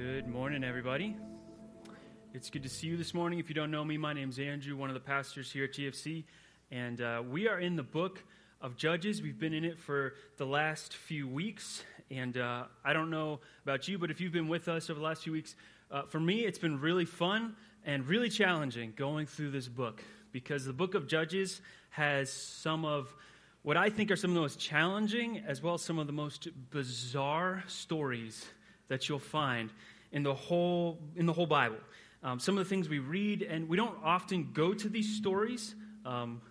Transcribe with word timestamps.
Good 0.00 0.28
morning, 0.28 0.64
everybody. 0.64 1.14
It's 2.32 2.48
good 2.48 2.62
to 2.62 2.70
see 2.70 2.86
you 2.86 2.96
this 2.96 3.12
morning. 3.12 3.38
If 3.38 3.50
you 3.50 3.54
don't 3.54 3.70
know 3.70 3.84
me, 3.84 3.98
my 3.98 4.14
name's 4.14 4.38
Andrew, 4.38 4.74
one 4.74 4.88
of 4.88 4.94
the 4.94 5.00
pastors 5.00 5.52
here 5.52 5.64
at 5.64 5.74
GFC, 5.74 6.24
and 6.70 7.02
uh, 7.02 7.22
we 7.28 7.48
are 7.48 7.60
in 7.60 7.76
the 7.76 7.82
book 7.82 8.24
of 8.62 8.78
Judges. 8.78 9.20
We've 9.20 9.38
been 9.38 9.52
in 9.52 9.62
it 9.62 9.78
for 9.78 10.14
the 10.38 10.46
last 10.46 10.94
few 10.94 11.28
weeks, 11.28 11.84
and 12.10 12.38
uh, 12.38 12.64
I 12.82 12.94
don't 12.94 13.10
know 13.10 13.40
about 13.62 13.88
you, 13.88 13.98
but 13.98 14.10
if 14.10 14.22
you've 14.22 14.32
been 14.32 14.48
with 14.48 14.68
us 14.68 14.88
over 14.88 14.98
the 14.98 15.04
last 15.04 15.22
few 15.24 15.34
weeks, 15.34 15.54
uh, 15.90 16.04
for 16.04 16.18
me, 16.18 16.46
it's 16.46 16.58
been 16.58 16.80
really 16.80 17.04
fun 17.04 17.54
and 17.84 18.06
really 18.06 18.30
challenging 18.30 18.94
going 18.96 19.26
through 19.26 19.50
this 19.50 19.68
book 19.68 20.02
because 20.32 20.64
the 20.64 20.72
book 20.72 20.94
of 20.94 21.08
Judges 21.08 21.60
has 21.90 22.32
some 22.32 22.86
of 22.86 23.14
what 23.60 23.76
I 23.76 23.90
think 23.90 24.10
are 24.10 24.16
some 24.16 24.30
of 24.30 24.34
the 24.34 24.40
most 24.40 24.58
challenging 24.58 25.42
as 25.46 25.62
well 25.62 25.74
as 25.74 25.82
some 25.82 25.98
of 25.98 26.06
the 26.06 26.14
most 26.14 26.48
bizarre 26.70 27.64
stories 27.66 28.46
that 28.90 29.08
you'll 29.08 29.18
find 29.18 29.70
in 30.12 30.22
the 30.22 30.34
whole, 30.34 30.98
in 31.16 31.24
the 31.24 31.32
whole 31.32 31.46
Bible. 31.46 31.78
Um, 32.22 32.38
some 32.38 32.58
of 32.58 32.64
the 32.64 32.68
things 32.68 32.88
we 32.88 32.98
read, 32.98 33.42
and 33.42 33.68
we 33.68 33.76
don't 33.76 33.96
often 34.04 34.50
go 34.52 34.74
to 34.74 34.88
these 34.88 35.16
stories. 35.16 35.74
Um, 36.04 36.42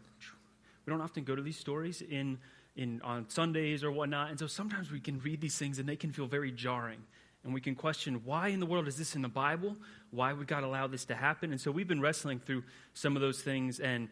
we 0.85 0.91
don't 0.91 1.01
often 1.01 1.23
go 1.23 1.35
to 1.35 1.41
these 1.41 1.57
stories 1.57 2.01
in, 2.01 2.39
in, 2.75 3.01
on 3.03 3.29
Sundays 3.29 3.83
or 3.83 3.91
whatnot. 3.91 4.31
And 4.31 4.39
so 4.39 4.47
sometimes 4.47 4.89
we 4.89 4.99
can 4.99 5.19
read 5.19 5.41
these 5.41 5.57
things 5.57 5.77
and 5.77 5.87
they 5.87 5.97
can 5.97 6.11
feel 6.11 6.25
very 6.25 6.51
jarring. 6.51 7.03
And 7.43 7.53
we 7.53 7.61
can 7.61 7.75
question 7.75 8.21
why 8.25 8.47
in 8.47 8.59
the 8.59 8.65
world 8.65 8.87
is 8.87 8.97
this 8.97 9.15
in 9.15 9.21
the 9.21 9.29
Bible? 9.29 9.75
Why 10.11 10.33
would 10.33 10.47
God 10.47 10.63
allow 10.63 10.87
this 10.87 11.05
to 11.05 11.15
happen? 11.15 11.51
And 11.51 11.61
so 11.61 11.71
we've 11.71 11.87
been 11.87 12.01
wrestling 12.01 12.39
through 12.39 12.63
some 12.93 13.15
of 13.15 13.21
those 13.21 13.41
things. 13.41 13.79
And 13.79 14.09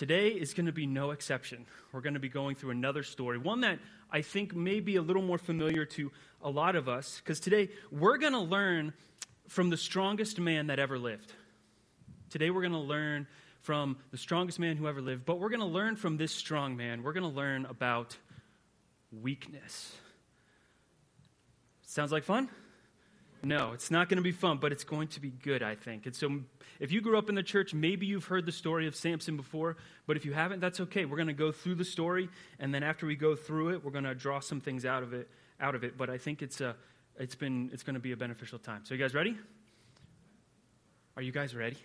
today 0.00 0.28
is 0.28 0.54
going 0.54 0.64
to 0.64 0.72
be 0.72 0.86
no 0.86 1.10
exception. 1.10 1.66
We're 1.92 2.00
going 2.00 2.14
to 2.14 2.20
be 2.20 2.30
going 2.30 2.56
through 2.56 2.70
another 2.70 3.02
story, 3.02 3.36
one 3.36 3.60
that 3.60 3.78
I 4.10 4.22
think 4.22 4.56
may 4.56 4.80
be 4.80 4.96
a 4.96 5.02
little 5.02 5.20
more 5.20 5.36
familiar 5.36 5.84
to 5.84 6.10
a 6.40 6.48
lot 6.48 6.74
of 6.74 6.88
us, 6.88 7.20
because 7.22 7.38
today 7.38 7.68
we're 7.90 8.16
going 8.16 8.32
to 8.32 8.38
learn 8.38 8.94
from 9.48 9.68
the 9.68 9.76
strongest 9.76 10.40
man 10.40 10.68
that 10.68 10.78
ever 10.78 10.98
lived. 10.98 11.30
Today 12.30 12.48
we're 12.48 12.62
going 12.62 12.72
to 12.72 12.78
learn 12.78 13.26
from 13.60 13.98
the 14.10 14.16
strongest 14.16 14.58
man 14.58 14.78
who 14.78 14.88
ever 14.88 15.02
lived, 15.02 15.26
but 15.26 15.38
we're 15.38 15.50
going 15.50 15.60
to 15.60 15.66
learn 15.66 15.96
from 15.96 16.16
this 16.16 16.32
strong 16.32 16.78
man. 16.78 17.02
We're 17.02 17.12
going 17.12 17.30
to 17.30 17.36
learn 17.36 17.66
about 17.66 18.16
weakness. 19.12 19.94
Sounds 21.82 22.10
like 22.10 22.24
fun? 22.24 22.48
No, 23.42 23.72
it's 23.72 23.90
not 23.90 24.08
going 24.08 24.16
to 24.18 24.22
be 24.22 24.32
fun, 24.32 24.58
but 24.58 24.70
it's 24.70 24.84
going 24.84 25.08
to 25.08 25.20
be 25.20 25.30
good, 25.30 25.62
I 25.62 25.74
think. 25.74 26.06
And 26.06 26.14
so, 26.14 26.40
if 26.78 26.92
you 26.92 27.00
grew 27.00 27.16
up 27.16 27.28
in 27.28 27.34
the 27.34 27.42
church, 27.42 27.72
maybe 27.72 28.06
you've 28.06 28.26
heard 28.26 28.44
the 28.44 28.52
story 28.52 28.86
of 28.86 28.94
Samson 28.94 29.36
before, 29.36 29.76
but 30.06 30.16
if 30.16 30.24
you 30.26 30.32
haven't, 30.32 30.60
that's 30.60 30.80
okay. 30.80 31.06
We're 31.06 31.16
going 31.16 31.28
to 31.28 31.32
go 31.32 31.50
through 31.50 31.76
the 31.76 31.84
story, 31.84 32.28
and 32.58 32.74
then 32.74 32.82
after 32.82 33.06
we 33.06 33.16
go 33.16 33.34
through 33.34 33.70
it, 33.70 33.84
we're 33.84 33.92
going 33.92 34.04
to 34.04 34.14
draw 34.14 34.40
some 34.40 34.60
things 34.60 34.84
out 34.84 35.02
of 35.02 35.14
it. 35.14 35.28
Out 35.58 35.74
of 35.74 35.84
it, 35.84 35.98
but 35.98 36.08
I 36.08 36.16
think 36.16 36.40
it's 36.40 36.62
a, 36.62 36.74
it's 37.18 37.34
been, 37.34 37.70
it's 37.72 37.82
going 37.82 37.94
to 37.94 38.00
be 38.00 38.12
a 38.12 38.16
beneficial 38.16 38.58
time. 38.58 38.80
So, 38.84 38.94
you 38.94 39.00
guys 39.00 39.14
ready? 39.14 39.36
Are 41.16 41.22
you 41.22 41.32
guys 41.32 41.54
ready? 41.54 41.76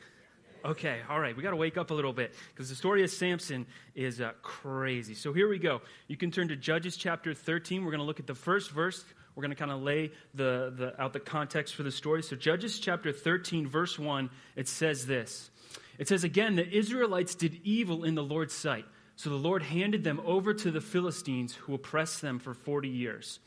Okay, 0.64 1.02
all 1.10 1.20
right. 1.20 1.38
We 1.38 1.44
got 1.44 1.52
to 1.52 1.58
wake 1.58 1.78
up 1.78 1.92
a 1.92 1.94
little 1.94 2.14
bit 2.14 2.34
because 2.54 2.70
the 2.70 2.76
story 2.76 3.04
of 3.04 3.12
Samson 3.12 3.68
is 3.94 4.20
uh, 4.20 4.32
crazy. 4.42 5.14
So 5.14 5.32
here 5.32 5.48
we 5.48 5.60
go. 5.60 5.82
You 6.08 6.18
can 6.18 6.32
turn 6.32 6.48
to 6.48 6.56
Judges 6.56 6.98
chapter 6.98 7.36
13. 7.36 7.86
We're 7.86 7.92
going 7.92 8.00
to 8.00 8.06
look 8.06 8.20
at 8.20 8.26
the 8.26 8.34
first 8.34 8.72
verse 8.72 9.06
we're 9.36 9.42
going 9.42 9.52
to 9.52 9.58
kind 9.58 9.72
of 9.72 9.82
lay 9.82 10.12
the, 10.34 10.74
the, 10.76 11.02
out 11.02 11.14
the 11.14 11.20
context 11.20 11.76
for 11.76 11.84
the 11.84 11.92
story. 11.92 12.24
So, 12.24 12.36
Judges 12.36 12.80
chapter 12.80 13.12
13, 13.12 13.68
verse 13.68 14.00
1, 14.00 14.30
it 14.56 14.68
says 14.68 15.06
this 15.06 15.50
It 16.00 16.08
says, 16.08 16.24
Again, 16.24 16.56
the 16.56 16.68
Israelites 16.68 17.36
did 17.36 17.60
evil 17.64 18.04
in 18.04 18.16
the 18.16 18.24
Lord's 18.24 18.54
sight. 18.54 18.86
So 19.18 19.30
the 19.30 19.36
Lord 19.36 19.64
handed 19.64 20.04
them 20.04 20.22
over 20.26 20.54
to 20.54 20.72
the 20.72 20.82
Philistines, 20.82 21.54
who 21.54 21.74
oppressed 21.74 22.22
them 22.22 22.40
for 22.40 22.54
40 22.54 22.90
years. 22.90 23.40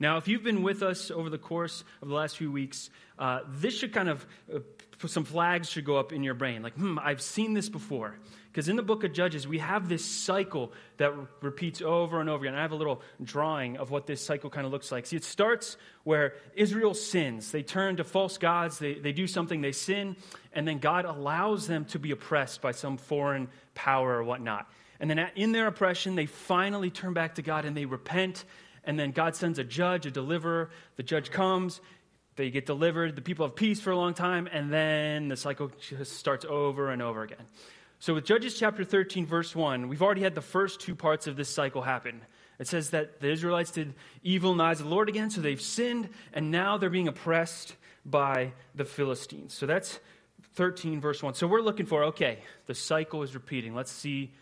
Now, 0.00 0.16
if 0.16 0.26
you've 0.26 0.42
been 0.42 0.62
with 0.62 0.82
us 0.82 1.10
over 1.10 1.30
the 1.30 1.38
course 1.38 1.84
of 2.02 2.08
the 2.08 2.14
last 2.14 2.36
few 2.36 2.50
weeks, 2.50 2.90
uh, 3.16 3.40
this 3.48 3.78
should 3.78 3.92
kind 3.92 4.08
of, 4.08 4.26
uh, 4.52 4.58
some 5.06 5.24
flags 5.24 5.70
should 5.70 5.84
go 5.84 5.96
up 5.96 6.12
in 6.12 6.24
your 6.24 6.34
brain. 6.34 6.62
Like, 6.62 6.74
hmm, 6.74 6.98
I've 6.98 7.22
seen 7.22 7.54
this 7.54 7.68
before. 7.68 8.18
Because 8.54 8.68
in 8.68 8.76
the 8.76 8.84
book 8.84 9.02
of 9.02 9.12
Judges, 9.12 9.48
we 9.48 9.58
have 9.58 9.88
this 9.88 10.04
cycle 10.04 10.72
that 10.98 11.12
repeats 11.40 11.82
over 11.82 12.20
and 12.20 12.30
over 12.30 12.44
again. 12.44 12.56
I 12.56 12.62
have 12.62 12.70
a 12.70 12.76
little 12.76 13.02
drawing 13.20 13.78
of 13.78 13.90
what 13.90 14.06
this 14.06 14.24
cycle 14.24 14.48
kind 14.48 14.64
of 14.64 14.70
looks 14.70 14.92
like. 14.92 15.06
See, 15.06 15.16
it 15.16 15.24
starts 15.24 15.76
where 16.04 16.34
Israel 16.54 16.94
sins. 16.94 17.50
They 17.50 17.64
turn 17.64 17.96
to 17.96 18.04
false 18.04 18.38
gods, 18.38 18.78
they, 18.78 18.94
they 18.94 19.10
do 19.10 19.26
something, 19.26 19.60
they 19.60 19.72
sin, 19.72 20.14
and 20.52 20.68
then 20.68 20.78
God 20.78 21.04
allows 21.04 21.66
them 21.66 21.84
to 21.86 21.98
be 21.98 22.12
oppressed 22.12 22.62
by 22.62 22.70
some 22.70 22.96
foreign 22.96 23.48
power 23.74 24.18
or 24.18 24.22
whatnot. 24.22 24.70
And 25.00 25.10
then 25.10 25.18
in 25.34 25.50
their 25.50 25.66
oppression, 25.66 26.14
they 26.14 26.26
finally 26.26 26.90
turn 26.90 27.12
back 27.12 27.34
to 27.34 27.42
God 27.42 27.64
and 27.64 27.76
they 27.76 27.86
repent. 27.86 28.44
And 28.84 28.96
then 28.96 29.10
God 29.10 29.34
sends 29.34 29.58
a 29.58 29.64
judge, 29.64 30.06
a 30.06 30.12
deliverer. 30.12 30.70
The 30.94 31.02
judge 31.02 31.32
comes, 31.32 31.80
they 32.36 32.50
get 32.50 32.66
delivered, 32.66 33.16
the 33.16 33.22
people 33.22 33.46
have 33.46 33.56
peace 33.56 33.80
for 33.80 33.90
a 33.90 33.96
long 33.96 34.14
time, 34.14 34.48
and 34.52 34.72
then 34.72 35.26
the 35.26 35.36
cycle 35.36 35.72
just 35.88 36.12
starts 36.12 36.44
over 36.44 36.90
and 36.90 37.02
over 37.02 37.22
again. 37.22 37.46
So, 38.04 38.12
with 38.12 38.26
Judges 38.26 38.58
chapter 38.58 38.84
13, 38.84 39.24
verse 39.24 39.56
1, 39.56 39.88
we've 39.88 40.02
already 40.02 40.20
had 40.20 40.34
the 40.34 40.42
first 40.42 40.78
two 40.78 40.94
parts 40.94 41.26
of 41.26 41.36
this 41.36 41.48
cycle 41.48 41.80
happen. 41.80 42.20
It 42.58 42.66
says 42.66 42.90
that 42.90 43.18
the 43.20 43.30
Israelites 43.30 43.70
did 43.70 43.94
evil 44.22 44.52
in 44.52 44.58
the 44.58 44.64
eyes 44.64 44.78
of 44.78 44.84
the 44.84 44.94
Lord 44.94 45.08
again, 45.08 45.30
so 45.30 45.40
they've 45.40 45.58
sinned, 45.58 46.10
and 46.34 46.50
now 46.50 46.76
they're 46.76 46.90
being 46.90 47.08
oppressed 47.08 47.76
by 48.04 48.52
the 48.74 48.84
Philistines. 48.84 49.54
So 49.54 49.64
that's 49.64 50.00
13, 50.52 51.00
verse 51.00 51.22
1. 51.22 51.32
So 51.32 51.46
we're 51.46 51.62
looking 51.62 51.86
for, 51.86 52.04
okay, 52.04 52.40
the 52.66 52.74
cycle 52.74 53.22
is 53.22 53.32
repeating. 53.32 53.74
Let's 53.74 53.90
see 53.90 54.34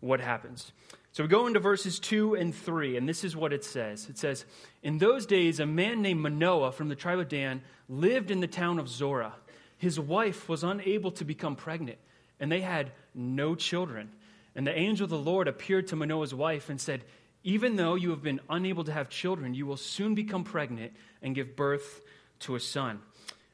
what 0.00 0.20
happens. 0.20 0.72
So 1.12 1.22
we 1.22 1.30
go 1.30 1.46
into 1.46 1.60
verses 1.60 1.98
2 2.00 2.34
and 2.34 2.54
3, 2.54 2.98
and 2.98 3.08
this 3.08 3.24
is 3.24 3.34
what 3.34 3.54
it 3.54 3.64
says. 3.64 4.06
It 4.10 4.18
says, 4.18 4.44
In 4.82 4.98
those 4.98 5.24
days, 5.24 5.60
a 5.60 5.66
man 5.66 6.02
named 6.02 6.20
Manoah 6.20 6.72
from 6.72 6.90
the 6.90 6.94
tribe 6.94 7.20
of 7.20 7.30
Dan 7.30 7.62
lived 7.88 8.30
in 8.30 8.40
the 8.40 8.46
town 8.46 8.78
of 8.78 8.86
Zorah. 8.86 9.32
His 9.78 9.98
wife 9.98 10.46
was 10.46 10.62
unable 10.62 11.10
to 11.12 11.24
become 11.24 11.56
pregnant 11.56 11.96
and 12.40 12.50
they 12.50 12.60
had 12.60 12.92
no 13.14 13.54
children. 13.54 14.10
And 14.54 14.66
the 14.66 14.76
angel 14.76 15.04
of 15.04 15.10
the 15.10 15.18
Lord 15.18 15.48
appeared 15.48 15.88
to 15.88 15.96
Manoah's 15.96 16.34
wife 16.34 16.68
and 16.68 16.80
said, 16.80 17.04
Even 17.44 17.76
though 17.76 17.94
you 17.94 18.10
have 18.10 18.22
been 18.22 18.40
unable 18.50 18.84
to 18.84 18.92
have 18.92 19.08
children, 19.08 19.54
you 19.54 19.66
will 19.66 19.76
soon 19.76 20.14
become 20.14 20.44
pregnant 20.44 20.92
and 21.22 21.34
give 21.34 21.56
birth 21.56 22.00
to 22.40 22.56
a 22.56 22.60
son. 22.60 23.00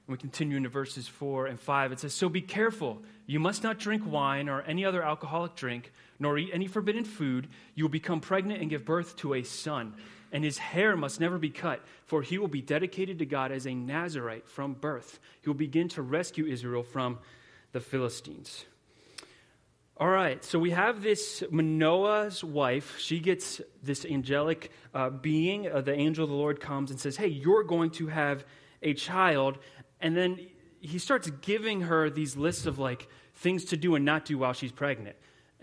And 0.07 0.13
we 0.15 0.17
continue 0.17 0.57
into 0.57 0.69
verses 0.69 1.09
4 1.09 1.47
and 1.47 1.59
5. 1.59 1.93
It 1.93 2.01
says, 2.01 2.15
So 2.15 2.29
be 2.29 2.43
careful. 2.43 3.03
You 3.27 3.41
must 3.41 3.63
not 3.63 3.79
drink 3.79 4.03
wine 4.07 4.49
or 4.49 4.63
any 4.63 4.85
other 4.85 5.03
alcoholic 5.03 5.55
drink, 5.57 5.93
nor 6.19 6.37
eat 6.37 6.51
any 6.53 6.67
forbidden 6.67 7.05
food. 7.05 7.49
You 7.75 7.85
will 7.85 7.91
become 7.91 8.21
pregnant 8.21 8.61
and 8.61 8.71
give 8.71 8.85
birth 8.85 9.17
to 9.17 9.35
a 9.35 9.43
son. 9.43 9.95
And 10.33 10.45
his 10.45 10.59
hair 10.59 10.97
must 10.97 11.21
never 11.21 11.39
be 11.39 11.51
cut, 11.51 11.81
for 12.07 12.21
he 12.21 12.39
will 12.39 12.49
be 12.49 12.61
dedicated 12.61 13.19
to 13.21 13.27
God 13.27 13.53
as 13.53 13.67
a 13.67 13.75
Nazarite 13.75 14.49
from 14.49 14.75
birth. 14.75 15.21
He 15.43 15.49
will 15.49 15.55
begin 15.55 15.89
to 15.91 16.03
rescue 16.03 16.47
Israel 16.47 16.83
from 16.83 17.19
the 17.73 17.81
Philistines. 17.81 18.65
All 19.97 20.09
right, 20.09 20.45
so 20.45 20.59
we 20.59 20.73
have 20.73 21.05
this 21.05 21.45
Manoah's 21.53 22.43
wife. 22.43 22.99
She 22.99 23.21
gets 23.21 23.61
this 23.81 24.05
angelic 24.05 24.73
uh, 24.93 25.11
being. 25.11 25.71
Uh, 25.71 25.83
the 25.83 25.95
angel 25.95 26.25
of 26.25 26.31
the 26.31 26.37
Lord 26.37 26.61
comes 26.61 26.91
and 26.91 26.99
says, 26.99 27.17
Hey, 27.17 27.29
you're 27.29 27.63
going 27.63 27.91
to 27.91 28.09
have 28.09 28.45
a 28.83 28.95
child. 28.95 29.59
And 30.01 30.17
then 30.17 30.49
he 30.81 30.99
starts 30.99 31.31
giving 31.43 31.83
her 31.83 32.11
these 32.11 32.37
lists 32.37 32.67
of 32.67 32.81
like 32.81 33.09
things 33.37 33.67
to 33.67 33.77
do 33.77 33.95
and 33.95 34.05
not 34.05 34.25
do 34.25 34.37
while 34.37 34.53
she's 34.53 34.73
pregnant. 34.73 35.15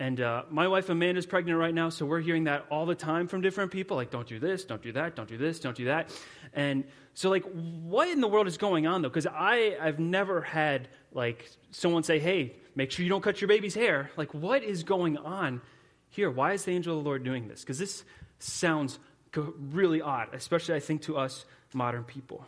And 0.01 0.19
uh, 0.19 0.45
my 0.49 0.67
wife 0.67 0.89
Amanda's 0.89 1.27
pregnant 1.27 1.59
right 1.59 1.75
now, 1.75 1.89
so 1.89 2.07
we're 2.07 2.21
hearing 2.21 2.45
that 2.45 2.65
all 2.71 2.87
the 2.87 2.95
time 2.95 3.27
from 3.27 3.41
different 3.41 3.69
people 3.69 3.95
like, 3.95 4.09
don't 4.09 4.27
do 4.27 4.39
this, 4.39 4.63
don't 4.63 4.81
do 4.81 4.91
that, 4.93 5.15
don't 5.15 5.29
do 5.29 5.37
this, 5.37 5.59
don't 5.59 5.77
do 5.77 5.85
that. 5.85 6.09
And 6.53 6.85
so, 7.13 7.29
like, 7.29 7.43
what 7.43 8.09
in 8.09 8.19
the 8.19 8.27
world 8.27 8.47
is 8.47 8.57
going 8.57 8.87
on 8.87 9.03
though? 9.03 9.09
Because 9.09 9.27
I've 9.27 9.99
never 9.99 10.41
had 10.41 10.87
like 11.13 11.51
someone 11.69 12.01
say, 12.01 12.17
hey, 12.17 12.55
make 12.73 12.89
sure 12.89 13.03
you 13.03 13.09
don't 13.09 13.21
cut 13.21 13.41
your 13.41 13.47
baby's 13.47 13.75
hair. 13.75 14.09
Like, 14.17 14.33
what 14.33 14.63
is 14.63 14.81
going 14.81 15.17
on 15.17 15.61
here? 16.09 16.31
Why 16.31 16.53
is 16.53 16.65
the 16.65 16.71
angel 16.71 16.97
of 16.97 17.03
the 17.03 17.07
Lord 17.07 17.23
doing 17.23 17.47
this? 17.47 17.61
Because 17.61 17.77
this 17.77 18.03
sounds 18.39 18.97
really 19.35 20.01
odd, 20.01 20.29
especially, 20.33 20.73
I 20.73 20.79
think, 20.79 21.03
to 21.03 21.17
us 21.17 21.45
modern 21.75 22.05
people. 22.05 22.47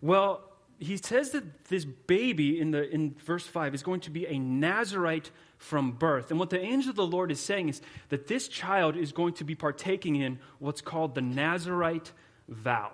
Well, 0.00 0.40
he 0.80 0.96
says 0.96 1.30
that 1.30 1.66
this 1.66 1.84
baby 1.84 2.58
in, 2.58 2.72
the, 2.72 2.90
in 2.90 3.14
verse 3.24 3.46
5 3.46 3.76
is 3.76 3.84
going 3.84 4.00
to 4.00 4.10
be 4.10 4.26
a 4.26 4.40
Nazarite 4.40 5.30
from 5.60 5.92
birth. 5.92 6.30
And 6.30 6.40
what 6.40 6.48
the 6.48 6.58
angel 6.58 6.88
of 6.88 6.96
the 6.96 7.06
Lord 7.06 7.30
is 7.30 7.38
saying 7.38 7.68
is 7.68 7.82
that 8.08 8.26
this 8.26 8.48
child 8.48 8.96
is 8.96 9.12
going 9.12 9.34
to 9.34 9.44
be 9.44 9.54
partaking 9.54 10.16
in 10.16 10.38
what's 10.58 10.80
called 10.80 11.14
the 11.14 11.20
Nazarite 11.20 12.12
vow. 12.48 12.90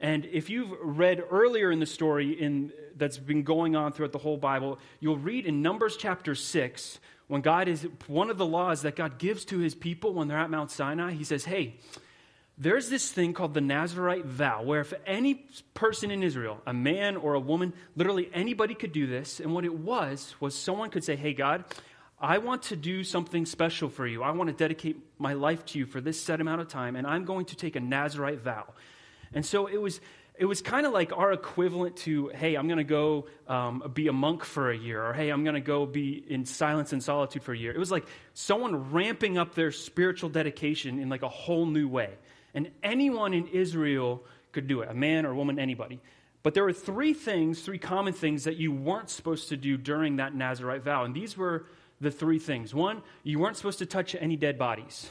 And 0.00 0.24
if 0.26 0.48
you've 0.48 0.72
read 0.80 1.24
earlier 1.28 1.72
in 1.72 1.80
the 1.80 1.86
story 1.86 2.30
in, 2.30 2.72
that's 2.96 3.18
been 3.18 3.42
going 3.42 3.74
on 3.74 3.92
throughout 3.92 4.12
the 4.12 4.18
whole 4.18 4.36
Bible, 4.36 4.78
you'll 5.00 5.18
read 5.18 5.44
in 5.44 5.60
Numbers 5.60 5.96
chapter 5.96 6.36
6, 6.36 7.00
when 7.26 7.40
God 7.40 7.66
is, 7.66 7.82
one 8.06 8.30
of 8.30 8.38
the 8.38 8.46
laws 8.46 8.82
that 8.82 8.94
God 8.94 9.18
gives 9.18 9.44
to 9.46 9.58
his 9.58 9.74
people 9.74 10.14
when 10.14 10.28
they're 10.28 10.38
at 10.38 10.50
Mount 10.50 10.70
Sinai, 10.70 11.14
he 11.14 11.24
says, 11.24 11.44
hey, 11.44 11.74
there's 12.56 12.88
this 12.88 13.10
thing 13.10 13.34
called 13.34 13.54
the 13.54 13.60
Nazarite 13.60 14.24
vow, 14.24 14.62
where 14.62 14.80
if 14.80 14.92
any 15.04 15.46
person 15.74 16.10
in 16.12 16.22
Israel, 16.22 16.60
a 16.64 16.72
man 16.72 17.16
or 17.16 17.34
a 17.34 17.40
woman, 17.40 17.72
literally 17.96 18.30
anybody 18.32 18.74
could 18.74 18.92
do 18.92 19.06
this. 19.06 19.40
And 19.40 19.52
what 19.52 19.64
it 19.64 19.74
was, 19.74 20.34
was 20.40 20.56
someone 20.56 20.90
could 20.90 21.04
say, 21.04 21.16
hey, 21.16 21.34
God, 21.34 21.64
I 22.20 22.38
want 22.38 22.62
to 22.64 22.76
do 22.76 23.04
something 23.04 23.46
special 23.46 23.88
for 23.88 24.06
you. 24.06 24.22
I 24.22 24.32
want 24.32 24.48
to 24.48 24.54
dedicate 24.54 24.96
my 25.18 25.34
life 25.34 25.64
to 25.66 25.78
you 25.78 25.86
for 25.86 26.00
this 26.00 26.20
set 26.20 26.40
amount 26.40 26.60
of 26.60 26.68
time, 26.68 26.96
and 26.96 27.06
I'm 27.06 27.24
going 27.24 27.46
to 27.46 27.56
take 27.56 27.76
a 27.76 27.80
Nazarite 27.80 28.40
vow. 28.40 28.66
And 29.32 29.46
so 29.46 29.66
it 29.66 29.80
was 29.80 30.00
it 30.38 30.44
was 30.44 30.62
kind 30.62 30.86
of 30.86 30.92
like 30.92 31.12
our 31.16 31.32
equivalent 31.32 31.96
to, 31.96 32.28
hey, 32.28 32.54
I'm 32.54 32.68
going 32.68 32.78
to 32.78 32.84
go 32.84 33.26
um, 33.48 33.90
be 33.92 34.06
a 34.06 34.12
monk 34.12 34.44
for 34.44 34.70
a 34.70 34.76
year, 34.76 35.04
or 35.04 35.12
hey, 35.12 35.30
I'm 35.30 35.42
going 35.42 35.54
to 35.54 35.60
go 35.60 35.84
be 35.84 36.24
in 36.28 36.44
silence 36.44 36.92
and 36.92 37.02
solitude 37.02 37.42
for 37.42 37.52
a 37.52 37.58
year. 37.58 37.72
It 37.72 37.78
was 37.78 37.90
like 37.90 38.06
someone 38.34 38.92
ramping 38.92 39.36
up 39.36 39.56
their 39.56 39.72
spiritual 39.72 40.30
dedication 40.30 41.00
in 41.00 41.08
like 41.08 41.22
a 41.22 41.28
whole 41.28 41.66
new 41.66 41.88
way. 41.88 42.10
And 42.54 42.70
anyone 42.84 43.34
in 43.34 43.48
Israel 43.48 44.22
could 44.52 44.68
do 44.68 44.80
it 44.82 44.88
a 44.88 44.94
man 44.94 45.26
or 45.26 45.32
a 45.32 45.34
woman, 45.34 45.58
anybody. 45.58 46.00
But 46.44 46.54
there 46.54 46.62
were 46.62 46.72
three 46.72 47.14
things, 47.14 47.60
three 47.62 47.78
common 47.78 48.12
things 48.12 48.44
that 48.44 48.56
you 48.56 48.70
weren't 48.70 49.10
supposed 49.10 49.48
to 49.48 49.56
do 49.56 49.76
during 49.76 50.16
that 50.16 50.36
Nazarite 50.36 50.84
vow. 50.84 51.02
And 51.02 51.14
these 51.14 51.36
were 51.36 51.66
the 52.00 52.10
three 52.10 52.38
things. 52.38 52.74
One, 52.74 53.02
you 53.22 53.38
weren't 53.38 53.56
supposed 53.56 53.78
to 53.78 53.86
touch 53.86 54.14
any 54.18 54.36
dead 54.36 54.58
bodies. 54.58 55.10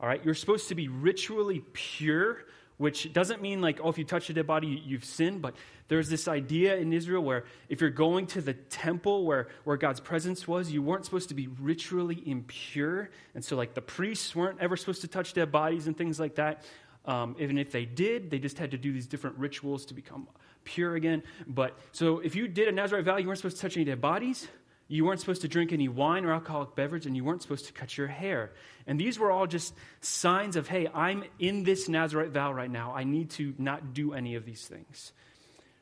All 0.00 0.08
right, 0.08 0.24
you're 0.24 0.34
supposed 0.34 0.68
to 0.68 0.74
be 0.74 0.88
ritually 0.88 1.62
pure 1.72 2.44
which 2.76 3.12
doesn't 3.12 3.40
mean 3.40 3.60
like, 3.60 3.78
oh, 3.82 3.88
if 3.88 3.98
you 3.98 4.04
touch 4.04 4.28
a 4.30 4.32
dead 4.32 4.46
body, 4.46 4.82
you've 4.84 5.04
sinned, 5.04 5.40
but 5.40 5.54
there's 5.88 6.08
this 6.08 6.26
idea 6.26 6.76
in 6.76 6.92
Israel 6.92 7.22
where 7.22 7.44
if 7.68 7.80
you're 7.80 7.90
going 7.90 8.26
to 8.28 8.40
the 8.40 8.54
temple 8.54 9.24
where, 9.24 9.48
where 9.64 9.76
God's 9.76 10.00
presence 10.00 10.48
was, 10.48 10.72
you 10.72 10.82
weren't 10.82 11.04
supposed 11.04 11.28
to 11.28 11.34
be 11.34 11.46
ritually 11.46 12.22
impure. 12.26 13.10
And 13.34 13.44
so, 13.44 13.56
like, 13.56 13.74
the 13.74 13.82
priests 13.82 14.34
weren't 14.34 14.60
ever 14.60 14.76
supposed 14.76 15.02
to 15.02 15.08
touch 15.08 15.34
dead 15.34 15.52
bodies 15.52 15.86
and 15.86 15.96
things 15.96 16.18
like 16.18 16.36
that. 16.36 16.64
Um, 17.04 17.36
even 17.38 17.58
if 17.58 17.70
they 17.70 17.84
did, 17.84 18.30
they 18.30 18.38
just 18.38 18.58
had 18.58 18.70
to 18.72 18.78
do 18.78 18.92
these 18.92 19.06
different 19.06 19.38
rituals 19.38 19.84
to 19.86 19.94
become 19.94 20.26
pure 20.64 20.96
again. 20.96 21.22
But 21.46 21.78
so, 21.92 22.18
if 22.20 22.34
you 22.34 22.48
did 22.48 22.66
a 22.66 22.72
Nazarite 22.72 23.04
vow, 23.04 23.18
you 23.18 23.26
weren't 23.26 23.38
supposed 23.38 23.56
to 23.56 23.62
touch 23.62 23.76
any 23.76 23.84
dead 23.84 24.00
bodies. 24.00 24.48
You 24.86 25.04
weren't 25.04 25.20
supposed 25.20 25.42
to 25.42 25.48
drink 25.48 25.72
any 25.72 25.88
wine 25.88 26.24
or 26.24 26.32
alcoholic 26.32 26.74
beverage, 26.74 27.06
and 27.06 27.16
you 27.16 27.24
weren't 27.24 27.42
supposed 27.42 27.66
to 27.66 27.72
cut 27.72 27.96
your 27.96 28.06
hair. 28.06 28.52
And 28.86 29.00
these 29.00 29.18
were 29.18 29.30
all 29.30 29.46
just 29.46 29.74
signs 30.00 30.56
of, 30.56 30.68
hey, 30.68 30.88
I'm 30.92 31.24
in 31.38 31.64
this 31.64 31.88
Nazarite 31.88 32.30
vow 32.30 32.52
right 32.52 32.70
now. 32.70 32.92
I 32.94 33.04
need 33.04 33.30
to 33.30 33.54
not 33.58 33.94
do 33.94 34.12
any 34.12 34.34
of 34.34 34.44
these 34.44 34.66
things. 34.66 35.12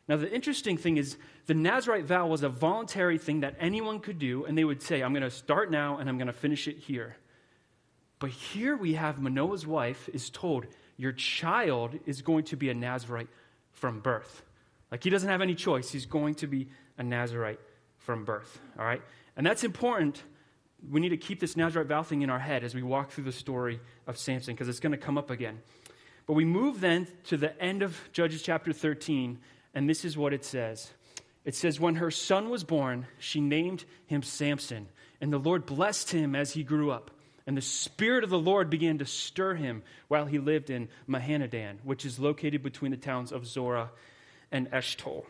Now, 0.08 0.16
the 0.16 0.32
interesting 0.32 0.76
thing 0.76 0.98
is, 0.98 1.16
the 1.46 1.54
Nazarite 1.54 2.04
vow 2.04 2.26
was 2.28 2.42
a 2.42 2.48
voluntary 2.48 3.18
thing 3.18 3.40
that 3.40 3.56
anyone 3.58 3.98
could 3.98 4.18
do, 4.18 4.44
and 4.44 4.56
they 4.56 4.64
would 4.64 4.82
say, 4.82 5.02
I'm 5.02 5.12
going 5.12 5.22
to 5.22 5.30
start 5.30 5.70
now 5.70 5.98
and 5.98 6.08
I'm 6.08 6.18
going 6.18 6.26
to 6.28 6.32
finish 6.32 6.68
it 6.68 6.78
here. 6.78 7.16
But 8.18 8.30
here 8.30 8.76
we 8.76 8.94
have 8.94 9.20
Manoah's 9.20 9.66
wife 9.66 10.08
is 10.12 10.30
told, 10.30 10.66
Your 10.96 11.12
child 11.12 11.98
is 12.06 12.22
going 12.22 12.44
to 12.44 12.56
be 12.56 12.70
a 12.70 12.74
Nazarite 12.74 13.28
from 13.72 13.98
birth. 13.98 14.42
Like 14.92 15.02
he 15.02 15.10
doesn't 15.10 15.28
have 15.28 15.40
any 15.40 15.56
choice, 15.56 15.90
he's 15.90 16.06
going 16.06 16.34
to 16.36 16.46
be 16.46 16.68
a 16.98 17.02
Nazarite 17.02 17.58
from 18.04 18.24
birth. 18.24 18.60
All 18.78 18.84
right? 18.84 19.02
And 19.36 19.46
that's 19.46 19.64
important. 19.64 20.22
We 20.90 21.00
need 21.00 21.10
to 21.10 21.16
keep 21.16 21.40
this 21.40 21.56
Nazarite 21.56 21.88
vow 21.88 22.02
thing 22.02 22.22
in 22.22 22.30
our 22.30 22.38
head 22.38 22.64
as 22.64 22.74
we 22.74 22.82
walk 22.82 23.10
through 23.10 23.24
the 23.24 23.32
story 23.32 23.80
of 24.06 24.18
Samson 24.18 24.54
because 24.54 24.68
it's 24.68 24.80
going 24.80 24.92
to 24.92 24.98
come 24.98 25.16
up 25.16 25.30
again. 25.30 25.60
But 26.26 26.34
we 26.34 26.44
move 26.44 26.80
then 26.80 27.06
to 27.24 27.36
the 27.36 27.60
end 27.60 27.82
of 27.82 27.98
Judges 28.12 28.42
chapter 28.42 28.72
13, 28.72 29.38
and 29.74 29.88
this 29.88 30.04
is 30.04 30.16
what 30.16 30.32
it 30.32 30.44
says. 30.44 30.90
It 31.44 31.54
says, 31.54 31.80
When 31.80 31.96
her 31.96 32.10
son 32.10 32.50
was 32.50 32.64
born, 32.64 33.06
she 33.18 33.40
named 33.40 33.84
him 34.06 34.22
Samson, 34.22 34.88
and 35.20 35.32
the 35.32 35.38
Lord 35.38 35.66
blessed 35.66 36.12
him 36.12 36.36
as 36.36 36.52
he 36.52 36.62
grew 36.62 36.90
up. 36.90 37.10
And 37.46 37.56
the 37.56 37.62
Spirit 37.62 38.22
of 38.22 38.30
the 38.30 38.38
Lord 38.38 38.70
began 38.70 38.98
to 38.98 39.06
stir 39.06 39.54
him 39.54 39.82
while 40.06 40.26
he 40.26 40.38
lived 40.38 40.70
in 40.70 40.88
Mahaneh-dan, 41.08 41.80
which 41.82 42.04
is 42.04 42.20
located 42.20 42.62
between 42.62 42.92
the 42.92 42.96
towns 42.96 43.32
of 43.32 43.46
Zorah 43.46 43.90
and 44.52 44.70
Eshtaol. 44.70 45.24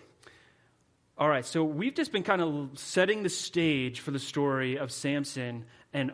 All 1.18 1.28
right, 1.28 1.44
so 1.44 1.62
we've 1.62 1.94
just 1.94 2.10
been 2.10 2.22
kind 2.22 2.40
of 2.40 2.70
setting 2.74 3.22
the 3.22 3.28
stage 3.28 4.00
for 4.00 4.12
the 4.12 4.18
story 4.18 4.78
of 4.78 4.90
Samson. 4.90 5.66
And 5.92 6.12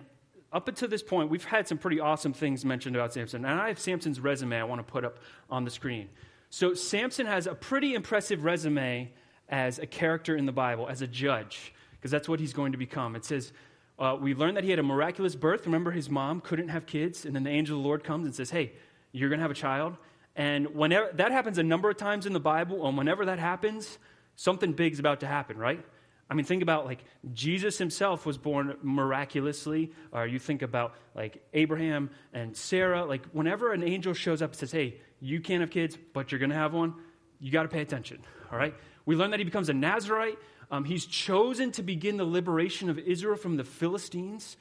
up 0.52 0.66
until 0.66 0.88
this 0.88 1.04
point, 1.04 1.30
we've 1.30 1.44
had 1.44 1.68
some 1.68 1.78
pretty 1.78 2.00
awesome 2.00 2.32
things 2.32 2.64
mentioned 2.64 2.96
about 2.96 3.12
Samson. 3.12 3.44
And 3.44 3.60
I 3.60 3.68
have 3.68 3.78
Samson's 3.78 4.18
resume 4.18 4.58
I 4.58 4.64
want 4.64 4.84
to 4.84 4.92
put 4.92 5.04
up 5.04 5.20
on 5.48 5.64
the 5.64 5.70
screen. 5.70 6.08
So, 6.50 6.74
Samson 6.74 7.26
has 7.26 7.46
a 7.46 7.54
pretty 7.54 7.94
impressive 7.94 8.42
resume 8.42 9.12
as 9.48 9.78
a 9.78 9.86
character 9.86 10.34
in 10.34 10.46
the 10.46 10.52
Bible, 10.52 10.88
as 10.88 11.00
a 11.00 11.06
judge, 11.06 11.72
because 11.92 12.10
that's 12.10 12.28
what 12.28 12.40
he's 12.40 12.52
going 12.52 12.72
to 12.72 12.78
become. 12.78 13.14
It 13.14 13.24
says, 13.24 13.52
uh, 14.00 14.16
we 14.20 14.34
learned 14.34 14.56
that 14.56 14.64
he 14.64 14.70
had 14.70 14.78
a 14.80 14.84
miraculous 14.84 15.36
birth. 15.36 15.64
Remember, 15.66 15.92
his 15.92 16.10
mom 16.10 16.40
couldn't 16.40 16.68
have 16.68 16.86
kids. 16.86 17.24
And 17.24 17.36
then 17.36 17.44
the 17.44 17.50
angel 17.50 17.76
of 17.76 17.82
the 17.82 17.86
Lord 17.86 18.02
comes 18.02 18.26
and 18.26 18.34
says, 18.34 18.50
Hey, 18.50 18.72
you're 19.12 19.28
going 19.28 19.38
to 19.38 19.44
have 19.44 19.50
a 19.50 19.54
child. 19.54 19.96
And 20.34 20.74
whenever 20.74 21.10
that 21.14 21.30
happens 21.30 21.58
a 21.58 21.62
number 21.62 21.88
of 21.88 21.96
times 21.96 22.26
in 22.26 22.32
the 22.32 22.40
Bible, 22.40 22.86
and 22.86 22.98
whenever 22.98 23.26
that 23.26 23.38
happens, 23.38 23.98
something 24.38 24.72
big's 24.72 25.00
about 25.00 25.20
to 25.20 25.26
happen, 25.26 25.58
right? 25.58 25.84
I 26.30 26.34
mean, 26.34 26.46
think 26.46 26.62
about 26.62 26.86
like 26.86 27.04
Jesus 27.34 27.76
himself 27.76 28.24
was 28.24 28.38
born 28.38 28.76
miraculously, 28.82 29.92
or 30.12 30.26
you 30.26 30.38
think 30.38 30.62
about 30.62 30.94
like 31.14 31.42
Abraham 31.54 32.10
and 32.32 32.56
Sarah. 32.56 33.04
Like, 33.04 33.26
whenever 33.32 33.72
an 33.72 33.82
angel 33.82 34.14
shows 34.14 34.40
up 34.40 34.50
and 34.50 34.58
says, 34.58 34.70
Hey, 34.70 35.00
you 35.20 35.40
can't 35.40 35.60
have 35.60 35.70
kids, 35.70 35.98
but 36.12 36.30
you're 36.30 36.38
going 36.38 36.50
to 36.50 36.56
have 36.56 36.72
one, 36.72 36.94
you 37.40 37.50
got 37.50 37.64
to 37.64 37.68
pay 37.68 37.80
attention, 37.80 38.18
all 38.52 38.58
right? 38.58 38.74
We 39.06 39.16
learn 39.16 39.32
that 39.32 39.40
he 39.40 39.44
becomes 39.44 39.68
a 39.70 39.74
Nazarite. 39.74 40.38
Um, 40.70 40.84
he's 40.84 41.04
chosen 41.04 41.72
to 41.72 41.82
begin 41.82 42.16
the 42.16 42.24
liberation 42.24 42.90
of 42.90 42.98
Israel 42.98 43.36
from 43.36 43.56
the 43.56 43.64
Philistines. 43.64 44.56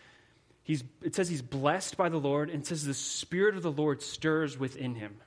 He's, 0.63 0.83
it 1.03 1.13
says 1.13 1.29
he's 1.29 1.43
blessed 1.43 1.97
by 1.97 2.09
the 2.09 2.17
Lord, 2.17 2.49
and 2.49 2.65
says 2.65 2.83
the 2.83 2.93
Spirit 2.95 3.55
of 3.55 3.61
the 3.61 3.71
Lord 3.71 4.01
stirs 4.01 4.57
within 4.57 4.95
him. 4.95 5.17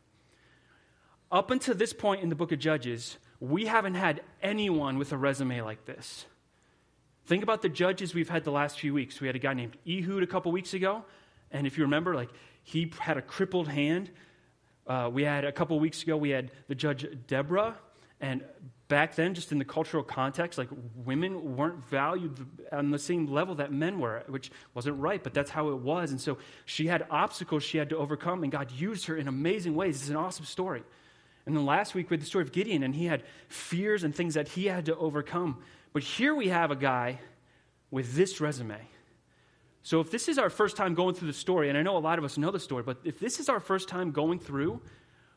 Up 1.30 1.52
until 1.52 1.74
this 1.74 1.92
point 1.92 2.22
in 2.22 2.30
the 2.30 2.34
book 2.34 2.50
of 2.50 2.58
Judges, 2.58 3.18
we 3.40 3.66
haven't 3.66 3.94
had 3.94 4.22
anyone 4.42 4.98
with 4.98 5.12
a 5.12 5.16
resume 5.16 5.62
like 5.62 5.86
this. 5.86 6.26
Think 7.26 7.42
about 7.42 7.62
the 7.62 7.68
judges 7.68 8.14
we've 8.14 8.28
had 8.28 8.44
the 8.44 8.52
last 8.52 8.78
few 8.78 8.92
weeks. 8.92 9.20
We 9.20 9.26
had 9.26 9.36
a 9.36 9.40
guy 9.40 9.54
named 9.54 9.76
Ehud 9.88 10.22
a 10.22 10.26
couple 10.26 10.52
weeks 10.52 10.74
ago, 10.74 11.04
and 11.50 11.66
if 11.66 11.78
you 11.78 11.84
remember, 11.84 12.14
like 12.14 12.30
he 12.62 12.92
had 12.98 13.16
a 13.16 13.22
crippled 13.22 13.68
hand. 13.68 14.10
Uh, 14.86 15.08
we 15.12 15.22
had 15.22 15.44
a 15.44 15.52
couple 15.52 15.78
weeks 15.78 16.02
ago, 16.02 16.16
we 16.16 16.30
had 16.30 16.50
the 16.68 16.74
judge 16.74 17.06
Deborah, 17.26 17.76
and 18.20 18.44
back 18.88 19.14
then, 19.14 19.34
just 19.34 19.52
in 19.52 19.58
the 19.58 19.64
cultural 19.64 20.02
context, 20.02 20.58
like 20.58 20.68
women 21.04 21.56
weren't 21.56 21.82
valued 21.86 22.44
on 22.72 22.90
the 22.90 22.98
same 22.98 23.26
level 23.26 23.54
that 23.54 23.72
men 23.72 24.00
were, 24.00 24.22
which 24.26 24.50
wasn't 24.74 24.98
right, 24.98 25.22
but 25.22 25.32
that's 25.32 25.50
how 25.50 25.68
it 25.68 25.78
was. 25.78 26.10
And 26.10 26.20
so 26.20 26.36
she 26.66 26.88
had 26.88 27.06
obstacles 27.10 27.62
she 27.62 27.78
had 27.78 27.88
to 27.90 27.96
overcome, 27.96 28.42
and 28.42 28.52
God 28.52 28.70
used 28.72 29.06
her 29.06 29.16
in 29.16 29.28
amazing 29.28 29.74
ways. 29.74 30.00
It's 30.00 30.10
an 30.10 30.16
awesome 30.16 30.44
story. 30.44 30.82
And 31.46 31.56
then 31.56 31.64
last 31.64 31.94
week 31.94 32.10
we 32.10 32.14
had 32.14 32.22
the 32.22 32.26
story 32.26 32.44
of 32.44 32.52
Gideon, 32.52 32.82
and 32.82 32.94
he 32.94 33.06
had 33.06 33.22
fears 33.48 34.04
and 34.04 34.14
things 34.14 34.34
that 34.34 34.48
he 34.48 34.66
had 34.66 34.86
to 34.86 34.96
overcome. 34.96 35.62
But 35.92 36.02
here 36.02 36.34
we 36.34 36.48
have 36.48 36.70
a 36.70 36.76
guy 36.76 37.18
with 37.90 38.14
this 38.14 38.40
resume. 38.40 38.78
So 39.82 40.00
if 40.00 40.10
this 40.10 40.28
is 40.28 40.38
our 40.38 40.50
first 40.50 40.76
time 40.76 40.94
going 40.94 41.14
through 41.14 41.28
the 41.28 41.34
story, 41.34 41.68
and 41.68 41.78
I 41.78 41.82
know 41.82 41.96
a 41.96 41.98
lot 41.98 42.18
of 42.18 42.24
us 42.24 42.36
know 42.36 42.50
the 42.50 42.60
story, 42.60 42.82
but 42.82 42.98
if 43.04 43.18
this 43.18 43.40
is 43.40 43.48
our 43.48 43.60
first 43.60 43.88
time 43.88 44.12
going 44.12 44.38
through, 44.38 44.80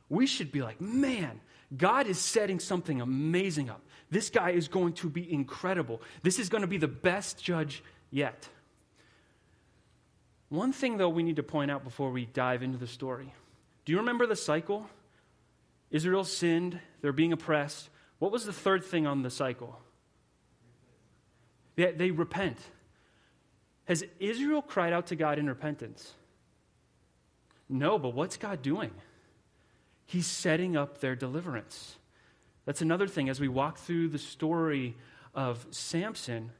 we 0.10 0.28
should 0.28 0.52
be 0.52 0.62
like, 0.62 0.82
man, 0.82 1.40
God 1.76 2.08
is 2.08 2.20
setting 2.20 2.60
something 2.60 3.02
amazing 3.02 3.70
up. 3.70 3.82
This 4.12 4.30
guy 4.30 4.52
is 4.52 4.68
going 4.68 4.94
to 4.94 5.10
be 5.10 5.32
incredible. 5.32 6.02
This 6.22 6.38
is 6.38 6.50
going 6.50 6.62
to 6.62 6.68
be 6.68 6.78
the 6.78 6.88
best 6.88 7.42
judge 7.42 7.82
yet. 8.12 8.48
One 10.50 10.72
thing, 10.72 10.98
though, 10.98 11.10
we 11.10 11.24
need 11.24 11.38
to 11.38 11.44
point 11.44 11.72
out 11.72 11.84
before 11.84 12.12
we 12.12 12.26
dive 12.28 12.62
into 12.62 12.78
the 12.78 12.86
story. 12.86 13.34
Do 13.86 13.92
you 13.92 13.98
remember 13.98 14.28
the 14.28 14.36
cycle? 14.36 14.88
Israel 15.94 16.24
sinned, 16.26 16.80
they're 17.02 17.14
being 17.14 17.32
oppressed. 17.32 17.90
What 18.20 18.32
was 18.32 18.46
the 18.46 18.52
third 18.52 18.84
thing 18.84 19.08
on 19.08 19.22
the 19.22 19.30
cycle? 19.30 19.80
They, 21.76 21.92
they 21.92 22.12
repent. 22.12 22.58
Has 23.86 24.04
Israel 24.20 24.62
cried 24.62 24.92
out 24.92 25.08
to 25.08 25.16
God 25.16 25.38
in 25.38 25.48
repentance? 25.48 26.14
No, 27.70 28.00
but 28.00 28.16
what's 28.16 28.38
God 28.38 28.62
doing? 28.62 28.92
He's 30.06 30.26
setting 30.26 30.76
up 30.76 31.00
their 31.00 31.16
deliverance. 31.16 31.96
That's 32.66 32.82
another 32.82 33.08
thing 33.08 33.30
as 33.30 33.40
we 33.40 33.48
walk 33.48 33.78
through 33.78 34.10
the 34.10 34.18
story 34.18 34.96
of 35.36 35.66
Samson. 35.70 36.52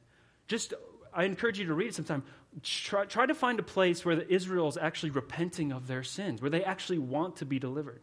Just, 0.46 0.74
I 1.12 1.24
encourage 1.24 1.58
you 1.58 1.66
to 1.66 1.74
read 1.74 1.88
it 1.88 1.94
sometime. 1.94 2.22
Try, 2.62 3.06
try 3.06 3.26
to 3.26 3.34
find 3.34 3.58
a 3.58 3.64
place 3.64 4.04
where 4.04 4.14
the 4.14 4.32
Israel 4.32 4.68
is 4.68 4.76
actually 4.76 5.10
repenting 5.10 5.72
of 5.72 5.88
their 5.88 6.04
sins, 6.04 6.40
where 6.40 6.50
they 6.50 6.62
actually 6.62 6.98
want 6.98 7.36
to 7.36 7.44
be 7.44 7.58
delivered. 7.58 8.00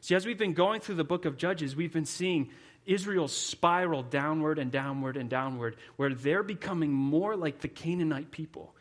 See, 0.00 0.14
as 0.14 0.26
we've 0.26 0.38
been 0.38 0.54
going 0.54 0.80
through 0.80 0.94
the 0.96 1.04
book 1.04 1.24
of 1.24 1.36
Judges, 1.36 1.76
we've 1.76 1.92
been 1.92 2.06
seeing 2.06 2.50
Israel 2.86 3.28
spiral 3.28 4.02
downward 4.02 4.58
and 4.58 4.72
downward 4.72 5.16
and 5.16 5.28
downward, 5.28 5.76
where 5.96 6.14
they're 6.14 6.42
becoming 6.42 6.92
more 6.92 7.36
like 7.36 7.60
the 7.60 7.68
Canaanite 7.68 8.30
people. 8.30 8.74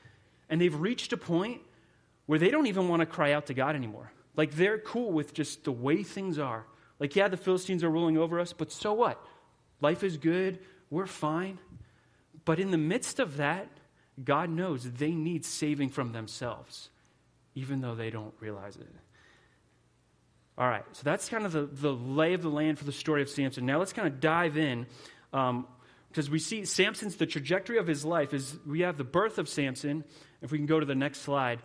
And 0.49 0.59
they've 0.59 0.75
reached 0.75 1.13
a 1.13 1.17
point 1.17 1.61
where 2.25 2.39
they 2.39 2.49
don't 2.49 2.67
even 2.67 2.87
want 2.87 3.01
to 3.01 3.05
cry 3.05 3.33
out 3.33 3.47
to 3.47 3.53
God 3.53 3.75
anymore. 3.75 4.11
Like 4.35 4.51
they're 4.51 4.79
cool 4.79 5.11
with 5.11 5.33
just 5.33 5.63
the 5.65 5.71
way 5.71 6.03
things 6.03 6.39
are. 6.39 6.65
Like, 6.99 7.15
yeah, 7.15 7.27
the 7.27 7.37
Philistines 7.37 7.83
are 7.83 7.89
ruling 7.89 8.17
over 8.17 8.39
us, 8.39 8.53
but 8.53 8.71
so 8.71 8.93
what? 8.93 9.23
Life 9.81 10.03
is 10.03 10.17
good, 10.17 10.59
we're 10.89 11.05
fine. 11.05 11.59
But 12.45 12.59
in 12.59 12.71
the 12.71 12.77
midst 12.77 13.19
of 13.19 13.37
that, 13.37 13.67
God 14.23 14.49
knows 14.49 14.83
they 14.83 15.11
need 15.11 15.45
saving 15.45 15.89
from 15.89 16.11
themselves, 16.11 16.89
even 17.55 17.81
though 17.81 17.95
they 17.95 18.09
don't 18.09 18.33
realize 18.39 18.75
it. 18.75 18.87
All 20.59 20.67
right, 20.67 20.83
so 20.91 21.03
that's 21.05 21.29
kind 21.29 21.45
of 21.45 21.53
the, 21.53 21.65
the 21.67 21.93
lay 21.93 22.33
of 22.33 22.41
the 22.41 22.49
land 22.49 22.77
for 22.77 22.83
the 22.83 22.91
story 22.91 23.21
of 23.21 23.29
Samson. 23.29 23.65
Now 23.65 23.79
let's 23.79 23.93
kind 23.93 24.09
of 24.09 24.19
dive 24.19 24.57
in 24.57 24.87
because 25.31 25.47
um, 26.27 26.31
we 26.31 26.37
see 26.37 26.65
Samson's, 26.65 27.15
the 27.15 27.25
trajectory 27.25 27.77
of 27.77 27.87
his 27.87 28.03
life 28.03 28.33
is 28.33 28.57
we 28.67 28.81
have 28.81 28.97
the 28.97 29.05
birth 29.05 29.37
of 29.37 29.47
Samson. 29.47 30.03
If 30.41 30.51
we 30.51 30.57
can 30.57 30.67
go 30.67 30.77
to 30.77 30.85
the 30.85 30.95
next 30.95 31.21
slide, 31.21 31.61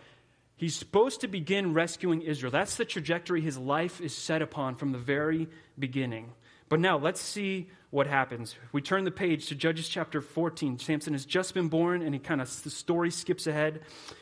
he's 0.55 0.77
supposed 0.77 1.23
to 1.23 1.29
begin 1.29 1.75
rescuing 1.75 2.23
Israel. 2.23 2.53
That's 2.53 2.77
the 2.77 2.85
trajectory 2.85 3.41
his 3.41 3.59
life 3.59 4.01
is 4.01 4.17
set 4.17 4.43
upon 4.43 4.77
from 4.77 4.93
the 4.93 4.99
very 4.99 5.49
beginning. 5.77 6.31
But 6.69 6.79
now 6.79 6.97
let's 6.97 7.21
see 7.21 7.71
what 7.91 8.07
happens. 8.07 8.55
We 8.71 8.81
turn 8.81 9.03
the 9.03 9.11
page 9.11 9.49
to 9.49 9.57
Judges 9.57 9.89
chapter 9.89 10.21
14. 10.21 10.79
Samson 10.79 11.15
has 11.15 11.27
just 11.27 11.53
been 11.53 11.69
born, 11.69 12.01
and 12.01 12.15
he 12.15 12.21
kind 12.21 12.41
of 12.41 12.63
the 12.63 12.71
story 12.71 13.11
skips 13.11 13.49
ahead 13.49 13.81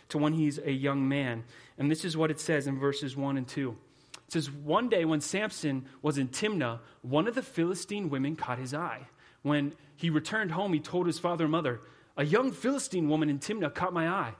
to 0.08 0.16
when 0.16 0.32
he's 0.32 0.58
a 0.58 0.72
young 0.72 1.06
man. 1.06 1.44
And 1.76 1.90
this 1.90 2.06
is 2.06 2.16
what 2.16 2.30
it 2.30 2.40
says 2.40 2.66
in 2.66 2.78
verses 2.78 3.14
1 3.14 3.36
and 3.36 3.46
2. 3.46 3.76
It 4.32 4.40
says, 4.40 4.50
One 4.50 4.88
day 4.88 5.04
when 5.04 5.20
Samson 5.20 5.84
was 6.00 6.16
in 6.16 6.28
Timnah, 6.28 6.78
one 7.02 7.28
of 7.28 7.34
the 7.34 7.42
Philistine 7.42 8.08
women 8.08 8.34
caught 8.34 8.58
his 8.58 8.72
eye. 8.72 9.06
When 9.42 9.74
he 9.96 10.08
returned 10.08 10.52
home, 10.52 10.72
he 10.72 10.80
told 10.80 11.06
his 11.06 11.18
father 11.18 11.44
and 11.44 11.52
mother, 11.52 11.82
A 12.16 12.24
young 12.24 12.50
Philistine 12.50 13.10
woman 13.10 13.28
in 13.28 13.40
Timnah 13.40 13.74
caught 13.74 13.92
my 13.92 14.08
eye. 14.08 14.32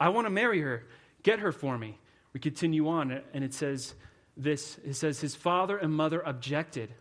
I 0.00 0.08
want 0.08 0.26
to 0.26 0.30
marry 0.30 0.60
her. 0.62 0.84
Get 1.22 1.38
her 1.38 1.52
for 1.52 1.78
me. 1.78 1.96
We 2.32 2.40
continue 2.40 2.88
on, 2.88 3.22
and 3.32 3.44
it 3.44 3.54
says 3.54 3.94
this 4.36 4.78
it 4.84 4.94
says, 4.94 5.20
His 5.20 5.36
father 5.36 5.78
and 5.78 5.94
mother 5.94 6.22
objected. 6.22 6.92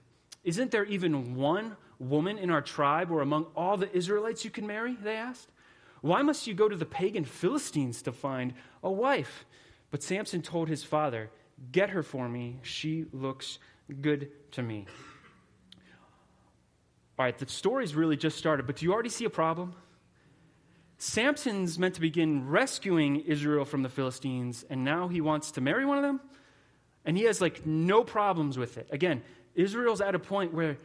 Isn't 0.43 0.69
there 0.69 0.85
even 0.85 1.33
one 1.33 1.75
woman 1.97 2.37
in 2.37 2.51
our 2.51 2.61
tribe 2.61 3.09
or 3.09 3.23
among 3.23 3.47
all 3.55 3.75
the 3.75 3.91
Israelites 3.91 4.45
you 4.45 4.51
can 4.51 4.67
marry? 4.67 4.93
They 4.93 5.15
asked. 5.15 5.49
Why 6.01 6.21
must 6.21 6.45
you 6.45 6.53
go 6.53 6.69
to 6.69 6.75
the 6.75 6.85
pagan 6.85 7.25
Philistines 7.25 8.03
to 8.03 8.11
find 8.11 8.53
a 8.83 8.91
wife? 8.91 9.45
But 9.89 10.03
Samson 10.03 10.43
told 10.43 10.69
his 10.69 10.83
father, 10.83 11.31
Get 11.71 11.89
her 11.91 12.03
for 12.03 12.27
me. 12.27 12.59
She 12.63 13.05
looks 13.11 13.59
good 14.01 14.29
to 14.51 14.61
me. 14.61 14.85
All 17.17 17.25
right, 17.25 17.37
the 17.37 17.47
story's 17.47 17.95
really 17.95 18.17
just 18.17 18.37
started, 18.37 18.67
but 18.67 18.77
do 18.77 18.85
you 18.85 18.93
already 18.93 19.09
see 19.09 19.25
a 19.25 19.29
problem? 19.29 19.73
Samson's 20.97 21.79
meant 21.79 21.95
to 21.95 22.01
begin 22.01 22.47
rescuing 22.47 23.21
Israel 23.21 23.63
from 23.63 23.83
the 23.83 23.89
Philistines, 23.89 24.65
and 24.69 24.83
now 24.83 25.07
he 25.07 25.21
wants 25.21 25.51
to 25.51 25.61
marry 25.61 25.85
one 25.85 25.97
of 25.97 26.03
them? 26.03 26.19
And 27.05 27.17
he 27.17 27.23
has 27.23 27.39
like 27.39 27.65
no 27.65 28.03
problems 28.03 28.57
with 28.57 28.77
it. 28.77 28.89
Again, 28.91 29.21
Israel's 29.53 30.01
at 30.01 30.15
a 30.15 30.19
point 30.19 30.53
where 30.53 30.77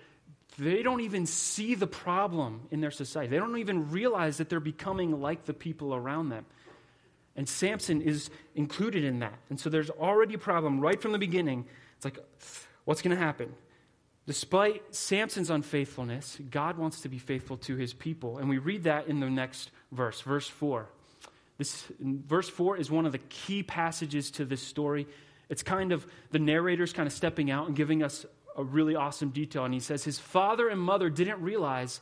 they 0.59 0.83
don't 0.83 1.01
even 1.01 1.27
see 1.27 1.75
the 1.75 1.87
problem 1.87 2.69
in 2.71 2.81
their 2.81 2.91
society. 2.91 3.31
They 3.31 3.39
don't 3.39 3.59
even 3.59 3.91
realize 3.91 4.39
that 4.39 4.49
they're 4.49 4.61
becoming 4.61 5.21
like 5.21 5.45
the 5.45 5.55
people 5.55 5.95
around 5.95 6.29
them. 6.29 6.45
And 7.37 7.49
Samson 7.49 8.03
is 8.03 8.31
included 8.55 9.05
in 9.05 9.21
that. 9.21 9.39
And 9.49 9.59
so 9.59 9.71
there's 9.71 9.91
already 9.91 10.35
a 10.35 10.39
problem 10.39 10.81
right 10.81 11.01
from 11.01 11.13
the 11.13 11.19
beginning. 11.19 11.65
It's 11.97 12.05
like, 12.05 12.19
what's 12.85 13.03
going 13.03 13.17
to 13.17 13.23
happen? 13.23 13.55
Despite 14.27 14.95
Samson's 14.95 15.51
unfaithfulness, 15.51 16.39
God 16.51 16.77
wants 16.77 17.01
to 17.01 17.09
be 17.09 17.19
faithful 17.19 17.57
to 17.59 17.77
his 17.77 17.93
people. 17.93 18.39
And 18.39 18.49
we 18.49 18.59
read 18.59 18.85
that 18.85 19.07
in 19.07 19.21
the 19.21 19.31
next 19.31 19.71
verse, 19.93 20.21
verse 20.21 20.47
4. 20.47 20.87
This, 21.59 21.85
verse 22.01 22.49
4 22.49 22.77
is 22.77 22.91
one 22.91 23.07
of 23.07 23.13
the 23.13 23.19
key 23.19 23.63
passages 23.63 24.31
to 24.33 24.45
this 24.45 24.63
story. 24.63 25.07
It's 25.49 25.63
kind 25.63 25.93
of 25.93 26.07
the 26.31 26.39
narrator's 26.39 26.93
kind 26.93 27.07
of 27.07 27.13
stepping 27.13 27.51
out 27.51 27.67
and 27.67 27.77
giving 27.77 28.03
us 28.03 28.25
a 28.57 28.65
really 28.65 28.95
awesome 28.95 29.31
detail. 29.31 29.65
And 29.65 29.75
he 29.75 29.81
says, 29.81 30.05
His 30.05 30.19
father 30.19 30.69
and 30.69 30.81
mother 30.81 31.11
didn't 31.11 31.43
realize 31.43 32.01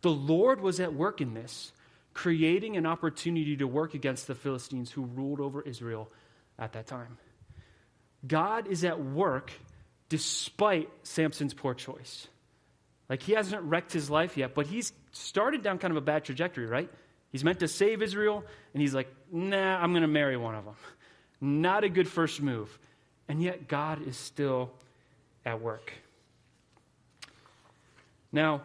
the 0.00 0.10
Lord 0.10 0.60
was 0.60 0.80
at 0.80 0.94
work 0.94 1.20
in 1.20 1.34
this, 1.34 1.72
creating 2.14 2.76
an 2.76 2.86
opportunity 2.86 3.56
to 3.56 3.66
work 3.66 3.94
against 3.94 4.26
the 4.26 4.34
Philistines 4.34 4.90
who 4.90 5.02
ruled 5.04 5.40
over 5.40 5.60
Israel 5.60 6.10
at 6.58 6.72
that 6.72 6.86
time. 6.86 7.18
God 8.26 8.68
is 8.68 8.84
at 8.84 9.00
work 9.00 9.52
despite 10.08 10.88
Samson's 11.02 11.52
poor 11.52 11.74
choice. 11.74 12.28
Like 13.08 13.22
he 13.22 13.32
hasn't 13.32 13.62
wrecked 13.62 13.92
his 13.92 14.08
life 14.08 14.36
yet, 14.36 14.54
but 14.54 14.66
he's 14.66 14.92
started 15.12 15.62
down 15.62 15.78
kind 15.78 15.90
of 15.90 15.96
a 15.96 16.00
bad 16.00 16.24
trajectory, 16.24 16.66
right? 16.66 16.88
He's 17.32 17.42
meant 17.44 17.58
to 17.60 17.68
save 17.68 18.00
Israel, 18.00 18.44
and 18.72 18.80
he's 18.80 18.94
like, 18.94 19.12
nah, 19.32 19.76
I'm 19.76 19.90
going 19.90 20.02
to 20.02 20.08
marry 20.08 20.36
one 20.36 20.54
of 20.54 20.64
them. 20.64 20.76
Not 21.40 21.82
a 21.82 21.88
good 21.88 22.06
first 22.06 22.40
move. 22.40 22.78
And 23.28 23.42
yet, 23.42 23.66
God 23.66 24.06
is 24.06 24.16
still 24.16 24.70
at 25.44 25.60
work. 25.60 25.92
Now, 28.30 28.62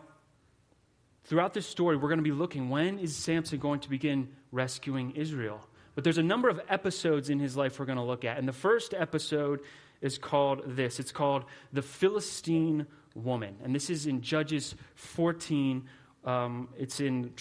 throughout 1.29 1.53
this 1.53 1.67
story, 1.67 1.95
we're 1.95 2.09
going 2.09 2.17
to 2.17 2.23
be 2.23 2.31
looking 2.31 2.69
when 2.69 2.97
is 2.97 3.15
Samson 3.15 3.59
going 3.59 3.79
to 3.81 3.89
begin 3.89 4.27
rescuing 4.51 5.11
Israel? 5.11 5.61
But 5.93 6.03
there's 6.03 6.17
a 6.17 6.23
number 6.23 6.49
of 6.49 6.59
episodes 6.67 7.29
in 7.29 7.39
his 7.39 7.55
life 7.55 7.79
we're 7.79 7.85
going 7.85 7.99
to 7.99 8.03
look 8.03 8.25
at. 8.25 8.39
And 8.39 8.47
the 8.47 8.53
first 8.53 8.95
episode 8.95 9.59
is 10.01 10.17
called 10.17 10.63
this 10.65 10.99
it's 10.99 11.11
called 11.11 11.45
The 11.71 11.83
Philistine 11.83 12.87
Woman. 13.13 13.57
And 13.63 13.75
this 13.75 13.91
is 13.91 14.07
in 14.07 14.21
Judges 14.21 14.73
14. 14.95 15.87
Um, 16.25 16.69
it's 16.77 16.99
in 16.99 17.31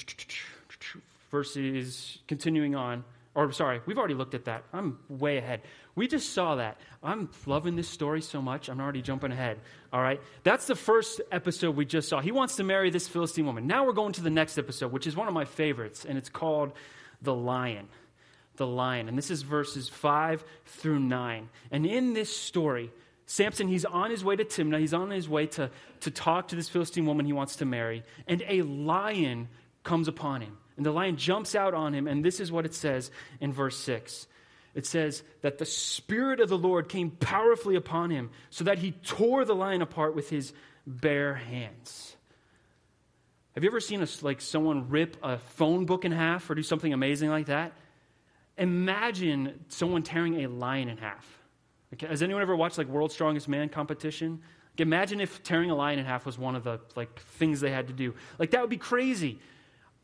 verses, 1.30 2.18
continuing 2.28 2.74
on. 2.74 3.04
Or, 3.38 3.52
sorry, 3.52 3.80
we've 3.86 3.98
already 3.98 4.14
looked 4.14 4.34
at 4.34 4.46
that. 4.46 4.64
I'm 4.72 4.98
way 5.08 5.36
ahead. 5.36 5.62
We 5.94 6.08
just 6.08 6.32
saw 6.32 6.56
that. 6.56 6.80
I'm 7.04 7.30
loving 7.46 7.76
this 7.76 7.88
story 7.88 8.20
so 8.20 8.42
much, 8.42 8.68
I'm 8.68 8.80
already 8.80 9.00
jumping 9.00 9.30
ahead. 9.30 9.60
All 9.92 10.02
right? 10.02 10.20
That's 10.42 10.66
the 10.66 10.74
first 10.74 11.20
episode 11.30 11.76
we 11.76 11.84
just 11.84 12.08
saw. 12.08 12.20
He 12.20 12.32
wants 12.32 12.56
to 12.56 12.64
marry 12.64 12.90
this 12.90 13.06
Philistine 13.06 13.46
woman. 13.46 13.68
Now 13.68 13.86
we're 13.86 13.92
going 13.92 14.12
to 14.14 14.22
the 14.22 14.28
next 14.28 14.58
episode, 14.58 14.90
which 14.90 15.06
is 15.06 15.14
one 15.14 15.28
of 15.28 15.34
my 15.34 15.44
favorites, 15.44 16.04
and 16.04 16.18
it's 16.18 16.28
called 16.28 16.72
The 17.22 17.32
Lion. 17.32 17.86
The 18.56 18.66
Lion. 18.66 19.08
And 19.08 19.16
this 19.16 19.30
is 19.30 19.42
verses 19.42 19.88
5 19.88 20.42
through 20.66 20.98
9. 20.98 21.48
And 21.70 21.86
in 21.86 22.14
this 22.14 22.36
story, 22.36 22.90
Samson, 23.26 23.68
he's 23.68 23.84
on 23.84 24.10
his 24.10 24.24
way 24.24 24.34
to 24.34 24.44
Timnah. 24.44 24.80
He's 24.80 24.94
on 24.94 25.10
his 25.10 25.28
way 25.28 25.46
to, 25.46 25.70
to 26.00 26.10
talk 26.10 26.48
to 26.48 26.56
this 26.56 26.68
Philistine 26.68 27.06
woman 27.06 27.24
he 27.24 27.32
wants 27.32 27.54
to 27.56 27.64
marry. 27.64 28.02
And 28.26 28.42
a 28.48 28.62
lion 28.62 29.46
comes 29.84 30.08
upon 30.08 30.40
him. 30.40 30.58
And 30.78 30.86
the 30.86 30.92
lion 30.92 31.16
jumps 31.16 31.56
out 31.56 31.74
on 31.74 31.92
him, 31.92 32.06
and 32.06 32.24
this 32.24 32.38
is 32.38 32.50
what 32.50 32.64
it 32.64 32.72
says 32.72 33.10
in 33.40 33.52
verse 33.52 33.76
6. 33.78 34.28
It 34.74 34.86
says 34.86 35.24
that 35.42 35.58
the 35.58 35.66
Spirit 35.66 36.38
of 36.38 36.48
the 36.48 36.56
Lord 36.56 36.88
came 36.88 37.10
powerfully 37.10 37.74
upon 37.74 38.10
him, 38.10 38.30
so 38.48 38.62
that 38.62 38.78
he 38.78 38.92
tore 38.92 39.44
the 39.44 39.56
lion 39.56 39.82
apart 39.82 40.14
with 40.14 40.30
his 40.30 40.52
bare 40.86 41.34
hands. 41.34 42.16
Have 43.56 43.64
you 43.64 43.70
ever 43.70 43.80
seen 43.80 44.00
a, 44.02 44.06
like 44.22 44.40
someone 44.40 44.88
rip 44.88 45.16
a 45.20 45.38
phone 45.38 45.84
book 45.84 46.04
in 46.04 46.12
half 46.12 46.48
or 46.48 46.54
do 46.54 46.62
something 46.62 46.92
amazing 46.92 47.28
like 47.28 47.46
that? 47.46 47.72
Imagine 48.56 49.64
someone 49.66 50.04
tearing 50.04 50.44
a 50.44 50.48
lion 50.48 50.88
in 50.88 50.96
half. 50.96 51.26
Has 52.00 52.22
anyone 52.22 52.40
ever 52.40 52.54
watched 52.54 52.78
like 52.78 52.86
World's 52.86 53.14
Strongest 53.14 53.48
Man 53.48 53.68
competition? 53.68 54.42
Like, 54.74 54.80
imagine 54.82 55.20
if 55.20 55.42
tearing 55.42 55.72
a 55.72 55.74
lion 55.74 55.98
in 55.98 56.04
half 56.04 56.24
was 56.24 56.38
one 56.38 56.54
of 56.54 56.62
the 56.62 56.78
like 56.94 57.18
things 57.18 57.58
they 57.58 57.72
had 57.72 57.88
to 57.88 57.92
do. 57.92 58.14
Like 58.38 58.52
that 58.52 58.60
would 58.60 58.70
be 58.70 58.76
crazy. 58.76 59.40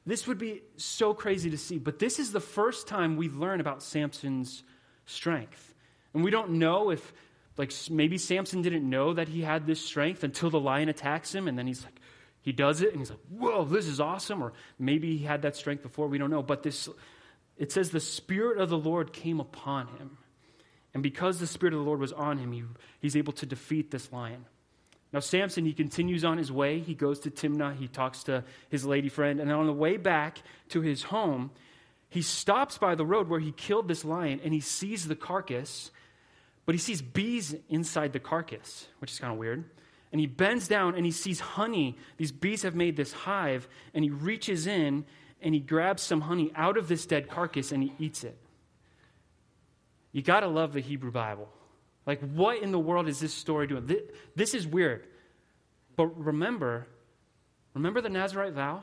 This 0.06 0.26
would 0.26 0.38
be 0.38 0.62
so 0.76 1.14
crazy 1.14 1.50
to 1.50 1.58
see. 1.58 1.78
But 1.78 1.98
this 1.98 2.18
is 2.18 2.32
the 2.32 2.40
first 2.40 2.86
time 2.86 3.16
we 3.16 3.28
learn 3.28 3.60
about 3.60 3.82
Samson's 3.82 4.62
strength. 5.06 5.74
And 6.12 6.22
we 6.22 6.30
don't 6.30 6.52
know 6.52 6.90
if, 6.90 7.12
like, 7.56 7.72
maybe 7.90 8.18
Samson 8.18 8.62
didn't 8.62 8.88
know 8.88 9.14
that 9.14 9.28
he 9.28 9.42
had 9.42 9.66
this 9.66 9.84
strength 9.84 10.22
until 10.22 10.50
the 10.50 10.60
lion 10.60 10.88
attacks 10.88 11.34
him, 11.34 11.48
and 11.48 11.58
then 11.58 11.66
he's 11.66 11.84
like, 11.84 11.98
he 12.42 12.52
does 12.52 12.82
it, 12.82 12.90
and 12.90 12.98
he's 12.98 13.10
like, 13.10 13.20
whoa, 13.30 13.64
this 13.64 13.86
is 13.86 14.00
awesome. 14.00 14.42
Or 14.42 14.52
maybe 14.78 15.16
he 15.16 15.24
had 15.24 15.42
that 15.42 15.56
strength 15.56 15.82
before, 15.82 16.06
we 16.08 16.18
don't 16.18 16.30
know. 16.30 16.42
But 16.42 16.62
this, 16.62 16.88
it 17.56 17.72
says, 17.72 17.90
the 17.90 18.00
Spirit 18.00 18.58
of 18.58 18.68
the 18.68 18.78
Lord 18.78 19.12
came 19.12 19.40
upon 19.40 19.88
him. 19.88 20.18
And 20.92 21.02
because 21.02 21.40
the 21.40 21.46
Spirit 21.46 21.72
of 21.72 21.80
the 21.80 21.86
Lord 21.86 22.00
was 22.00 22.12
on 22.12 22.38
him, 22.38 22.52
he, 22.52 22.62
he's 23.00 23.16
able 23.16 23.32
to 23.34 23.46
defeat 23.46 23.90
this 23.90 24.12
lion. 24.12 24.44
Now, 25.14 25.20
Samson, 25.20 25.64
he 25.64 25.72
continues 25.72 26.24
on 26.24 26.38
his 26.38 26.50
way. 26.50 26.80
He 26.80 26.92
goes 26.92 27.20
to 27.20 27.30
Timnah. 27.30 27.76
He 27.76 27.86
talks 27.86 28.24
to 28.24 28.42
his 28.68 28.84
lady 28.84 29.08
friend. 29.08 29.38
And 29.38 29.52
on 29.52 29.66
the 29.66 29.72
way 29.72 29.96
back 29.96 30.42
to 30.70 30.80
his 30.80 31.04
home, 31.04 31.52
he 32.08 32.20
stops 32.20 32.78
by 32.78 32.96
the 32.96 33.06
road 33.06 33.28
where 33.28 33.38
he 33.38 33.52
killed 33.52 33.86
this 33.86 34.04
lion 34.04 34.40
and 34.42 34.52
he 34.52 34.58
sees 34.58 35.06
the 35.06 35.14
carcass, 35.14 35.92
but 36.66 36.74
he 36.74 36.80
sees 36.80 37.00
bees 37.00 37.54
inside 37.68 38.12
the 38.12 38.18
carcass, 38.18 38.88
which 38.98 39.12
is 39.12 39.20
kind 39.20 39.32
of 39.32 39.38
weird. 39.38 39.64
And 40.10 40.20
he 40.20 40.26
bends 40.26 40.66
down 40.66 40.96
and 40.96 41.04
he 41.04 41.12
sees 41.12 41.38
honey. 41.38 41.96
These 42.16 42.32
bees 42.32 42.62
have 42.62 42.74
made 42.74 42.96
this 42.96 43.12
hive, 43.12 43.68
and 43.94 44.02
he 44.02 44.10
reaches 44.10 44.66
in 44.66 45.04
and 45.40 45.54
he 45.54 45.60
grabs 45.60 46.02
some 46.02 46.22
honey 46.22 46.50
out 46.56 46.76
of 46.76 46.88
this 46.88 47.06
dead 47.06 47.30
carcass 47.30 47.70
and 47.70 47.84
he 47.84 47.92
eats 48.00 48.24
it. 48.24 48.36
You 50.10 50.22
got 50.22 50.40
to 50.40 50.48
love 50.48 50.72
the 50.72 50.80
Hebrew 50.80 51.12
Bible. 51.12 51.48
Like, 52.06 52.20
what 52.20 52.62
in 52.62 52.70
the 52.70 52.78
world 52.78 53.08
is 53.08 53.20
this 53.20 53.32
story 53.32 53.66
doing? 53.66 53.90
This 54.36 54.54
is 54.54 54.66
weird. 54.66 55.06
But 55.96 56.06
remember, 56.22 56.86
remember 57.72 58.00
the 58.00 58.10
Nazarite 58.10 58.52
vow? 58.52 58.82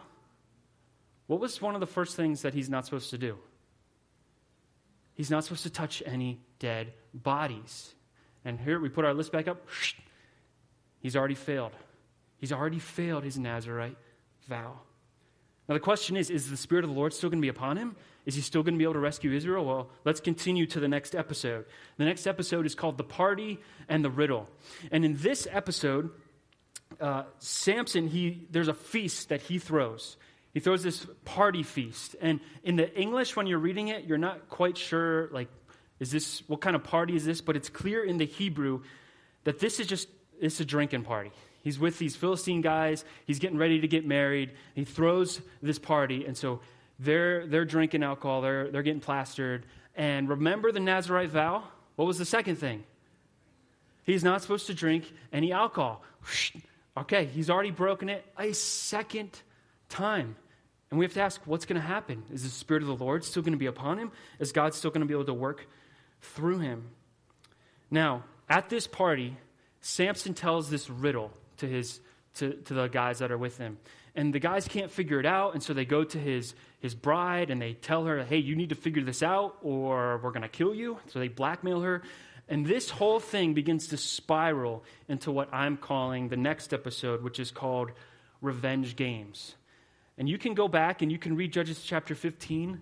What 1.28 1.40
was 1.40 1.62
one 1.62 1.75
of 1.75 1.82
the 1.82 1.88
first 1.88 2.16
things 2.16 2.42
that 2.42 2.54
he's 2.54 2.70
not 2.70 2.86
supposed 2.86 3.12
to 3.12 3.18
do? 3.18 3.38
He's 5.13 5.30
not 5.30 5.44
supposed 5.44 5.63
to 5.63 5.70
touch 5.70 6.01
any 6.06 6.42
dead 6.60 6.94
bodies. 7.13 7.94
And 8.44 8.60
here 8.60 8.80
we 8.80 8.90
put 8.90 9.06
our 9.06 9.13
list 9.13 9.32
back 9.32 9.48
up. 9.48 9.68
He's 11.00 11.16
already 11.16 11.36
failed. 11.36 11.74
He's 12.38 12.51
already 12.51 12.80
failed 12.80 13.24
his 13.24 13.38
Nazarite 13.38 13.98
vow. 14.48 14.80
Now, 15.72 15.75
the 15.75 15.80
question 15.80 16.18
is 16.18 16.30
is 16.30 16.50
the 16.50 16.58
Spirit 16.58 16.84
of 16.84 16.90
the 16.90 16.98
Lord 16.98 17.13
still 17.13 17.30
going 17.30 17.40
to 17.40 17.46
be 17.46 17.48
upon 17.48 17.78
him? 17.78 17.96
Is 18.25 18.36
he 18.36 18.42
still 18.42 18.62
going 18.62 18.74
to 18.74 18.78
be 18.78 18.84
able 18.84 18.96
to 18.96 19.00
rescue 19.00 19.32
Israel? 19.32 19.63
Well, 19.63 19.90
let's 20.04 20.20
continue 20.20 20.66
to 20.66 20.82
the 20.82 20.90
next 20.90 21.16
episode. 21.16 21.63
The 21.96 22.04
next 22.04 22.28
episode 22.28 22.66
is 22.66 22.75
called 22.75 22.98
The 22.98 23.06
Party 23.06 23.58
and 23.88 24.04
the 24.04 24.10
Riddle. 24.10 24.50
And 24.92 25.06
in 25.06 25.16
this 25.16 25.48
episode, 25.50 26.10
uh, 27.00 27.24
Samson, 27.40 28.10
he, 28.10 28.48
there's 28.51 28.68
a 28.68 28.74
feast 28.74 29.30
that 29.30 29.44
he 29.44 29.60
throws. 29.60 30.18
He 30.54 30.60
throws 30.60 30.84
this 30.84 31.08
party 31.24 31.63
feast. 31.63 32.18
And 32.20 32.42
in 32.63 32.75
the 32.75 32.94
English, 33.00 33.38
when 33.38 33.48
you're 33.48 33.58
reading 33.58 33.88
it, 33.88 34.04
you're 34.04 34.18
not 34.18 34.50
quite 34.50 34.78
sure, 34.78 35.30
like, 35.32 35.48
is 36.01 36.12
this, 36.12 36.44
what 36.50 36.60
kind 36.60 36.75
of 36.75 36.84
party 36.84 37.16
is 37.16 37.24
this? 37.24 37.40
But 37.40 37.56
it's 37.56 37.70
clear 37.70 38.04
in 38.04 38.18
the 38.18 38.25
Hebrew 38.25 38.82
that 39.46 39.60
this 39.60 39.80
is 39.80 39.88
just, 39.88 40.10
it's 40.38 40.60
a 40.60 40.66
drinking 40.66 41.04
party. 41.04 41.32
He's 41.62 41.77
with 41.80 42.00
these 42.00 42.15
Philistine 42.15 42.62
guys. 42.62 43.06
He's 43.25 43.39
getting 43.39 43.58
ready 43.58 43.82
to 43.82 43.88
get 43.88 44.06
married. 44.06 44.51
He 44.74 44.84
throws 44.84 45.41
this 45.62 45.80
party, 45.80 46.25
and 46.25 46.36
so 46.36 46.60
they're, 47.00 47.46
they're 47.48 47.65
drinking 47.65 48.03
alcohol. 48.03 48.41
They're, 48.41 48.70
they're 48.70 48.84
getting 48.84 49.01
plastered. 49.01 49.65
And 49.96 50.30
remember 50.30 50.72
the 50.72 50.80
Nazarite 50.80 51.30
vow? 51.30 51.63
What 51.96 52.06
was 52.06 52.18
the 52.18 52.25
second 52.25 52.56
thing? 52.56 52.84
He's 54.03 54.24
not 54.24 54.41
supposed 54.41 54.68
to 54.68 54.74
drink 54.74 55.12
any 55.32 55.51
alcohol. 55.51 56.01
Okay, 56.98 57.25
he's 57.25 57.50
already 57.50 57.72
broken 57.72 58.10
it 58.10 58.25
a 58.38 58.53
second 58.53 59.30
time. 59.89 60.36
And 60.89 61.00
we 61.00 61.06
have 61.06 61.13
to 61.13 61.22
ask, 61.22 61.39
what's 61.46 61.65
going 61.65 61.80
to 61.80 61.88
happen? 61.88 62.24
Is 62.34 62.44
the 62.44 62.50
Spirit 62.50 62.84
of 62.84 62.88
the 62.88 63.03
Lord 63.03 63.24
still 63.24 63.41
going 63.41 63.53
to 63.53 63.60
be 63.60 63.68
upon 63.68 63.98
him? 63.98 64.12
Is 64.39 64.51
God 64.51 64.74
still 64.74 64.91
going 64.91 65.01
to 65.01 65.08
be 65.08 65.13
able 65.13 65.25
to 65.25 65.34
work 65.34 65.65
through 66.22 66.60
him? 66.60 66.89
Now, 67.89 68.24
at 68.50 68.70
this 68.70 68.88
party, 68.88 69.38
Samson 69.80 70.34
tells 70.34 70.70
this 70.70 70.89
riddle 70.89 71.32
to, 71.62 71.68
his, 71.68 72.00
to, 72.36 72.53
to 72.53 72.74
the 72.74 72.88
guys 72.88 73.20
that 73.20 73.32
are 73.32 73.38
with 73.38 73.58
him. 73.58 73.77
And 74.13 74.34
the 74.34 74.39
guys 74.39 74.68
can't 74.68 74.91
figure 74.91 75.20
it 75.20 75.25
out, 75.25 75.53
and 75.53 75.63
so 75.63 75.74
they 75.74 75.86
go 75.86 76.03
to 76.03 76.20
his, 76.20 76.53
his 76.80 76.94
bride 76.94 77.50
and 77.50 77.62
they 77.62 77.74
tell 77.74 78.06
her, 78.06 78.24
hey, 78.24 78.38
you 78.38 78.56
need 78.56 78.70
to 78.70 78.75
figure 78.75 79.03
this 79.03 79.24
out 79.24 79.58
or 79.62 80.20
we're 80.22 80.32
going 80.32 80.41
to 80.41 80.50
kill 80.50 80.75
you. 80.75 80.98
So 81.08 81.20
they 81.20 81.30
blackmail 81.30 81.82
her. 81.82 82.03
And 82.50 82.65
this 82.65 82.89
whole 82.89 83.22
thing 83.22 83.53
begins 83.53 83.88
to 83.88 83.98
spiral 83.98 84.84
into 85.08 85.32
what 85.32 85.53
I'm 85.53 85.77
calling 85.77 86.27
the 86.27 86.36
next 86.36 86.74
episode, 86.74 87.24
which 87.24 87.39
is 87.39 87.50
called 87.50 87.91
Revenge 88.41 88.98
Games. 88.98 89.56
And 90.18 90.27
you 90.27 90.38
can 90.38 90.53
go 90.53 90.68
back 90.68 91.01
and 91.01 91.10
you 91.10 91.18
can 91.18 91.38
read 91.38 91.53
Judges 91.53 91.82
chapter 91.82 92.13
15. 92.13 92.82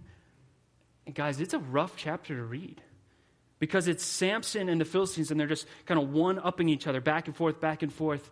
And 1.06 1.16
guys, 1.16 1.40
it's 1.40 1.54
a 1.54 1.60
rough 1.60 1.94
chapter 1.96 2.36
to 2.36 2.44
read 2.44 2.82
because 3.60 3.88
it's 3.88 4.04
Samson 4.04 4.70
and 4.70 4.82
the 4.82 4.86
Philistines, 4.86 5.32
and 5.32 5.40
they're 5.40 5.48
just 5.48 5.68
kind 5.86 6.00
of 6.00 6.10
one 6.10 6.40
upping 6.40 6.70
each 6.70 6.88
other 6.88 7.02
back 7.02 7.28
and 7.28 7.36
forth, 7.36 7.60
back 7.60 7.84
and 7.84 7.94
forth. 7.94 8.32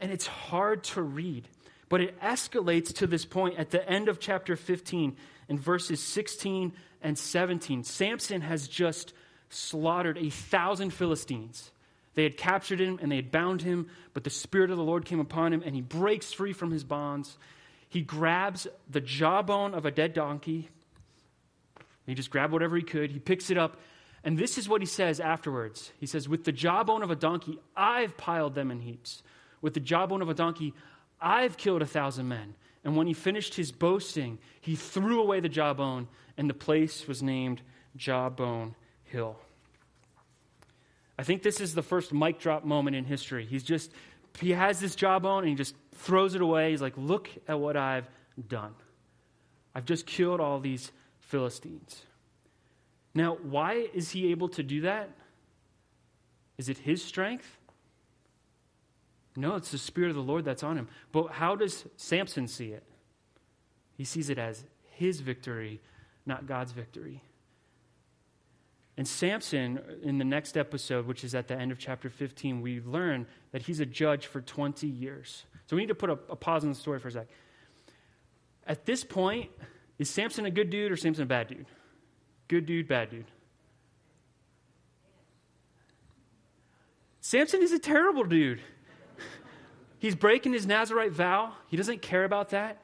And 0.00 0.12
it's 0.12 0.26
hard 0.26 0.84
to 0.84 1.02
read. 1.02 1.48
But 1.88 2.00
it 2.00 2.20
escalates 2.20 2.94
to 2.96 3.06
this 3.06 3.24
point 3.24 3.58
at 3.58 3.70
the 3.70 3.88
end 3.88 4.08
of 4.08 4.20
chapter 4.20 4.56
15 4.56 5.16
in 5.48 5.58
verses 5.58 6.02
16 6.02 6.72
and 7.02 7.18
17. 7.18 7.84
Samson 7.84 8.42
has 8.42 8.68
just 8.68 9.14
slaughtered 9.50 10.18
a 10.18 10.30
thousand 10.30 10.90
Philistines. 10.90 11.70
They 12.14 12.24
had 12.24 12.36
captured 12.36 12.80
him 12.80 12.98
and 13.00 13.10
they 13.10 13.16
had 13.16 13.30
bound 13.30 13.62
him, 13.62 13.88
but 14.12 14.24
the 14.24 14.30
Spirit 14.30 14.70
of 14.70 14.76
the 14.76 14.82
Lord 14.82 15.04
came 15.04 15.20
upon 15.20 15.52
him 15.52 15.62
and 15.64 15.74
he 15.74 15.80
breaks 15.80 16.32
free 16.32 16.52
from 16.52 16.70
his 16.70 16.84
bonds. 16.84 17.38
He 17.88 18.02
grabs 18.02 18.66
the 18.90 19.00
jawbone 19.00 19.72
of 19.72 19.86
a 19.86 19.90
dead 19.90 20.12
donkey. 20.12 20.68
He 22.06 22.14
just 22.14 22.30
grabbed 22.30 22.52
whatever 22.52 22.76
he 22.76 22.82
could. 22.82 23.10
He 23.10 23.18
picks 23.18 23.50
it 23.50 23.58
up. 23.58 23.78
And 24.24 24.36
this 24.36 24.58
is 24.58 24.68
what 24.68 24.82
he 24.82 24.86
says 24.86 25.20
afterwards. 25.20 25.92
He 26.00 26.06
says, 26.06 26.28
With 26.28 26.44
the 26.44 26.52
jawbone 26.52 27.02
of 27.02 27.10
a 27.10 27.16
donkey, 27.16 27.58
I've 27.76 28.16
piled 28.16 28.54
them 28.54 28.70
in 28.70 28.80
heaps. 28.80 29.22
With 29.60 29.74
the 29.74 29.80
jawbone 29.80 30.22
of 30.22 30.28
a 30.28 30.34
donkey, 30.34 30.74
I've 31.20 31.56
killed 31.56 31.82
a 31.82 31.86
thousand 31.86 32.28
men. 32.28 32.54
And 32.84 32.96
when 32.96 33.06
he 33.06 33.12
finished 33.12 33.54
his 33.54 33.72
boasting, 33.72 34.38
he 34.60 34.76
threw 34.76 35.20
away 35.20 35.40
the 35.40 35.48
jawbone, 35.48 36.08
and 36.36 36.48
the 36.48 36.54
place 36.54 37.08
was 37.08 37.22
named 37.22 37.60
Jawbone 37.96 38.74
hill. 39.04 39.36
I 41.18 41.24
think 41.24 41.42
this 41.42 41.60
is 41.60 41.74
the 41.74 41.82
first 41.82 42.12
mic 42.12 42.38
drop 42.38 42.64
moment 42.64 42.94
in 42.94 43.04
history. 43.04 43.44
He's 43.44 43.64
just, 43.64 43.90
he 44.40 44.52
has 44.52 44.78
this 44.78 44.94
jawbone 44.94 45.40
and 45.40 45.48
he 45.48 45.54
just 45.56 45.74
throws 45.96 46.36
it 46.36 46.40
away. 46.40 46.70
He's 46.70 46.80
like, 46.80 46.96
look 46.96 47.28
at 47.48 47.58
what 47.58 47.76
I've 47.76 48.08
done. 48.48 48.74
I've 49.74 49.84
just 49.84 50.06
killed 50.06 50.40
all 50.40 50.60
these 50.60 50.92
Philistines. 51.18 52.04
Now, 53.14 53.36
why 53.42 53.88
is 53.92 54.10
he 54.10 54.30
able 54.30 54.48
to 54.50 54.62
do 54.62 54.82
that? 54.82 55.10
Is 56.56 56.68
it 56.68 56.78
his 56.78 57.02
strength? 57.02 57.57
No, 59.38 59.54
it's 59.54 59.70
the 59.70 59.78
Spirit 59.78 60.10
of 60.10 60.16
the 60.16 60.22
Lord 60.22 60.44
that's 60.44 60.64
on 60.64 60.76
him. 60.76 60.88
But 61.12 61.28
how 61.28 61.54
does 61.54 61.84
Samson 61.96 62.48
see 62.48 62.72
it? 62.72 62.82
He 63.96 64.04
sees 64.04 64.30
it 64.30 64.38
as 64.38 64.64
his 64.90 65.20
victory, 65.20 65.80
not 66.26 66.46
God's 66.46 66.72
victory. 66.72 67.22
And 68.96 69.06
Samson, 69.06 69.78
in 70.02 70.18
the 70.18 70.24
next 70.24 70.56
episode, 70.56 71.06
which 71.06 71.22
is 71.22 71.36
at 71.36 71.46
the 71.46 71.54
end 71.56 71.70
of 71.70 71.78
chapter 71.78 72.10
15, 72.10 72.60
we 72.60 72.80
learn 72.80 73.28
that 73.52 73.62
he's 73.62 73.78
a 73.78 73.86
judge 73.86 74.26
for 74.26 74.40
20 74.40 74.88
years. 74.88 75.44
So 75.66 75.76
we 75.76 75.82
need 75.82 75.88
to 75.88 75.94
put 75.94 76.10
a, 76.10 76.18
a 76.28 76.36
pause 76.36 76.64
in 76.64 76.70
the 76.70 76.74
story 76.74 76.98
for 76.98 77.06
a 77.06 77.12
sec. 77.12 77.28
At 78.66 78.86
this 78.86 79.04
point, 79.04 79.50
is 80.00 80.10
Samson 80.10 80.46
a 80.46 80.50
good 80.50 80.68
dude 80.68 80.90
or 80.90 80.96
Samson 80.96 81.22
a 81.22 81.26
bad 81.26 81.46
dude? 81.46 81.66
Good 82.48 82.66
dude, 82.66 82.88
bad 82.88 83.10
dude. 83.10 83.26
Samson 87.20 87.62
is 87.62 87.70
a 87.70 87.78
terrible 87.78 88.24
dude. 88.24 88.60
He's 89.98 90.14
breaking 90.14 90.52
his 90.52 90.66
Nazarite 90.66 91.12
vow. 91.12 91.52
He 91.68 91.76
doesn't 91.76 92.02
care 92.02 92.24
about 92.24 92.50
that. 92.50 92.82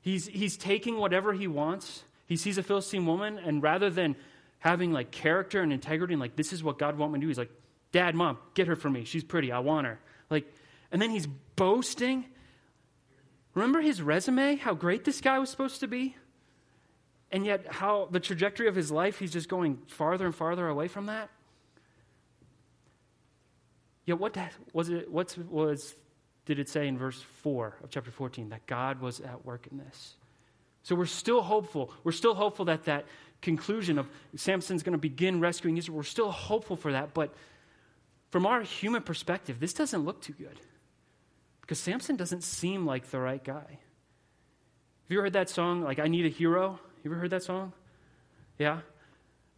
He's, 0.00 0.26
he's 0.26 0.56
taking 0.56 0.96
whatever 0.96 1.32
he 1.32 1.46
wants. 1.46 2.04
He 2.26 2.36
sees 2.36 2.58
a 2.58 2.62
Philistine 2.62 3.06
woman, 3.06 3.38
and 3.38 3.62
rather 3.62 3.90
than 3.90 4.16
having 4.60 4.92
like 4.92 5.10
character 5.10 5.62
and 5.62 5.72
integrity 5.72 6.14
and 6.14 6.20
like 6.20 6.36
this 6.36 6.52
is 6.52 6.62
what 6.62 6.78
God 6.78 6.96
want 6.96 7.12
me 7.12 7.18
to 7.18 7.22
do. 7.22 7.28
He's 7.28 7.38
like, 7.38 7.50
Dad, 7.92 8.14
Mom, 8.14 8.38
get 8.54 8.68
her 8.68 8.76
for 8.76 8.88
me. 8.88 9.04
She's 9.04 9.24
pretty. 9.24 9.50
I 9.50 9.58
want 9.58 9.86
her. 9.86 9.98
Like, 10.30 10.46
and 10.92 11.02
then 11.02 11.10
he's 11.10 11.26
boasting. 11.56 12.26
Remember 13.54 13.80
his 13.80 14.00
resume? 14.00 14.56
How 14.56 14.74
great 14.74 15.04
this 15.04 15.20
guy 15.20 15.38
was 15.38 15.50
supposed 15.50 15.80
to 15.80 15.88
be? 15.88 16.16
And 17.32 17.44
yet, 17.44 17.66
how 17.68 18.08
the 18.10 18.20
trajectory 18.20 18.68
of 18.68 18.74
his 18.74 18.90
life, 18.90 19.18
he's 19.18 19.32
just 19.32 19.48
going 19.48 19.78
farther 19.86 20.26
and 20.26 20.34
farther 20.34 20.68
away 20.68 20.88
from 20.88 21.06
that. 21.06 21.30
Yet, 24.10 24.18
what 24.18 24.36
was 24.72 24.88
it? 24.88 25.08
What 25.08 25.36
was 25.52 25.94
did 26.44 26.58
it 26.58 26.68
say 26.68 26.88
in 26.88 26.98
verse 26.98 27.22
four 27.42 27.76
of 27.84 27.90
chapter 27.90 28.10
fourteen 28.10 28.48
that 28.48 28.66
God 28.66 29.00
was 29.00 29.20
at 29.20 29.44
work 29.44 29.68
in 29.70 29.78
this? 29.78 30.16
So 30.82 30.96
we're 30.96 31.06
still 31.06 31.42
hopeful. 31.42 31.92
We're 32.02 32.10
still 32.10 32.34
hopeful 32.34 32.64
that 32.64 32.86
that 32.86 33.06
conclusion 33.40 34.00
of 34.00 34.08
Samson's 34.34 34.82
going 34.82 34.94
to 34.94 34.98
begin 34.98 35.38
rescuing 35.38 35.76
Israel. 35.76 35.98
We're 35.98 36.02
still 36.02 36.32
hopeful 36.32 36.74
for 36.74 36.90
that, 36.90 37.14
but 37.14 37.32
from 38.30 38.46
our 38.46 38.62
human 38.62 39.02
perspective, 39.02 39.60
this 39.60 39.74
doesn't 39.74 40.04
look 40.04 40.20
too 40.22 40.32
good 40.32 40.58
because 41.60 41.78
Samson 41.78 42.16
doesn't 42.16 42.42
seem 42.42 42.86
like 42.86 43.12
the 43.12 43.20
right 43.20 43.44
guy. 43.44 43.54
Have 43.54 45.08
you 45.08 45.18
ever 45.18 45.26
heard 45.26 45.34
that 45.34 45.50
song, 45.50 45.82
like 45.82 46.00
I 46.00 46.08
Need 46.08 46.26
a 46.26 46.30
Hero? 46.30 46.80
You 47.04 47.12
ever 47.12 47.20
heard 47.20 47.30
that 47.30 47.44
song? 47.44 47.72
Yeah? 48.58 48.80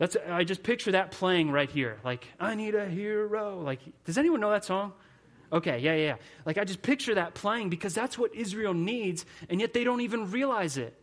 That's, 0.03 0.17
I 0.29 0.43
just 0.43 0.65
picture 0.65 0.91
that 0.91 1.13
playing 1.13 1.53
right 1.53 1.71
here. 1.71 2.01
Like, 2.05 2.27
I 2.41 2.57
need 2.57 2.75
a 2.75 2.87
hero. 2.87 3.61
Like, 3.61 3.79
does 4.05 4.19
anyone 4.19 4.41
know 4.41 4.51
that 4.51 4.65
song? 4.65 4.95
Okay, 5.53 5.79
yeah, 5.79 5.95
yeah, 5.95 6.05
yeah. 6.05 6.17
Like, 6.45 6.59
I 6.59 6.65
just 6.65 6.83
picture 6.83 7.15
that 7.15 7.35
playing 7.35 7.71
because 7.71 7.95
that's 7.95 8.19
what 8.19 8.35
Israel 8.35 8.75
needs, 8.75 9.25
and 9.49 9.61
yet 9.61 9.73
they 9.75 9.85
don't 9.85 10.01
even 10.01 10.33
realize 10.33 10.77
it. 10.77 11.01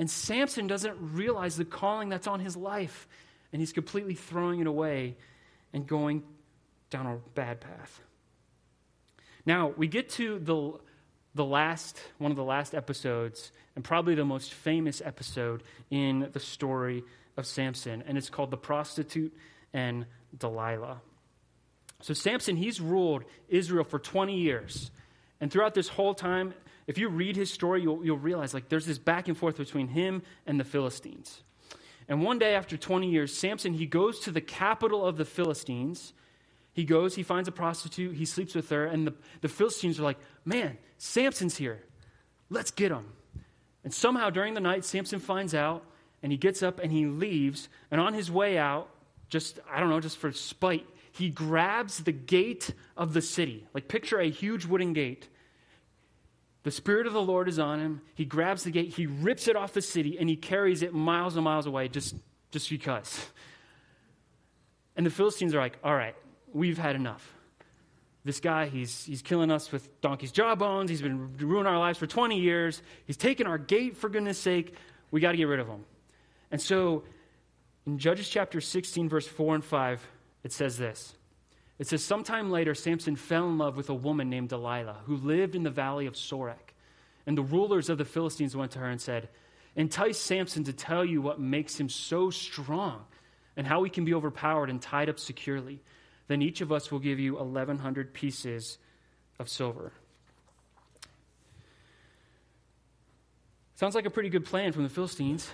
And 0.00 0.10
Samson 0.10 0.66
doesn't 0.66 0.96
realize 1.00 1.56
the 1.56 1.64
calling 1.64 2.08
that's 2.08 2.26
on 2.26 2.40
his 2.40 2.56
life, 2.56 3.06
and 3.52 3.62
he's 3.62 3.72
completely 3.72 4.16
throwing 4.16 4.58
it 4.58 4.66
away 4.66 5.16
and 5.72 5.86
going 5.86 6.24
down 6.90 7.06
a 7.06 7.18
bad 7.36 7.60
path. 7.60 8.00
Now, 9.46 9.68
we 9.76 9.86
get 9.86 10.08
to 10.14 10.40
the, 10.40 10.72
the 11.36 11.44
last, 11.44 12.00
one 12.18 12.32
of 12.32 12.36
the 12.36 12.42
last 12.42 12.74
episodes, 12.74 13.52
and 13.76 13.84
probably 13.84 14.16
the 14.16 14.24
most 14.24 14.54
famous 14.54 15.00
episode 15.04 15.62
in 15.88 16.30
the 16.32 16.40
story 16.40 17.04
of 17.38 17.46
Samson, 17.46 18.02
and 18.06 18.18
it's 18.18 18.28
called 18.28 18.50
The 18.50 18.58
Prostitute 18.58 19.32
and 19.72 20.04
Delilah. 20.36 21.00
So, 22.02 22.12
Samson, 22.12 22.56
he's 22.56 22.80
ruled 22.80 23.24
Israel 23.48 23.84
for 23.84 23.98
20 23.98 24.36
years. 24.36 24.90
And 25.40 25.50
throughout 25.50 25.72
this 25.72 25.88
whole 25.88 26.14
time, 26.14 26.52
if 26.86 26.98
you 26.98 27.08
read 27.08 27.36
his 27.36 27.52
story, 27.52 27.82
you'll, 27.82 28.04
you'll 28.04 28.18
realize 28.18 28.52
like 28.52 28.68
there's 28.68 28.86
this 28.86 28.98
back 28.98 29.28
and 29.28 29.36
forth 29.36 29.56
between 29.56 29.88
him 29.88 30.22
and 30.46 30.58
the 30.58 30.64
Philistines. 30.64 31.42
And 32.08 32.22
one 32.22 32.38
day 32.38 32.54
after 32.54 32.76
20 32.76 33.08
years, 33.08 33.36
Samson, 33.36 33.74
he 33.74 33.86
goes 33.86 34.20
to 34.20 34.32
the 34.32 34.40
capital 34.40 35.06
of 35.06 35.16
the 35.16 35.24
Philistines. 35.24 36.12
He 36.72 36.84
goes, 36.84 37.14
he 37.14 37.22
finds 37.22 37.48
a 37.48 37.52
prostitute, 37.52 38.16
he 38.16 38.24
sleeps 38.24 38.54
with 38.54 38.70
her, 38.70 38.84
and 38.84 39.06
the, 39.06 39.14
the 39.42 39.48
Philistines 39.48 40.00
are 40.00 40.04
like, 40.04 40.18
man, 40.44 40.78
Samson's 40.96 41.56
here. 41.56 41.82
Let's 42.50 42.70
get 42.70 42.90
him. 42.90 43.04
And 43.84 43.92
somehow 43.92 44.30
during 44.30 44.54
the 44.54 44.60
night, 44.60 44.84
Samson 44.84 45.20
finds 45.20 45.54
out, 45.54 45.84
and 46.22 46.32
he 46.32 46.38
gets 46.38 46.62
up 46.62 46.80
and 46.80 46.92
he 46.92 47.06
leaves. 47.06 47.68
And 47.90 48.00
on 48.00 48.14
his 48.14 48.30
way 48.30 48.58
out, 48.58 48.88
just, 49.28 49.60
I 49.70 49.80
don't 49.80 49.90
know, 49.90 50.00
just 50.00 50.18
for 50.18 50.32
spite, 50.32 50.86
he 51.12 51.30
grabs 51.30 51.98
the 51.98 52.12
gate 52.12 52.72
of 52.96 53.12
the 53.12 53.22
city. 53.22 53.66
Like, 53.74 53.88
picture 53.88 54.18
a 54.18 54.30
huge 54.30 54.66
wooden 54.66 54.92
gate. 54.92 55.28
The 56.62 56.70
Spirit 56.70 57.06
of 57.06 57.12
the 57.12 57.22
Lord 57.22 57.48
is 57.48 57.58
on 57.58 57.80
him. 57.80 58.02
He 58.14 58.24
grabs 58.24 58.64
the 58.64 58.70
gate, 58.70 58.94
he 58.94 59.06
rips 59.06 59.48
it 59.48 59.56
off 59.56 59.72
the 59.72 59.82
city, 59.82 60.18
and 60.18 60.28
he 60.28 60.36
carries 60.36 60.82
it 60.82 60.92
miles 60.92 61.36
and 61.36 61.44
miles 61.44 61.66
away 61.66 61.88
just, 61.88 62.14
just 62.50 62.68
because. 62.68 63.26
And 64.96 65.06
the 65.06 65.10
Philistines 65.10 65.54
are 65.54 65.60
like, 65.60 65.78
all 65.84 65.94
right, 65.94 66.14
we've 66.52 66.78
had 66.78 66.96
enough. 66.96 67.32
This 68.24 68.40
guy, 68.40 68.66
he's, 68.66 69.04
he's 69.04 69.22
killing 69.22 69.50
us 69.50 69.72
with 69.72 70.00
donkey's 70.00 70.32
jawbones. 70.32 70.90
He's 70.90 71.00
been 71.00 71.36
ruining 71.38 71.66
our 71.66 71.78
lives 71.78 71.98
for 71.98 72.06
20 72.06 72.38
years. 72.38 72.82
He's 73.06 73.16
taken 73.16 73.46
our 73.46 73.58
gate, 73.58 73.96
for 73.96 74.10
goodness 74.10 74.38
sake. 74.38 74.74
We 75.10 75.20
got 75.20 75.32
to 75.32 75.38
get 75.38 75.44
rid 75.44 75.60
of 75.60 75.68
him. 75.68 75.84
And 76.50 76.60
so 76.60 77.04
in 77.86 77.98
Judges 77.98 78.28
chapter 78.28 78.60
16, 78.60 79.08
verse 79.08 79.26
4 79.26 79.56
and 79.56 79.64
5, 79.64 80.06
it 80.44 80.52
says 80.52 80.76
this 80.76 81.14
It 81.78 81.86
says, 81.86 82.04
Sometime 82.04 82.50
later, 82.50 82.74
Samson 82.74 83.16
fell 83.16 83.48
in 83.48 83.58
love 83.58 83.76
with 83.76 83.90
a 83.90 83.94
woman 83.94 84.28
named 84.28 84.50
Delilah, 84.50 84.98
who 85.06 85.16
lived 85.16 85.54
in 85.54 85.62
the 85.62 85.70
valley 85.70 86.06
of 86.06 86.14
Sorek. 86.14 86.74
And 87.26 87.36
the 87.36 87.42
rulers 87.42 87.90
of 87.90 87.98
the 87.98 88.04
Philistines 88.04 88.56
went 88.56 88.72
to 88.72 88.78
her 88.78 88.88
and 88.88 89.00
said, 89.00 89.28
Entice 89.76 90.18
Samson 90.18 90.64
to 90.64 90.72
tell 90.72 91.04
you 91.04 91.20
what 91.20 91.40
makes 91.40 91.78
him 91.78 91.88
so 91.88 92.30
strong 92.30 93.04
and 93.56 93.66
how 93.66 93.82
he 93.82 93.90
can 93.90 94.04
be 94.04 94.14
overpowered 94.14 94.70
and 94.70 94.80
tied 94.80 95.08
up 95.08 95.18
securely. 95.18 95.80
Then 96.26 96.42
each 96.42 96.60
of 96.60 96.72
us 96.72 96.90
will 96.90 96.98
give 96.98 97.18
you 97.18 97.34
1,100 97.34 98.12
pieces 98.12 98.78
of 99.38 99.48
silver. 99.48 99.92
Sounds 103.74 103.94
like 103.94 104.06
a 104.06 104.10
pretty 104.10 104.28
good 104.28 104.44
plan 104.44 104.72
from 104.72 104.82
the 104.82 104.88
Philistines. 104.88 105.48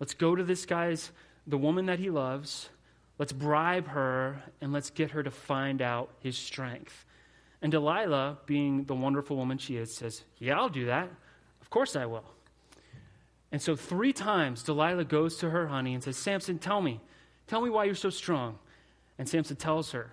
Let's 0.00 0.14
go 0.14 0.34
to 0.34 0.42
this 0.42 0.66
guy's, 0.66 1.12
the 1.46 1.58
woman 1.58 1.86
that 1.86 1.98
he 1.98 2.10
loves. 2.10 2.70
Let's 3.18 3.32
bribe 3.32 3.88
her 3.88 4.42
and 4.60 4.72
let's 4.72 4.90
get 4.90 5.10
her 5.12 5.22
to 5.22 5.30
find 5.30 5.82
out 5.82 6.10
his 6.20 6.36
strength. 6.36 7.04
And 7.62 7.70
Delilah, 7.70 8.38
being 8.46 8.84
the 8.84 8.94
wonderful 8.94 9.36
woman 9.36 9.58
she 9.58 9.76
is, 9.76 9.94
says, 9.94 10.24
Yeah, 10.38 10.58
I'll 10.58 10.70
do 10.70 10.86
that. 10.86 11.10
Of 11.60 11.68
course 11.68 11.94
I 11.94 12.06
will. 12.06 12.24
And 13.52 13.60
so, 13.60 13.76
three 13.76 14.12
times, 14.12 14.62
Delilah 14.62 15.04
goes 15.04 15.36
to 15.38 15.50
her 15.50 15.66
honey 15.66 15.92
and 15.92 16.02
says, 16.02 16.16
Samson, 16.16 16.58
tell 16.58 16.80
me, 16.80 17.00
tell 17.46 17.60
me 17.60 17.68
why 17.68 17.84
you're 17.84 17.94
so 17.94 18.10
strong. 18.10 18.58
And 19.18 19.28
Samson 19.28 19.56
tells 19.56 19.92
her. 19.92 20.10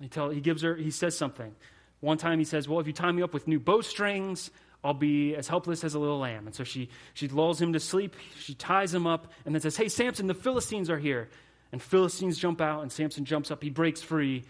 He, 0.00 0.08
tell, 0.08 0.30
he 0.30 0.40
gives 0.40 0.62
her, 0.62 0.76
he 0.76 0.90
says 0.90 1.16
something. 1.16 1.54
One 2.00 2.18
time 2.18 2.38
he 2.38 2.44
says, 2.44 2.68
Well, 2.68 2.80
if 2.80 2.86
you 2.86 2.92
tie 2.92 3.12
me 3.12 3.22
up 3.22 3.32
with 3.32 3.48
new 3.48 3.60
bowstrings, 3.60 4.50
I'll 4.82 4.94
be 4.94 5.34
as 5.34 5.46
helpless 5.48 5.84
as 5.84 5.94
a 5.94 5.98
little 5.98 6.18
lamb. 6.18 6.46
And 6.46 6.54
so 6.54 6.64
she, 6.64 6.88
she 7.14 7.28
lulls 7.28 7.60
him 7.60 7.74
to 7.74 7.80
sleep. 7.80 8.16
She 8.38 8.54
ties 8.54 8.94
him 8.94 9.06
up 9.06 9.32
and 9.44 9.54
then 9.54 9.60
says, 9.60 9.76
Hey, 9.76 9.88
Samson, 9.88 10.26
the 10.26 10.34
Philistines 10.34 10.88
are 10.88 10.98
here. 10.98 11.28
And 11.72 11.80
Philistines 11.80 12.38
jump 12.38 12.60
out, 12.60 12.82
and 12.82 12.90
Samson 12.90 13.24
jumps 13.24 13.50
up. 13.50 13.62
He 13.62 13.70
breaks 13.70 14.02
free, 14.02 14.44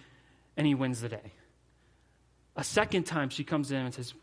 and 0.56 0.66
he 0.66 0.74
wins 0.74 1.02
the 1.02 1.08
day. 1.10 1.32
A 2.56 2.64
second 2.64 3.04
time, 3.04 3.28
she 3.28 3.44
comes 3.44 3.70
in 3.72 3.78
and 3.78 3.92
says, 3.92 4.14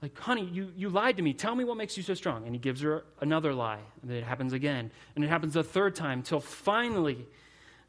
like, 0.00 0.18
honey, 0.18 0.44
you, 0.44 0.72
you 0.76 0.88
lied 0.88 1.16
to 1.16 1.22
me. 1.22 1.34
Tell 1.34 1.54
me 1.54 1.64
what 1.64 1.76
makes 1.76 1.96
you 1.96 2.02
so 2.02 2.14
strong. 2.14 2.44
And 2.44 2.54
he 2.54 2.58
gives 2.58 2.80
her 2.82 3.04
another 3.20 3.52
lie. 3.52 3.80
And 4.02 4.10
it 4.10 4.24
happens 4.24 4.52
again. 4.52 4.90
And 5.14 5.24
it 5.24 5.28
happens 5.28 5.56
a 5.56 5.62
third 5.62 5.94
time 5.94 6.22
till 6.22 6.40
finally 6.40 7.26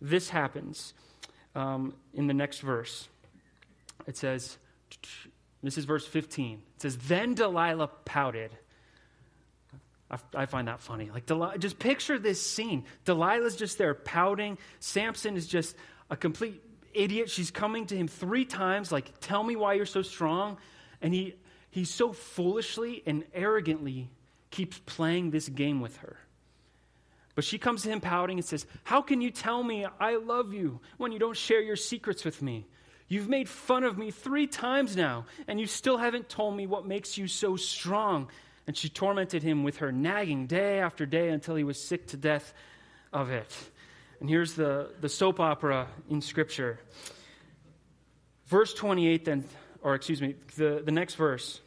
this 0.02 0.30
happens 0.30 0.94
um, 1.56 1.94
in 2.14 2.28
the 2.28 2.34
next 2.34 2.60
verse. 2.60 3.08
It 4.08 4.18
says, 4.18 4.58
this 5.62 5.78
is 5.78 5.86
verse 5.86 6.06
15. 6.08 6.62
It 6.80 6.84
says, 6.84 6.98
Then 6.98 7.34
Delilah 7.34 7.90
pouted. 8.06 8.52
I, 10.34 10.46
find 10.46 10.70
that 10.70 10.80
funny. 10.80 11.12
Like, 11.14 11.26
Delilah, 11.26 11.58
just 11.58 11.78
picture 11.78 12.18
this 12.18 12.42
scene. 12.42 12.86
Delilah's 13.04 13.58
just 13.58 13.78
there 13.78 13.94
pouting. 13.94 14.58
Samson 14.80 15.36
is 15.36 15.46
just 15.46 15.76
a 16.10 16.16
complete 16.16 16.64
idiot. 16.94 17.30
She's 17.30 17.52
coming 17.52 17.86
to 17.88 17.98
him 17.98 18.08
three 18.08 18.46
times, 18.46 18.94
like, 18.94 19.12
Tell 19.20 19.44
me 19.44 19.58
why 19.58 19.74
you're 19.74 19.86
so 19.86 20.02
strong. 20.02 20.58
And 21.02 21.14
he, 21.14 21.36
he 21.70 21.84
so 21.84 22.14
foolishly 22.14 23.04
and 23.06 23.26
arrogantly 23.34 24.10
keeps 24.50 24.80
playing 24.86 25.32
this 25.32 25.50
game 25.50 25.82
with 25.82 25.98
her. 25.98 26.16
But 27.36 27.44
she 27.44 27.58
comes 27.58 27.84
to 27.84 27.90
him 27.90 28.00
pouting 28.00 28.38
and 28.38 28.46
says, 28.46 28.66
How 28.86 29.02
can 29.02 29.20
you 29.20 29.32
tell 29.32 29.62
me 29.62 29.86
I 30.00 30.16
love 30.16 30.54
you 30.54 30.80
when 30.98 31.12
you 31.12 31.20
don't 31.20 31.36
share 31.36 31.62
your 31.62 31.76
secrets 31.76 32.24
with 32.24 32.42
me? 32.42 32.68
You've 33.10 33.28
made 33.28 33.50
fun 33.50 33.84
of 33.84 33.98
me 33.98 34.12
three 34.12 34.46
times 34.46 34.96
now, 34.96 35.26
and 35.48 35.60
you 35.60 35.66
still 35.66 35.98
haven't 35.98 36.30
told 36.30 36.56
me 36.56 36.68
what 36.68 36.86
makes 36.86 37.18
you 37.18 37.28
so 37.28 37.56
strong. 37.56 38.30
And 38.68 38.78
she 38.78 38.88
tormented 38.88 39.42
him 39.42 39.64
with 39.64 39.78
her 39.78 39.92
nagging 39.92 40.46
day 40.46 40.80
after 40.80 41.08
day 41.08 41.30
until 41.30 41.56
he 41.56 41.64
was 41.64 41.82
sick 41.82 42.08
to 42.08 42.18
death 42.18 42.54
of 43.12 43.32
it. 43.32 43.52
And 44.20 44.30
here's 44.30 44.54
the, 44.54 44.92
the 45.02 45.10
soap 45.10 45.40
opera 45.40 45.88
in 46.08 46.22
Scripture. 46.22 46.80
Verse 48.46 48.76
28, 48.76 49.26
then, 49.26 49.44
or 49.82 49.96
excuse 49.96 50.22
me, 50.22 50.36
the, 50.56 50.84
the 50.86 50.92
next 50.92 51.16
verse 51.16 51.62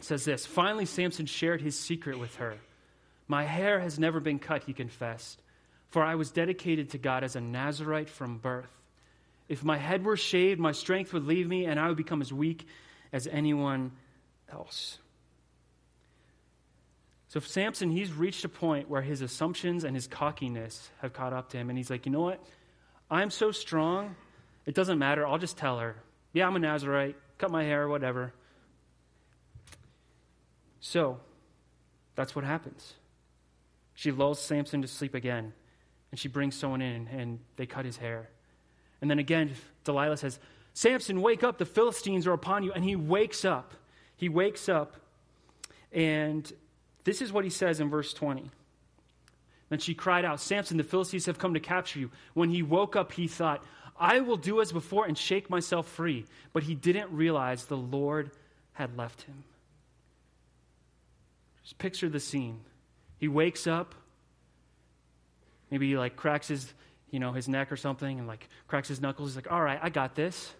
says 0.00 0.24
this 0.24 0.44
Finally, 0.44 0.86
Samson 0.86 1.26
shared 1.26 1.60
his 1.60 1.78
secret 1.78 2.18
with 2.18 2.36
her. 2.36 2.56
My 3.28 3.44
hair 3.44 3.78
has 3.78 3.98
never 3.98 4.18
been 4.18 4.40
cut, 4.40 4.64
he 4.64 4.72
confessed, 4.72 5.40
for 5.90 6.02
I 6.02 6.16
was 6.16 6.32
dedicated 6.32 6.90
to 6.90 6.98
God 6.98 7.22
as 7.22 7.36
a 7.36 7.40
Nazarite 7.40 8.08
from 8.08 8.38
birth. 8.38 8.70
If 9.48 9.62
my 9.62 9.76
head 9.76 10.04
were 10.04 10.16
shaved, 10.16 10.60
my 10.60 10.72
strength 10.72 11.12
would 11.12 11.24
leave 11.24 11.48
me, 11.48 11.66
and 11.66 11.78
I 11.78 11.88
would 11.88 11.96
become 11.96 12.20
as 12.20 12.32
weak 12.32 12.66
as 13.12 13.26
anyone 13.26 13.92
else. 14.50 14.98
So, 17.28 17.40
Samson, 17.40 17.90
he's 17.90 18.12
reached 18.12 18.44
a 18.44 18.48
point 18.48 18.88
where 18.88 19.02
his 19.02 19.20
assumptions 19.20 19.84
and 19.84 19.94
his 19.94 20.06
cockiness 20.06 20.90
have 21.02 21.12
caught 21.12 21.32
up 21.32 21.50
to 21.50 21.58
him, 21.58 21.68
and 21.68 21.78
he's 21.78 21.90
like, 21.90 22.06
you 22.06 22.12
know 22.12 22.22
what? 22.22 22.42
I'm 23.10 23.30
so 23.30 23.52
strong, 23.52 24.16
it 24.64 24.74
doesn't 24.74 24.98
matter. 24.98 25.26
I'll 25.26 25.38
just 25.38 25.56
tell 25.56 25.78
her, 25.78 25.96
yeah, 26.32 26.46
I'm 26.46 26.56
a 26.56 26.58
Nazarite, 26.58 27.16
cut 27.38 27.50
my 27.50 27.64
hair, 27.64 27.88
whatever. 27.88 28.32
So, 30.80 31.20
that's 32.14 32.34
what 32.34 32.44
happens. 32.44 32.94
She 33.94 34.12
lulls 34.12 34.40
Samson 34.40 34.82
to 34.82 34.88
sleep 34.88 35.14
again, 35.14 35.52
and 36.10 36.18
she 36.18 36.28
brings 36.28 36.54
someone 36.54 36.82
in, 36.82 37.08
and 37.08 37.40
they 37.56 37.66
cut 37.66 37.84
his 37.84 37.96
hair. 37.96 38.28
And 39.00 39.10
then 39.10 39.18
again, 39.18 39.52
Delilah 39.84 40.16
says, 40.16 40.38
Samson, 40.74 41.22
wake 41.22 41.42
up, 41.42 41.58
the 41.58 41.64
Philistines 41.64 42.26
are 42.26 42.32
upon 42.32 42.62
you. 42.62 42.72
And 42.72 42.84
he 42.84 42.96
wakes 42.96 43.44
up. 43.44 43.74
He 44.16 44.28
wakes 44.30 44.68
up, 44.68 44.96
and 45.92 46.50
this 47.04 47.20
is 47.20 47.32
what 47.32 47.44
he 47.44 47.50
says 47.50 47.80
in 47.80 47.90
verse 47.90 48.14
20. 48.14 48.50
Then 49.68 49.78
she 49.78 49.94
cried 49.94 50.24
out, 50.24 50.40
Samson, 50.40 50.78
the 50.78 50.84
Philistines 50.84 51.26
have 51.26 51.38
come 51.38 51.54
to 51.54 51.60
capture 51.60 51.98
you. 51.98 52.10
When 52.32 52.50
he 52.50 52.62
woke 52.62 52.96
up, 52.96 53.12
he 53.12 53.28
thought, 53.28 53.62
I 53.98 54.20
will 54.20 54.36
do 54.36 54.60
as 54.60 54.72
before 54.72 55.06
and 55.06 55.18
shake 55.18 55.50
myself 55.50 55.86
free. 55.88 56.24
But 56.52 56.62
he 56.62 56.74
didn't 56.74 57.10
realize 57.10 57.64
the 57.64 57.76
Lord 57.76 58.30
had 58.72 58.96
left 58.96 59.22
him. 59.22 59.44
Just 61.62 61.78
picture 61.78 62.08
the 62.08 62.20
scene. 62.20 62.60
He 63.18 63.28
wakes 63.28 63.66
up. 63.66 63.94
Maybe 65.70 65.88
he 65.88 65.98
like 65.98 66.16
cracks 66.16 66.48
his 66.48 66.72
you 67.10 67.20
know, 67.20 67.32
his 67.32 67.48
neck 67.48 67.70
or 67.70 67.76
something 67.76 68.18
and 68.18 68.26
like 68.26 68.48
cracks 68.66 68.88
his 68.88 69.00
knuckles. 69.00 69.30
He's 69.30 69.36
like, 69.36 69.50
all 69.50 69.62
right, 69.62 69.78
I 69.82 69.90
got 69.90 70.14
this. 70.14 70.52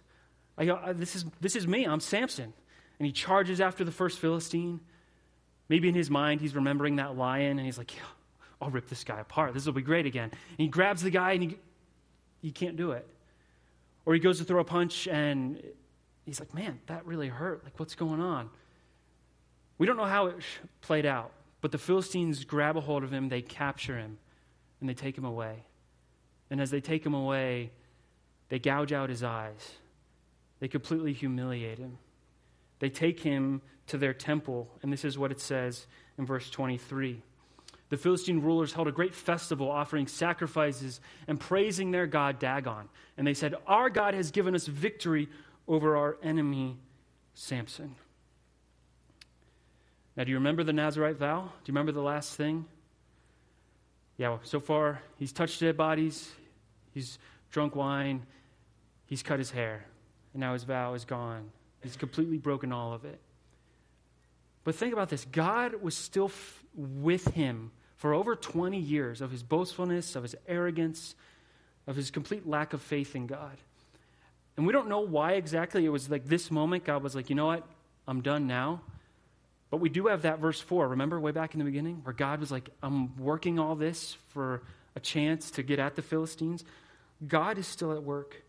I 0.59 0.65
go, 0.65 0.75
uh, 0.75 0.93
this, 0.93 1.17
is, 1.17 1.25
this 1.41 1.57
is 1.57 1.67
me. 1.67 1.85
I'm 1.85 2.01
Samson. 2.01 2.53
And 2.99 3.07
he 3.07 3.13
charges 3.13 3.61
after 3.61 3.85
the 3.85 3.93
first 3.93 4.19
Philistine. 4.19 4.81
Maybe 5.69 5.89
in 5.89 5.95
his 5.95 6.11
mind, 6.11 6.41
he's 6.41 6.55
remembering 6.55 6.97
that 6.97 7.17
lion 7.17 7.59
and 7.59 7.67
he's 7.67 7.79
like, 7.79 7.95
yeah, 7.95 8.03
I'll 8.61 8.71
rip 8.71 8.89
this 8.89 9.05
guy 9.05 9.21
apart. 9.21 9.53
This 9.53 9.67
will 9.67 9.73
be 9.73 9.83
great 9.83 10.07
again. 10.07 10.31
And 10.33 10.59
he 10.59 10.69
grabs 10.69 11.03
the 11.03 11.11
guy 11.11 11.33
and 11.33 11.43
he, 11.43 11.59
he 12.41 12.53
can't 12.53 12.77
do 12.77 12.93
it. 12.93 13.07
Or 14.07 14.15
he 14.15 14.21
goes 14.21 14.39
to 14.39 14.45
throw 14.45 14.61
a 14.61 14.65
punch 14.65 15.09
and 15.09 15.61
he's 16.25 16.41
like, 16.41 16.55
man, 16.55 16.79
that 16.87 17.05
really 17.05 17.29
hurt. 17.29 17.65
Like, 17.65 17.79
what's 17.79 17.95
going 17.95 18.21
on? 18.21 18.49
We 19.79 19.87
don't 19.87 19.97
know 19.97 20.05
how 20.05 20.27
it 20.27 20.37
played 20.81 21.05
out, 21.05 21.33
but 21.61 21.73
the 21.73 21.79
Philistines 21.79 22.45
grab 22.45 22.77
a 22.77 22.81
hold 22.81 23.03
of 23.05 23.13
him, 23.13 23.29
they 23.29 23.43
capture 23.43 23.99
him, 23.99 24.17
and 24.81 24.89
they 24.89 24.95
take 24.95 25.19
him 25.19 25.25
away. 25.25 25.65
And 26.51 26.61
as 26.61 26.71
they 26.71 26.81
take 26.81 27.05
him 27.05 27.15
away, 27.15 27.71
they 28.49 28.59
gouge 28.59 28.93
out 28.93 29.11
his 29.11 29.23
eyes. 29.23 29.73
They 30.61 30.69
completely 30.69 31.13
humiliate 31.13 31.79
him. 31.79 31.99
They 32.79 32.91
take 32.91 33.21
him 33.21 33.63
to 33.89 33.99
their 33.99 34.15
temple, 34.15 34.69
and 34.83 34.93
this 34.93 35.05
is 35.05 35.19
what 35.19 35.31
it 35.31 35.41
says 35.41 35.87
in 36.19 36.27
verse 36.27 36.51
23. 36.51 37.23
The 37.89 37.97
Philistine 37.97 38.43
rulers 38.43 38.73
held 38.73 38.89
a 38.89 38.93
great 38.93 39.15
festival, 39.15 39.71
offering 39.71 40.09
sacrifices 40.09 41.01
and 41.29 41.39
praising 41.39 41.93
their 41.93 42.07
god 42.07 42.39
Dagon. 42.39 42.89
And 43.17 43.27
they 43.27 43.35
said, 43.35 43.55
Our 43.67 43.91
God 43.91 44.15
has 44.15 44.31
given 44.31 44.55
us 44.55 44.67
victory 44.67 45.29
over 45.69 45.97
our 45.97 46.17
enemy, 46.23 46.79
Samson. 47.35 47.95
Now, 50.17 50.25
do 50.25 50.31
you 50.31 50.37
remember 50.37 50.65
the 50.65 50.73
Nazarite 50.73 51.17
vow? 51.17 51.43
Do 51.43 51.71
you 51.71 51.73
remember 51.73 51.93
the 51.93 52.03
last 52.03 52.35
thing? 52.35 52.65
Yeah, 54.19 54.39
so 54.43 54.61
far, 54.61 55.03
he's 55.19 55.33
touched 55.33 55.61
dead 55.61 55.77
bodies, 55.77 56.31
he's 56.95 57.19
drunk 57.51 57.77
wine, 57.77 58.23
he's 59.07 59.23
cut 59.23 59.39
his 59.39 59.51
hair, 59.51 59.85
and 60.33 60.41
now 60.41 60.55
his 60.55 60.65
vow 60.65 60.95
is 60.95 61.05
gone. 61.05 61.51
He's 61.83 61.97
completely 61.97 62.39
broken 62.39 62.73
all 62.73 62.93
of 62.93 63.05
it. 63.05 63.21
But 64.65 64.75
think 64.75 64.93
about 64.93 65.09
this 65.09 65.25
God 65.25 65.83
was 65.83 65.97
still 65.97 66.27
f- 66.27 66.65
with 66.75 67.29
him 67.29 67.71
for 67.97 68.13
over 68.13 68.35
20 68.35 68.79
years 68.79 69.21
of 69.21 69.31
his 69.31 69.43
boastfulness, 69.43 70.17
of 70.17 70.23
his 70.23 70.35
arrogance, 70.49 71.15
of 71.87 71.95
his 71.95 72.11
complete 72.11 72.47
lack 72.47 72.73
of 72.73 72.83
faith 72.83 73.15
in 73.15 73.27
God. 73.27 73.57
And 74.57 74.67
we 74.67 74.73
don't 74.73 74.89
know 74.89 75.01
why 75.01 75.33
exactly 75.33 75.85
it 75.85 75.91
was 75.91 76.11
like 76.11 76.25
this 76.27 76.51
moment 76.51 76.85
God 76.85 77.03
was 77.03 77.15
like, 77.15 77.31
you 77.31 77.37
know 77.37 77.47
what? 77.47 77.67
I'm 78.09 78.23
done 78.23 78.47
now. 78.47 78.81
But 79.71 79.79
we 79.79 79.89
do 79.89 80.07
have 80.07 80.23
that 80.23 80.39
verse 80.39 80.61
4, 80.61 80.89
remember, 80.89 81.19
way 81.19 81.33
back 81.33 81.55
in 81.55 81.59
the 81.59 81.65
beginning, 81.65 82.01
where 82.05 82.13
God 82.13 82.41
was 82.41 82.51
like, 82.51 82.71
I'm 82.83 83.17
working 83.17 83.59
all 83.59 83.75
this 83.75 84.17
for 84.29 84.63
a 84.95 85.01
chance 85.01 85.51
to 85.53 85.63
get 85.63 85.79
at 85.79 85.97
the 85.97 86.03
Philistines. 86.03 86.65
God 87.27 87.59
is 87.59 87.67
still 87.67 87.93
at 87.93 88.03
work. 88.03 88.43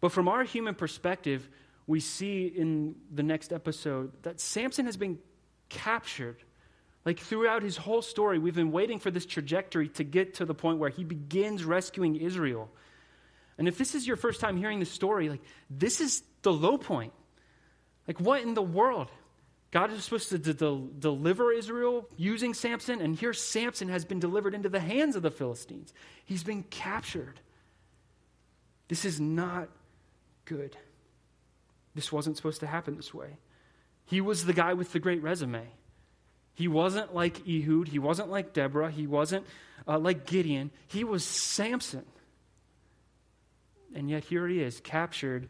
But 0.00 0.12
from 0.12 0.28
our 0.28 0.42
human 0.44 0.74
perspective, 0.74 1.48
we 1.86 2.00
see 2.00 2.46
in 2.46 2.94
the 3.12 3.22
next 3.22 3.52
episode 3.52 4.12
that 4.22 4.40
Samson 4.40 4.86
has 4.86 4.96
been 4.96 5.18
captured. 5.68 6.36
Like 7.04 7.18
throughout 7.18 7.62
his 7.62 7.76
whole 7.76 8.02
story, 8.02 8.38
we've 8.38 8.54
been 8.54 8.72
waiting 8.72 8.98
for 8.98 9.10
this 9.10 9.26
trajectory 9.26 9.88
to 9.90 10.04
get 10.04 10.34
to 10.34 10.44
the 10.44 10.54
point 10.54 10.78
where 10.78 10.90
he 10.90 11.04
begins 11.04 11.64
rescuing 11.64 12.16
Israel. 12.16 12.70
And 13.58 13.68
if 13.68 13.76
this 13.76 13.94
is 13.94 14.06
your 14.06 14.16
first 14.16 14.40
time 14.40 14.56
hearing 14.56 14.80
the 14.80 14.86
story, 14.86 15.28
like 15.28 15.42
this 15.68 16.00
is 16.00 16.22
the 16.42 16.52
low 16.52 16.78
point. 16.78 17.12
Like 18.06 18.20
what 18.20 18.42
in 18.42 18.54
the 18.54 18.62
world? 18.62 19.10
God 19.70 19.92
is 19.92 20.02
supposed 20.02 20.30
to 20.30 20.38
de- 20.38 20.54
de- 20.54 20.88
deliver 20.98 21.52
Israel 21.52 22.08
using 22.16 22.54
Samson, 22.54 23.00
and 23.00 23.14
here 23.16 23.32
Samson 23.32 23.88
has 23.88 24.04
been 24.04 24.18
delivered 24.18 24.54
into 24.54 24.68
the 24.68 24.80
hands 24.80 25.14
of 25.14 25.22
the 25.22 25.30
Philistines. 25.30 25.92
He's 26.24 26.42
been 26.42 26.64
captured. 26.64 27.40
This 28.88 29.04
is 29.04 29.20
not 29.20 29.68
good. 30.44 30.76
This 31.94 32.10
wasn't 32.10 32.36
supposed 32.36 32.60
to 32.60 32.66
happen 32.66 32.96
this 32.96 33.14
way. 33.14 33.36
He 34.06 34.20
was 34.20 34.44
the 34.44 34.52
guy 34.52 34.74
with 34.74 34.92
the 34.92 34.98
great 34.98 35.22
resume. 35.22 35.68
He 36.54 36.66
wasn't 36.66 37.14
like 37.14 37.46
Ehud. 37.48 37.88
He 37.88 38.00
wasn't 38.00 38.28
like 38.28 38.52
Deborah. 38.52 38.90
He 38.90 39.06
wasn't 39.06 39.46
uh, 39.86 39.98
like 39.98 40.26
Gideon. 40.26 40.72
He 40.88 41.04
was 41.04 41.24
Samson. 41.24 42.04
And 43.94 44.10
yet 44.10 44.24
here 44.24 44.46
he 44.48 44.60
is, 44.60 44.80
captured 44.80 45.48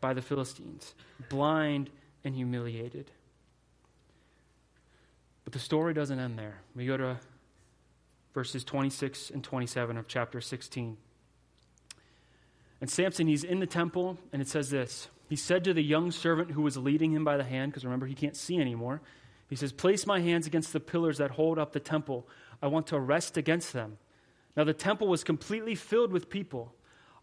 by 0.00 0.14
the 0.14 0.22
Philistines, 0.22 0.94
blind 1.28 1.90
and 2.24 2.34
humiliated. 2.34 3.10
But 5.46 5.52
the 5.52 5.60
story 5.60 5.94
doesn't 5.94 6.18
end 6.18 6.36
there. 6.36 6.60
We 6.74 6.86
go 6.86 6.96
to 6.96 7.20
verses 8.34 8.64
26 8.64 9.30
and 9.30 9.44
27 9.44 9.96
of 9.96 10.08
chapter 10.08 10.40
16. 10.40 10.96
And 12.80 12.90
Samson, 12.90 13.28
he's 13.28 13.44
in 13.44 13.60
the 13.60 13.66
temple, 13.66 14.18
and 14.32 14.42
it 14.42 14.48
says 14.48 14.70
this 14.70 15.08
He 15.28 15.36
said 15.36 15.62
to 15.64 15.72
the 15.72 15.84
young 15.84 16.10
servant 16.10 16.50
who 16.50 16.62
was 16.62 16.76
leading 16.76 17.12
him 17.12 17.24
by 17.24 17.36
the 17.36 17.44
hand, 17.44 17.70
because 17.70 17.84
remember, 17.84 18.06
he 18.06 18.14
can't 18.14 18.36
see 18.36 18.60
anymore. 18.60 19.00
He 19.48 19.54
says, 19.54 19.70
Place 19.72 20.04
my 20.04 20.18
hands 20.18 20.48
against 20.48 20.72
the 20.72 20.80
pillars 20.80 21.18
that 21.18 21.30
hold 21.30 21.60
up 21.60 21.72
the 21.72 21.78
temple. 21.78 22.26
I 22.60 22.66
want 22.66 22.88
to 22.88 22.98
rest 22.98 23.36
against 23.36 23.72
them. 23.72 23.98
Now, 24.56 24.64
the 24.64 24.74
temple 24.74 25.06
was 25.06 25.22
completely 25.22 25.76
filled 25.76 26.10
with 26.10 26.28
people. 26.28 26.74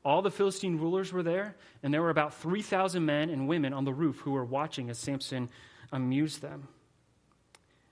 All 0.06 0.22
the 0.22 0.32
Philistine 0.32 0.80
rulers 0.80 1.12
were 1.12 1.24
there, 1.24 1.58
and 1.84 1.94
there 1.94 2.02
were 2.02 2.10
about 2.10 2.34
3,000 2.36 3.06
men 3.06 3.30
and 3.30 3.50
women 3.50 3.74
on 3.74 3.84
the 3.84 3.94
roof 3.94 4.20
who 4.20 4.32
were 4.32 4.46
watching 4.46 4.90
as 4.90 4.98
Samson 4.98 5.50
amused 5.92 6.42
them. 6.42 6.70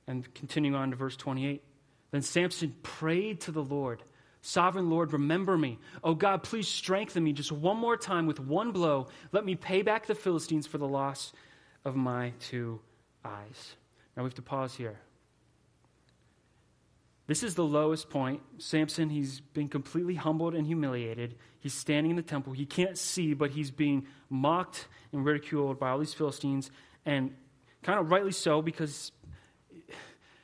And 0.07 0.33
continuing 0.33 0.75
on 0.75 0.91
to 0.91 0.95
verse 0.95 1.15
28. 1.15 1.63
Then 2.11 2.21
Samson 2.21 2.75
prayed 2.83 3.41
to 3.41 3.51
the 3.51 3.63
Lord 3.63 4.03
Sovereign 4.41 4.89
Lord, 4.89 5.13
remember 5.13 5.55
me. 5.57 5.77
Oh 6.03 6.15
God, 6.15 6.41
please 6.41 6.67
strengthen 6.67 7.23
me 7.23 7.31
just 7.31 7.51
one 7.51 7.77
more 7.77 7.95
time 7.95 8.25
with 8.25 8.39
one 8.39 8.71
blow. 8.71 9.07
Let 9.31 9.45
me 9.45 9.55
pay 9.55 9.83
back 9.83 10.07
the 10.07 10.15
Philistines 10.15 10.65
for 10.65 10.79
the 10.79 10.87
loss 10.87 11.31
of 11.85 11.95
my 11.95 12.33
two 12.39 12.79
eyes. 13.23 13.75
Now 14.17 14.23
we 14.23 14.27
have 14.27 14.35
to 14.35 14.41
pause 14.41 14.73
here. 14.73 14.99
This 17.27 17.43
is 17.43 17.53
the 17.53 17.63
lowest 17.63 18.09
point. 18.09 18.41
Samson, 18.57 19.09
he's 19.09 19.39
been 19.39 19.67
completely 19.67 20.15
humbled 20.15 20.55
and 20.55 20.65
humiliated. 20.65 21.35
He's 21.59 21.73
standing 21.73 22.09
in 22.09 22.15
the 22.15 22.23
temple. 22.23 22.51
He 22.53 22.65
can't 22.65 22.97
see, 22.97 23.35
but 23.35 23.51
he's 23.51 23.69
being 23.69 24.07
mocked 24.29 24.87
and 25.11 25.23
ridiculed 25.23 25.79
by 25.79 25.91
all 25.91 25.99
these 25.99 26.15
Philistines, 26.15 26.71
and 27.05 27.35
kind 27.83 27.99
of 27.99 28.09
rightly 28.09 28.31
so 28.31 28.61
because 28.61 29.11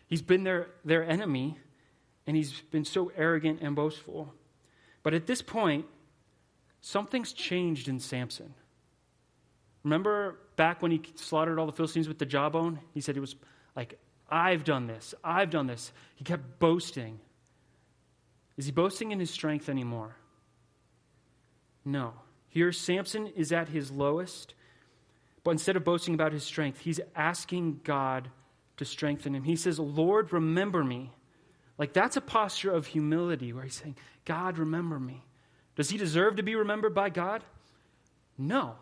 he's 0.08 0.22
been 0.22 0.44
their, 0.44 0.68
their 0.84 1.04
enemy 1.04 1.58
and 2.26 2.36
he's 2.36 2.60
been 2.72 2.86
so 2.86 3.12
arrogant 3.16 3.62
and 3.62 3.76
boastful. 3.76 4.34
But 5.04 5.14
at 5.14 5.28
this 5.28 5.42
point, 5.42 5.86
something's 6.82 7.32
changed 7.32 7.88
in 7.88 8.00
Samson. 8.00 8.54
Remember 9.84 10.40
back 10.58 10.82
when 10.82 10.92
he 10.92 11.02
slaughtered 11.16 11.60
all 11.60 11.66
the 11.66 11.72
Philistines 11.72 12.08
with 12.08 12.20
the 12.20 12.26
jawbone? 12.26 12.80
He 12.94 13.00
said 13.00 13.16
it 13.16 13.22
was 13.22 13.36
like, 13.76 13.98
I've 14.30 14.66
done 14.66 14.88
this, 14.88 15.16
I've 15.24 15.50
done 15.50 15.68
this. 15.68 15.94
He 16.16 16.26
kept 16.26 16.60
boasting. 16.60 17.20
Is 18.58 18.66
he 18.66 18.72
boasting 18.72 19.12
in 19.12 19.20
his 19.20 19.30
strength 19.30 19.70
anymore? 19.70 20.18
No. 21.86 22.14
Here, 22.50 22.72
Samson 22.72 23.28
is 23.28 23.54
at 23.54 23.70
his 23.70 23.92
lowest, 23.92 24.56
but 25.44 25.52
instead 25.52 25.78
of 25.78 25.86
boasting 25.86 26.16
about 26.16 26.34
his 26.34 26.44
strength, 26.44 26.80
he's 26.80 27.00
asking 27.16 27.82
God 27.84 28.30
to 28.78 28.86
strengthen 28.86 29.36
him. 29.36 29.44
He 29.44 29.56
says, 29.56 29.80
Lord, 29.80 30.32
remember 30.32 30.84
me 30.84 31.12
like 31.78 31.94
that's 31.94 32.18
a 32.18 32.22
posture 32.22 32.72
of 32.72 32.88
humility 32.88 33.54
where 33.54 33.64
he's 33.64 33.76
saying, 33.76 33.98
God, 34.26 34.58
remember 34.58 35.00
me. 35.00 35.24
Does 35.76 35.90
he 35.90 35.98
deserve 35.98 36.38
to 36.38 36.44
be 36.44 36.56
remembered 36.56 36.96
by 36.96 37.10
God? 37.10 37.44
No. 38.38 38.76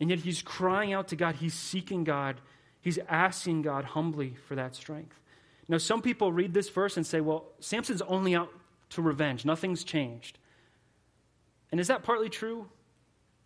And 0.00 0.10
yet 0.10 0.18
he's 0.20 0.42
crying 0.42 0.92
out 0.92 1.08
to 1.08 1.16
God. 1.16 1.36
He's 1.36 1.54
seeking 1.54 2.02
God. 2.02 2.40
He's 2.80 2.98
asking 3.08 3.62
God 3.62 3.84
humbly 3.84 4.34
for 4.48 4.56
that 4.56 4.74
strength. 4.74 5.18
Now, 5.68 5.78
some 5.78 6.02
people 6.02 6.32
read 6.32 6.52
this 6.52 6.68
verse 6.68 6.96
and 6.96 7.06
say, 7.06 7.20
well, 7.20 7.46
Samson's 7.60 8.02
only 8.02 8.34
out 8.34 8.50
to 8.90 9.02
revenge. 9.02 9.44
Nothing's 9.44 9.84
changed. 9.84 10.38
And 11.70 11.80
is 11.80 11.88
that 11.88 12.02
partly 12.02 12.28
true? 12.28 12.68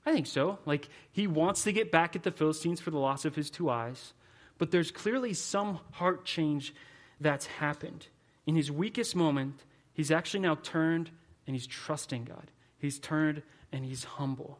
I 0.04 0.12
think 0.12 0.26
so. 0.26 0.58
Like, 0.64 0.88
he 1.12 1.26
wants 1.26 1.64
to 1.64 1.72
get 1.72 1.92
back 1.92 2.16
at 2.16 2.22
the 2.22 2.30
Philistines 2.30 2.80
for 2.80 2.90
the 2.90 2.98
loss 2.98 3.24
of 3.24 3.36
his 3.36 3.50
two 3.50 3.70
eyes. 3.70 4.14
But 4.58 4.70
there's 4.70 4.90
clearly 4.90 5.32
some 5.34 5.80
heart 5.92 6.24
change 6.24 6.74
that's 7.20 7.46
happened 7.46 8.08
in 8.48 8.56
his 8.56 8.72
weakest 8.72 9.14
moment, 9.14 9.62
he's 9.92 10.10
actually 10.10 10.40
now 10.40 10.54
turned 10.54 11.10
and 11.46 11.54
he's 11.54 11.66
trusting 11.66 12.24
God. 12.24 12.50
He's 12.78 12.98
turned 12.98 13.42
and 13.70 13.84
he's 13.84 14.04
humble. 14.04 14.58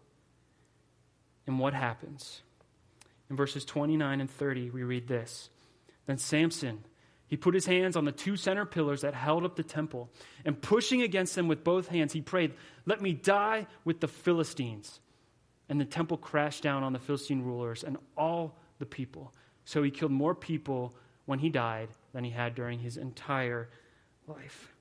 And 1.47 1.59
what 1.59 1.73
happens? 1.73 2.43
In 3.31 3.37
verses 3.37 3.65
29 3.65 4.21
and 4.21 4.31
30, 4.31 4.69
we 4.71 4.83
read 4.83 5.09
this 5.09 5.49
Then 6.05 6.19
Samson, 6.19 6.85
he 7.29 7.39
put 7.39 7.55
his 7.55 7.65
hands 7.65 7.97
on 7.97 8.05
the 8.05 8.13
two 8.13 8.37
center 8.37 8.67
pillars 8.67 9.01
that 9.01 9.15
held 9.15 9.47
up 9.47 9.57
the 9.57 9.63
temple, 9.63 10.11
and 10.45 10.61
pushing 10.61 11.01
against 11.01 11.35
them 11.35 11.49
with 11.49 11.65
both 11.65 11.89
hands, 11.89 12.13
he 12.13 12.21
prayed, 12.21 12.53
Let 12.85 13.01
me 13.01 13.15
die 13.15 13.67
with 13.87 14.01
the 14.01 14.09
Philistines. 14.09 15.01
And 15.71 15.81
the 15.81 15.87
temple 15.87 16.19
crashed 16.19 16.63
down 16.63 16.83
on 16.83 16.93
the 16.93 16.99
Philistine 16.99 17.43
rulers 17.43 17.85
and 17.85 17.97
all 18.19 18.59
the 18.81 18.87
people. 18.87 19.33
So 19.69 19.83
he 19.83 19.91
killed 19.91 20.13
more 20.13 20.35
people 20.35 20.95
when 21.27 21.41
he 21.41 21.51
died 21.51 21.91
than 22.15 22.25
he 22.25 22.31
had 22.31 22.55
during 22.55 22.79
his 22.79 22.97
entire 22.97 23.69
life. 24.27 24.73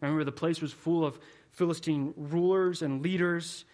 Remember, 0.00 0.24
the 0.24 0.32
place 0.32 0.62
was 0.62 0.72
full 0.72 1.04
of 1.04 1.18
Philistine 1.50 2.14
rulers 2.16 2.80
and 2.80 3.02
leaders. 3.02 3.66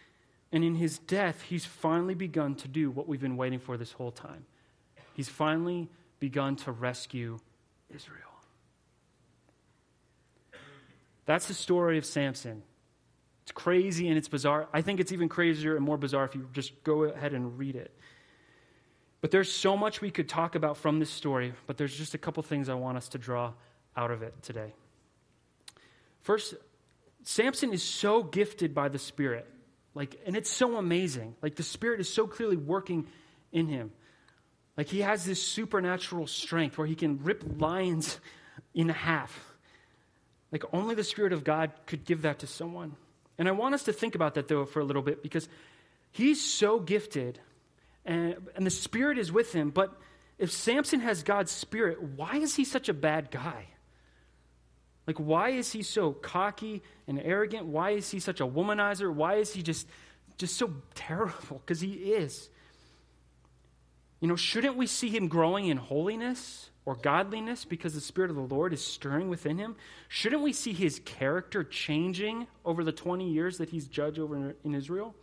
And 0.51 0.65
in 0.65 0.75
his 0.75 0.99
death, 0.99 1.43
he's 1.43 1.65
finally 1.65 2.15
begun 2.15 2.57
to 2.57 2.67
do 2.67 2.91
what 2.91 3.07
we've 3.07 3.21
been 3.21 3.37
waiting 3.37 3.61
for 3.61 3.77
this 3.77 3.93
whole 3.93 4.11
time. 4.11 4.45
He's 5.15 5.29
finally 5.29 5.89
begun 6.19 6.57
to 6.57 6.73
rescue 6.73 7.39
Israel. 7.89 8.19
That's 11.27 11.47
the 11.47 11.55
story 11.55 11.97
of 11.97 12.05
Samson. 12.05 12.65
It's 13.45 13.53
crazy 13.53 14.09
and 14.09 14.19
it's 14.19 14.27
bizarre. 14.27 14.67
I 14.73 14.83
think 14.83 14.99
it's 14.99 15.13
even 15.13 15.29
crazier 15.29 15.77
and 15.77 15.85
more 15.85 15.97
bizarre 15.97 16.25
if 16.25 16.35
you 16.35 16.49
just 16.53 16.83
go 16.83 17.05
ahead 17.05 17.35
and 17.35 17.57
read 17.57 17.77
it. 17.77 17.97
But 19.23 19.31
there's 19.31 19.51
so 19.51 19.77
much 19.77 20.01
we 20.01 20.11
could 20.11 20.29
talk 20.29 20.57
about 20.57 20.77
from 20.77 20.99
this 20.99 21.09
story, 21.09 21.55
but 21.67 21.79
there's 21.79 21.97
just 21.97 22.13
a 22.13 22.19
couple 22.19 22.43
things 22.43 22.69
I 22.69 22.75
want 22.75 22.99
us 22.99 23.09
to 23.11 23.19
draw 23.19 23.53
out 23.97 24.11
of 24.11 24.23
it 24.23 24.35
today. 24.43 24.75
First, 26.23 26.55
Samson 27.23 27.73
is 27.73 27.85
so 27.85 28.25
gifted 28.25 28.75
by 28.75 28.89
the 28.89 28.99
Spirit. 28.99 29.47
Like, 29.95 30.21
and 30.27 30.37
it's 30.37 30.51
so 30.51 30.77
amazing. 30.77 31.37
Like 31.41 31.55
the 31.55 31.63
Spirit 31.63 32.01
is 32.01 32.13
so 32.13 32.27
clearly 32.27 32.57
working 32.57 33.07
in 33.53 33.69
him. 33.69 33.93
Like 34.77 34.89
he 34.89 35.03
has 35.03 35.25
this 35.25 35.41
supernatural 35.41 36.27
strength 36.27 36.77
where 36.77 36.87
he 36.87 36.97
can 36.97 37.23
rip 37.23 37.45
lions 37.61 38.19
in 38.75 38.89
half. 38.89 39.55
Like 40.51 40.65
only 40.73 40.97
the 40.97 41.05
Spirit 41.05 41.33
of 41.33 41.45
God 41.45 41.71
could 41.87 42.05
give 42.05 42.23
that 42.23 42.41
to 42.41 42.49
someone. 42.49 42.97
And 43.39 43.49
I 43.49 43.53
want 43.53 43.75
us 43.75 43.85
to 43.85 43.93
think 43.93 44.17
about 44.17 44.35
that 44.35 44.49
though 44.49 44.65
for 44.65 44.81
a 44.81 44.85
little 44.85 45.03
bit 45.03 45.23
because 45.23 45.49
he's 46.11 46.41
so 46.41 46.81
gifted 46.81 47.39
and, 48.05 48.37
and 48.57 48.67
the 48.67 48.71
Spirit 48.71 49.19
is 49.19 49.31
with 49.31 49.53
him. 49.53 49.71
But 49.71 49.93
if 50.39 50.51
Samson 50.51 51.01
has 51.01 51.23
God's 51.23 51.53
Spirit, 51.53 52.03
why 52.03 52.37
is 52.37 52.57
he 52.57 52.65
such 52.65 52.89
a 52.89 52.95
bad 52.95 53.31
guy? 53.31 53.67
Like, 55.07 55.19
why 55.19 55.51
is 55.51 55.73
he 55.73 55.83
so 55.83 56.13
cocky 56.13 56.83
and 57.07 57.21
arrogant? 57.21 57.67
Why 57.67 57.91
is 57.91 58.11
he 58.11 58.21
such 58.21 58.41
a 58.41 58.47
womanizer? 58.47 59.13
Why 59.13 59.37
is 59.37 59.53
he 59.53 59.63
just, 59.63 59.89
just 60.39 60.57
so 60.57 60.73
terrible? 60.95 61.61
Because 61.65 61.81
he 61.81 61.93
is. 61.93 62.49
You 64.21 64.29
know, 64.29 64.37
shouldn't 64.37 64.77
we 64.77 64.87
see 64.87 65.09
him 65.09 65.27
growing 65.27 65.67
in 65.67 65.77
holiness 65.77 66.71
or 66.85 66.95
godliness 66.95 67.65
because 67.65 67.95
the 67.95 68.01
Spirit 68.01 68.31
of 68.31 68.37
the 68.37 68.55
Lord 68.55 68.73
is 68.73 68.85
stirring 68.85 69.29
within 69.29 69.59
him? 69.59 69.75
Shouldn't 70.09 70.43
we 70.43 70.53
see 70.53 70.73
his 70.73 71.01
character 71.05 71.65
changing 71.65 72.47
over 72.65 72.85
the 72.85 72.93
20 72.93 73.29
years 73.29 73.59
that 73.59 73.71
he's 73.71 73.89
judge 73.89 74.21
over 74.21 74.55
in 74.63 74.75
Israel? 74.75 75.17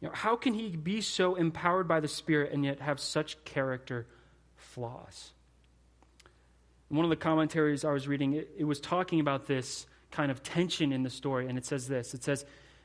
You 0.00 0.08
know, 0.08 0.14
how 0.14 0.36
can 0.36 0.54
he 0.54 0.76
be 0.76 1.00
so 1.00 1.34
empowered 1.34 1.88
by 1.88 2.00
the 2.00 2.08
Spirit 2.08 2.52
and 2.52 2.64
yet 2.64 2.80
have 2.80 3.00
such 3.00 3.42
character 3.44 4.06
flaws? 4.56 5.32
one 6.88 7.04
of 7.04 7.10
the 7.10 7.16
commentaries 7.16 7.84
I 7.84 7.92
was 7.92 8.08
reading, 8.08 8.32
it, 8.34 8.50
it 8.56 8.64
was 8.64 8.80
talking 8.80 9.20
about 9.20 9.46
this 9.46 9.86
kind 10.10 10.30
of 10.30 10.42
tension 10.42 10.92
in 10.92 11.02
the 11.02 11.10
story, 11.10 11.48
and 11.48 11.58
it 11.58 11.66
says 11.66 11.86
this 11.86 12.14
it 12.14 12.24
says, 12.24 12.44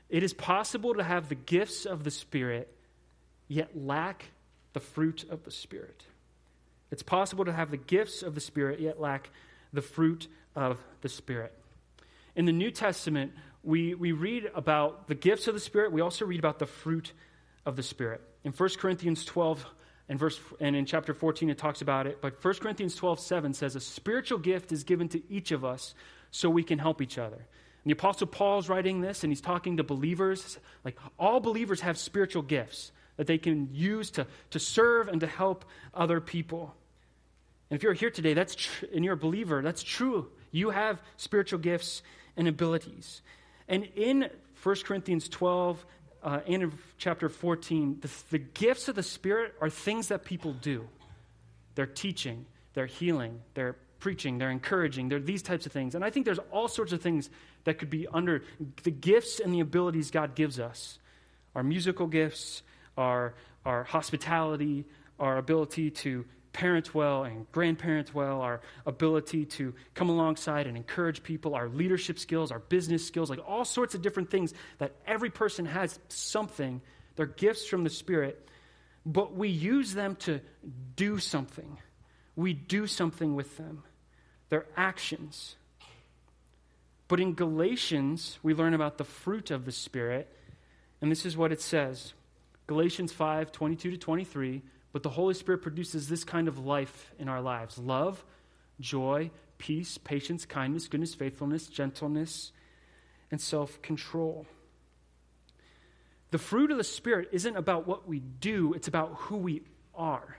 It 0.09 0.23
is 0.23 0.33
possible 0.33 0.93
to 0.95 1.03
have 1.03 1.29
the 1.29 1.35
gifts 1.35 1.85
of 1.85 2.03
the 2.03 2.11
Spirit, 2.11 2.73
yet 3.47 3.77
lack 3.77 4.25
the 4.73 4.79
fruit 4.79 5.25
of 5.29 5.43
the 5.43 5.51
Spirit. 5.51 6.03
It's 6.91 7.03
possible 7.03 7.45
to 7.45 7.53
have 7.53 7.71
the 7.71 7.77
gifts 7.77 8.21
of 8.23 8.35
the 8.35 8.41
Spirit, 8.41 8.79
yet 8.79 8.99
lack 8.99 9.29
the 9.71 9.81
fruit 9.81 10.27
of 10.55 10.79
the 11.01 11.09
Spirit. 11.09 11.53
In 12.35 12.45
the 12.45 12.51
New 12.51 12.71
Testament, 12.71 13.31
we, 13.63 13.93
we 13.95 14.11
read 14.11 14.51
about 14.53 15.07
the 15.07 15.15
gifts 15.15 15.47
of 15.47 15.53
the 15.53 15.59
Spirit. 15.59 15.91
We 15.91 16.01
also 16.01 16.25
read 16.25 16.39
about 16.39 16.59
the 16.59 16.65
fruit 16.65 17.13
of 17.65 17.75
the 17.75 17.83
Spirit. 17.83 18.21
In 18.43 18.51
1 18.51 18.69
Corinthians 18.77 19.23
12 19.23 19.65
and, 20.09 20.19
verse, 20.19 20.39
and 20.59 20.75
in 20.75 20.85
chapter 20.85 21.13
14, 21.13 21.49
it 21.49 21.57
talks 21.57 21.81
about 21.81 22.05
it. 22.05 22.21
But 22.21 22.43
1 22.43 22.55
Corinthians 22.55 22.95
12, 22.95 23.19
7 23.19 23.53
says, 23.53 23.75
A 23.75 23.79
spiritual 23.79 24.37
gift 24.37 24.71
is 24.71 24.83
given 24.83 25.07
to 25.09 25.21
each 25.31 25.51
of 25.51 25.63
us 25.63 25.95
so 26.29 26.49
we 26.49 26.63
can 26.63 26.77
help 26.77 27.01
each 27.01 27.17
other. 27.17 27.37
And 27.37 27.89
the 27.89 27.93
Apostle 27.93 28.27
Paul's 28.27 28.67
writing 28.67 29.01
this, 29.01 29.23
and 29.23 29.31
he's 29.31 29.41
talking 29.41 29.77
to 29.77 29.83
believers. 29.83 30.59
Like, 30.83 30.97
all 31.17 31.39
believers 31.39 31.81
have 31.81 31.97
spiritual 31.97 32.41
gifts 32.41 32.91
that 33.15 33.27
they 33.27 33.37
can 33.37 33.69
use 33.71 34.11
to, 34.11 34.27
to 34.51 34.59
serve 34.59 35.07
and 35.07 35.21
to 35.21 35.27
help 35.27 35.63
other 35.93 36.19
people. 36.19 36.75
And 37.69 37.77
if 37.77 37.83
you're 37.83 37.93
here 37.93 38.09
today, 38.09 38.33
that's 38.33 38.55
tr- 38.55 38.85
and 38.93 39.05
you're 39.05 39.13
a 39.13 39.17
believer, 39.17 39.61
that's 39.61 39.83
true. 39.83 40.29
You 40.51 40.71
have 40.71 41.01
spiritual 41.17 41.59
gifts 41.59 42.01
and 42.35 42.47
abilities. 42.47 43.21
And 43.67 43.85
in 43.95 44.29
1 44.61 44.75
Corinthians 44.83 45.29
12 45.29 45.85
uh, 46.23 46.39
and 46.47 46.63
in 46.63 46.73
chapter 46.97 47.29
14, 47.29 47.99
the, 48.01 48.09
the 48.31 48.37
gifts 48.39 48.87
of 48.87 48.95
the 48.95 49.03
Spirit 49.03 49.53
are 49.61 49.69
things 49.69 50.07
that 50.07 50.23
people 50.23 50.53
do. 50.53 50.87
They're 51.75 51.85
teaching, 51.85 52.45
they're 52.73 52.85
healing, 52.85 53.41
they're 53.55 53.75
preaching, 53.99 54.37
they're 54.37 54.51
encouraging, 54.51 55.09
they're 55.09 55.19
these 55.19 55.41
types 55.41 55.65
of 55.65 55.71
things. 55.71 55.95
And 55.95 56.03
I 56.03 56.09
think 56.09 56.25
there's 56.25 56.39
all 56.51 56.67
sorts 56.67 56.93
of 56.93 57.01
things 57.01 57.29
that 57.63 57.77
could 57.77 57.89
be 57.89 58.07
under 58.07 58.43
the 58.83 58.91
gifts 58.91 59.39
and 59.39 59.53
the 59.53 59.59
abilities 59.59 60.11
God 60.11 60.35
gives 60.35 60.59
us 60.59 60.99
our 61.55 61.63
musical 61.63 62.07
gifts, 62.07 62.63
our, 62.97 63.35
our 63.65 63.83
hospitality, 63.83 64.85
our 65.19 65.37
ability 65.37 65.91
to 65.91 66.25
parent 66.53 66.93
well 66.93 67.23
and 67.23 67.51
grandparent 67.51 68.13
well, 68.13 68.41
our 68.41 68.61
ability 68.85 69.45
to 69.45 69.73
come 69.95 70.09
alongside 70.09 70.67
and 70.67 70.77
encourage 70.77 71.23
people, 71.23 71.55
our 71.55 71.67
leadership 71.67 72.19
skills, 72.19 72.51
our 72.51 72.59
business 72.59 73.05
skills, 73.05 73.29
like 73.29 73.39
all 73.45 73.65
sorts 73.65 73.95
of 73.95 74.01
different 74.01 74.29
things 74.29 74.53
that 74.77 74.93
every 75.05 75.29
person 75.29 75.65
has 75.65 75.99
something. 76.07 76.81
They're 77.15 77.25
gifts 77.25 77.65
from 77.65 77.83
the 77.83 77.89
Spirit, 77.89 78.47
but 79.05 79.35
we 79.35 79.49
use 79.49 79.93
them 79.93 80.15
to 80.17 80.39
do 80.95 81.19
something. 81.19 81.77
We 82.35 82.53
do 82.53 82.87
something 82.87 83.35
with 83.35 83.57
them. 83.57 83.83
They're 84.49 84.65
actions. 84.77 85.55
But 87.07 87.19
in 87.19 87.33
Galatians, 87.33 88.39
we 88.43 88.53
learn 88.53 88.73
about 88.73 88.97
the 88.97 89.03
fruit 89.03 89.51
of 89.51 89.65
the 89.65 89.71
Spirit, 89.71 90.31
and 91.01 91.11
this 91.11 91.25
is 91.25 91.35
what 91.35 91.51
it 91.51 91.61
says 91.61 92.13
Galatians 92.67 93.11
5 93.11 93.51
22 93.51 93.91
to 93.91 93.97
23. 93.97 94.61
But 94.93 95.03
the 95.03 95.09
Holy 95.09 95.33
Spirit 95.33 95.61
produces 95.61 96.07
this 96.07 96.23
kind 96.23 96.47
of 96.47 96.59
life 96.59 97.11
in 97.19 97.27
our 97.27 97.41
lives 97.41 97.77
love, 97.77 98.23
joy, 98.79 99.31
peace, 99.57 99.97
patience, 99.97 100.45
kindness, 100.45 100.87
goodness, 100.87 101.13
faithfulness, 101.13 101.67
gentleness, 101.67 102.53
and 103.31 103.41
self 103.41 103.81
control. 103.81 104.45
The 106.31 106.37
fruit 106.37 106.71
of 106.71 106.77
the 106.77 106.83
Spirit 106.83 107.29
isn't 107.31 107.57
about 107.57 107.87
what 107.87 108.07
we 108.07 108.19
do, 108.19 108.73
it's 108.73 108.87
about 108.87 109.15
who 109.15 109.37
we 109.37 109.63
are. 109.95 110.37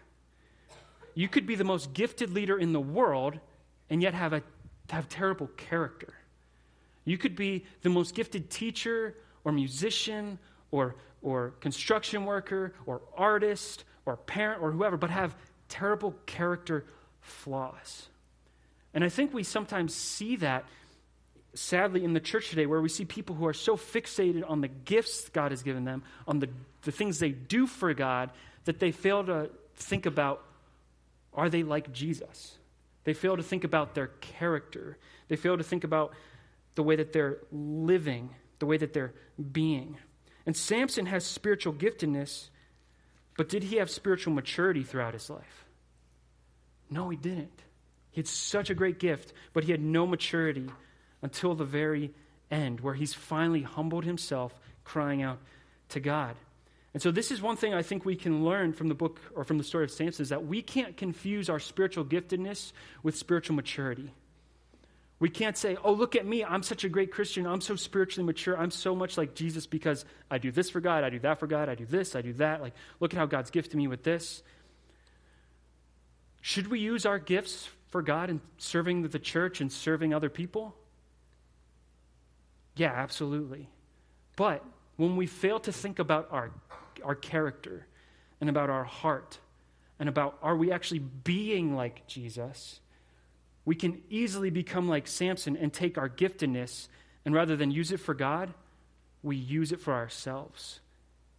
You 1.15 1.29
could 1.29 1.47
be 1.47 1.55
the 1.55 1.65
most 1.65 1.93
gifted 1.93 2.31
leader 2.31 2.59
in 2.59 2.73
the 2.73 2.81
world 2.81 3.39
and 3.91 4.03
yet 4.03 4.15
have, 4.15 4.33
a, 4.33 4.43
have 4.91 5.09
terrible 5.09 5.49
character. 5.57 6.15
You 7.05 7.19
could 7.19 7.37
be 7.37 7.65
the 7.83 7.91
most 7.91 8.15
gifted 8.15 8.51
teacher 8.51 9.15
or 9.45 9.53
musician 9.53 10.39
or, 10.71 10.97
or 11.23 11.51
construction 11.61 12.25
worker 12.25 12.75
or 12.87 13.03
artist 13.17 13.85
or 14.07 14.17
parent 14.17 14.63
or 14.63 14.71
whoever, 14.71 14.97
but 14.97 15.11
have 15.11 15.35
terrible 15.69 16.15
character 16.27 16.85
flaws. 17.21 18.09
And 18.93 19.03
I 19.03 19.09
think 19.09 19.35
we 19.35 19.43
sometimes 19.43 19.95
see 19.95 20.37
that, 20.37 20.65
sadly, 21.55 22.05
in 22.05 22.13
the 22.13 22.21
church 22.21 22.51
today, 22.51 22.67
where 22.67 22.81
we 22.81 22.89
see 22.89 23.05
people 23.05 23.35
who 23.35 23.47
are 23.47 23.55
so 23.55 23.77
fixated 23.77 24.49
on 24.49 24.61
the 24.61 24.69
gifts 24.69 25.29
God 25.31 25.51
has 25.51 25.63
given 25.63 25.85
them, 25.85 26.03
on 26.29 26.39
the, 26.39 26.49
the 26.83 26.93
things 26.93 27.19
they 27.19 27.31
do 27.31 27.67
for 27.67 27.93
God, 27.95 28.31
that 28.65 28.79
they 28.79 28.93
fail 28.93 29.25
to 29.25 29.51
think 29.75 30.07
about 30.07 30.43
are 31.33 31.51
they 31.51 31.65
like 31.65 31.93
Jesus? 31.93 32.57
They 33.03 33.13
fail 33.13 33.37
to 33.37 33.43
think 33.43 33.65
about 33.65 33.95
their 33.95 34.07
character. 34.21 34.97
They 35.27 35.37
fail 35.37 35.59
to 35.59 35.65
think 35.65 35.83
about 35.83 36.13
the 36.77 36.83
way 36.83 36.97
that 36.97 37.13
they're 37.13 37.39
living, 37.51 38.31
the 38.61 38.67
way 38.67 38.77
that 38.77 38.93
they're 38.93 39.15
being. 39.53 39.99
And 40.47 40.57
Samson 40.57 41.07
has 41.07 41.25
spiritual 41.25 41.73
giftedness, 41.73 42.51
but 43.37 43.49
did 43.49 43.65
he 43.65 43.77
have 43.77 43.91
spiritual 43.91 44.33
maturity 44.33 44.83
throughout 44.83 45.15
his 45.15 45.29
life? 45.29 45.65
No, 46.91 47.09
he 47.09 47.17
didn't. 47.17 47.63
He 48.11 48.21
had 48.21 48.29
such 48.29 48.71
a 48.71 48.75
great 48.75 48.99
gift, 48.99 49.33
but 49.53 49.65
he 49.65 49.73
had 49.73 49.81
no 49.81 50.07
maturity 50.07 50.71
until 51.23 51.55
the 51.55 51.65
very 51.65 52.13
end, 52.51 52.81
where 52.81 52.95
he's 52.95 53.15
finally 53.15 53.63
humbled 53.63 54.05
himself, 54.05 54.55
crying 54.85 55.23
out 55.23 55.39
to 55.89 56.01
God. 56.01 56.37
And 56.93 57.03
so, 57.03 57.11
this 57.11 57.33
is 57.33 57.43
one 57.43 57.57
thing 57.57 57.75
I 57.75 57.83
think 57.83 58.05
we 58.05 58.15
can 58.15 58.45
learn 58.45 58.73
from 58.73 58.87
the 58.87 58.95
book 58.95 59.19
or 59.35 59.43
from 59.43 59.59
the 59.59 59.65
story 59.65 59.83
of 59.83 59.91
Samson 59.91 60.23
is 60.23 60.29
that 60.29 60.47
we 60.47 60.63
can't 60.63 60.97
confuse 60.97 61.51
our 61.51 61.59
spiritual 61.59 62.05
giftedness 62.05 62.73
with 63.03 63.17
spiritual 63.17 63.57
maturity. 63.57 64.13
We 65.21 65.31
can't 65.31 65.57
say, 65.57 65.77
oh, 65.83 65.93
look 65.93 66.17
at 66.17 66.27
me. 66.27 66.45
I'm 66.45 66.63
such 66.63 66.85
a 66.85 66.89
great 66.89 67.13
Christian. 67.13 67.47
I'm 67.47 67.61
so 67.61 67.77
spiritually 67.77 68.27
mature. 68.27 68.59
I'm 68.59 68.71
so 68.71 68.97
much 68.97 69.17
like 69.17 69.35
Jesus 69.35 69.67
because 69.67 70.05
I 70.31 70.39
do 70.39 70.51
this 70.51 70.71
for 70.71 70.81
God. 70.81 71.05
I 71.05 71.11
do 71.11 71.21
that 71.21 71.39
for 71.39 71.47
God. 71.47 71.69
I 71.69 71.77
do 71.77 71.87
this. 71.87 72.17
I 72.17 72.21
do 72.21 72.33
that. 72.35 72.61
Like, 72.61 72.75
look 73.01 73.15
at 73.15 73.19
how 73.19 73.27
God's 73.27 73.51
gifted 73.51 73.77
me 73.77 73.87
with 73.87 74.03
this. 74.03 74.43
Should 76.41 76.67
we 76.67 76.81
use 76.81 77.07
our 77.07 77.19
gifts 77.19 77.69
for 77.89 78.03
God 78.03 78.29
and 78.29 78.41
serving 78.59 79.03
the 79.03 79.19
church 79.19 79.61
and 79.61 79.73
serving 79.73 80.13
other 80.13 80.29
people? 80.29 80.75
Yeah, 82.77 82.93
absolutely. 82.93 83.71
But 84.37 84.65
when 84.97 85.17
we 85.17 85.27
fail 85.27 85.61
to 85.61 85.73
think 85.73 86.01
about 86.01 86.29
our, 86.31 86.51
our 87.05 87.15
character 87.15 87.87
and 88.41 88.51
about 88.51 88.69
our 88.69 88.85
heart 88.85 89.39
and 89.99 90.09
about 90.09 90.39
are 90.43 90.57
we 90.57 90.73
actually 90.73 90.99
being 90.99 91.77
like 91.77 92.07
Jesus, 92.07 92.81
we 93.65 93.75
can 93.75 94.03
easily 94.11 94.51
become 94.51 94.89
like 94.89 95.07
Samson 95.07 95.57
and 95.57 95.73
take 95.73 95.97
our 95.97 96.09
giftedness 96.09 96.89
and 97.25 97.35
rather 97.35 97.57
than 97.57 97.71
use 97.71 97.93
it 97.93 98.01
for 98.01 98.15
God, 98.15 98.53
we 99.23 99.37
use 99.37 99.73
it 99.73 99.81
for 99.81 99.95
ourselves. 99.95 100.81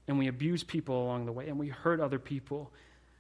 And 0.08 0.18
we 0.18 0.28
abuse 0.28 0.64
people 0.64 1.04
along 1.04 1.26
the 1.26 1.32
way 1.32 1.48
and 1.48 1.60
we 1.60 1.70
hurt 1.70 2.00
other 2.00 2.20
people 2.20 2.72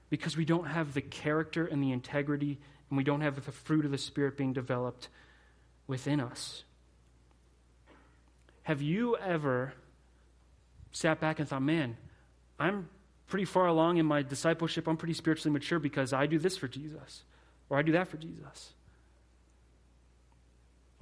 because 0.10 0.38
we 0.38 0.46
don't 0.46 0.68
have 0.68 0.94
the 0.94 1.02
character 1.02 1.66
and 1.66 1.84
the 1.84 1.92
integrity 1.92 2.60
and 2.90 2.98
we 2.98 3.04
don't 3.04 3.22
have 3.22 3.44
the 3.44 3.52
fruit 3.52 3.86
of 3.86 3.92
the 3.92 3.98
Spirit 3.98 4.38
being 4.38 4.54
developed 4.54 5.10
within 5.88 6.20
us. 6.20 6.64
Have 8.64 8.82
you 8.82 9.16
ever 9.18 9.74
sat 10.92 11.20
back 11.20 11.40
and 11.40 11.48
thought, 11.48 11.62
man, 11.62 11.98
I'm 12.60 12.90
pretty 13.28 13.46
far 13.46 13.68
along 13.68 13.98
in 13.98 14.06
my 14.06 14.22
discipleship. 14.22 14.88
I'm 14.88 14.98
pretty 14.98 15.14
spiritually 15.14 15.52
mature 15.52 15.80
because 15.80 16.14
I 16.14 16.26
do 16.26 16.40
this 16.40 16.58
for 16.58 16.68
Jesus 16.68 17.24
or 17.70 17.78
I 17.78 17.82
do 17.82 17.92
that 17.94 18.08
for 18.08 18.18
Jesus? 18.18 18.75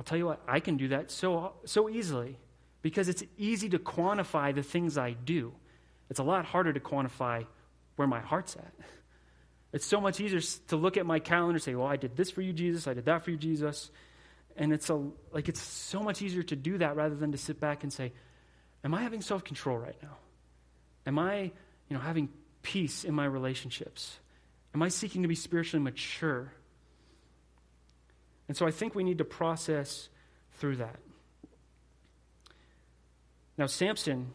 I'll 0.03 0.05
tell 0.05 0.17
you 0.17 0.25
what, 0.25 0.41
I 0.45 0.59
can 0.59 0.75
do 0.75 0.89
that 0.89 1.11
so, 1.11 1.53
so 1.63 1.87
easily 1.87 2.37
because 2.81 3.07
it's 3.07 3.23
easy 3.37 3.69
to 3.69 3.79
quantify 3.79 4.53
the 4.53 4.61
things 4.61 4.97
I 4.97 5.13
do. 5.13 5.53
It's 6.09 6.19
a 6.19 6.23
lot 6.23 6.43
harder 6.43 6.73
to 6.73 6.79
quantify 6.81 7.45
where 7.95 8.05
my 8.05 8.19
heart's 8.19 8.57
at. 8.57 8.73
It's 9.71 9.85
so 9.85 10.01
much 10.01 10.19
easier 10.19 10.41
to 10.67 10.75
look 10.75 10.97
at 10.97 11.05
my 11.05 11.19
calendar 11.19 11.53
and 11.53 11.63
say, 11.63 11.73
well, 11.73 11.87
I 11.87 11.95
did 11.95 12.17
this 12.17 12.29
for 12.29 12.41
you, 12.41 12.51
Jesus. 12.51 12.85
I 12.85 12.93
did 12.93 13.05
that 13.05 13.23
for 13.23 13.31
you, 13.31 13.37
Jesus. 13.37 13.91
And 14.57 14.73
it's 14.73 14.89
a, 14.89 15.01
like 15.31 15.47
it's 15.47 15.61
so 15.61 16.03
much 16.03 16.21
easier 16.21 16.43
to 16.43 16.55
do 16.57 16.79
that 16.79 16.97
rather 16.97 17.15
than 17.15 17.31
to 17.31 17.37
sit 17.37 17.61
back 17.61 17.83
and 17.83 17.93
say, 17.93 18.11
am 18.83 18.93
I 18.93 19.03
having 19.03 19.21
self-control 19.21 19.77
right 19.77 19.95
now? 20.03 20.17
Am 21.05 21.17
I, 21.17 21.43
you 21.87 21.95
know, 21.95 21.99
having 21.99 22.27
peace 22.61 23.05
in 23.05 23.13
my 23.13 23.23
relationships? 23.23 24.19
Am 24.75 24.81
I 24.81 24.89
seeking 24.89 25.21
to 25.21 25.29
be 25.29 25.35
spiritually 25.35 25.81
mature? 25.81 26.51
And 28.47 28.57
so 28.57 28.67
I 28.67 28.71
think 28.71 28.95
we 28.95 29.03
need 29.03 29.17
to 29.19 29.25
process 29.25 30.09
through 30.53 30.77
that. 30.77 30.99
Now, 33.57 33.67
Samson, 33.67 34.33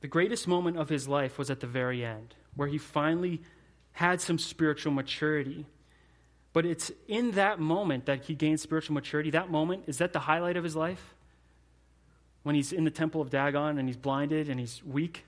the 0.00 0.08
greatest 0.08 0.46
moment 0.46 0.76
of 0.76 0.88
his 0.88 1.08
life 1.08 1.38
was 1.38 1.50
at 1.50 1.60
the 1.60 1.66
very 1.66 2.04
end, 2.04 2.34
where 2.54 2.68
he 2.68 2.78
finally 2.78 3.42
had 3.92 4.20
some 4.20 4.38
spiritual 4.38 4.92
maturity. 4.92 5.66
But 6.52 6.64
it's 6.66 6.92
in 7.08 7.32
that 7.32 7.58
moment 7.58 8.06
that 8.06 8.24
he 8.24 8.34
gained 8.34 8.60
spiritual 8.60 8.94
maturity. 8.94 9.30
That 9.30 9.50
moment, 9.50 9.84
is 9.86 9.98
that 9.98 10.12
the 10.12 10.20
highlight 10.20 10.56
of 10.56 10.64
his 10.64 10.76
life? 10.76 11.14
When 12.42 12.54
he's 12.54 12.72
in 12.72 12.84
the 12.84 12.90
temple 12.90 13.20
of 13.20 13.30
Dagon 13.30 13.78
and 13.78 13.88
he's 13.88 13.96
blinded 13.96 14.48
and 14.48 14.60
he's 14.60 14.82
weak? 14.84 15.24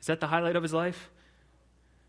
Is 0.00 0.06
that 0.06 0.20
the 0.20 0.28
highlight 0.28 0.56
of 0.56 0.62
his 0.62 0.72
life? 0.72 1.10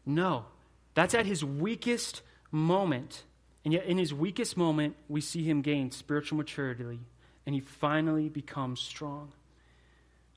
No. 0.06 0.46
That's 0.94 1.14
at 1.14 1.26
his 1.26 1.44
weakest 1.44 2.22
moment 2.52 3.24
and 3.66 3.74
yet, 3.74 3.86
in 3.86 3.98
his 3.98 4.14
weakest 4.14 4.56
moment, 4.56 4.96
we 5.10 5.20
see 5.20 5.44
him 5.44 5.62
gain 5.62 5.92
spiritual 5.92 6.38
maturity, 6.38 7.00
and 7.46 7.56
he 7.56 7.62
finally 7.62 8.30
becomes 8.30 8.80
strong. 8.80 9.34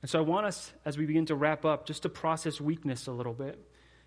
And 0.01 0.09
so, 0.09 0.19
I 0.19 0.23
want 0.23 0.47
us, 0.47 0.73
as 0.83 0.97
we 0.97 1.05
begin 1.05 1.27
to 1.27 1.35
wrap 1.35 1.63
up, 1.63 1.85
just 1.85 2.01
to 2.01 2.09
process 2.09 2.59
weakness 2.59 3.05
a 3.05 3.11
little 3.11 3.33
bit. 3.33 3.63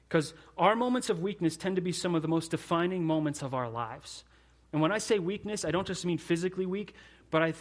Because 0.08 0.34
our 0.58 0.74
moments 0.74 1.08
of 1.08 1.20
weakness 1.20 1.56
tend 1.56 1.76
to 1.76 1.82
be 1.82 1.92
some 1.92 2.14
of 2.14 2.20
the 2.20 2.28
most 2.28 2.50
defining 2.50 3.04
moments 3.04 3.42
of 3.42 3.54
our 3.54 3.70
lives. 3.70 4.24
And 4.72 4.82
when 4.82 4.92
I 4.92 4.98
say 4.98 5.18
weakness, 5.18 5.64
I 5.64 5.70
don't 5.70 5.86
just 5.86 6.04
mean 6.04 6.18
physically 6.18 6.66
weak, 6.66 6.94
but 7.30 7.42
I, 7.42 7.54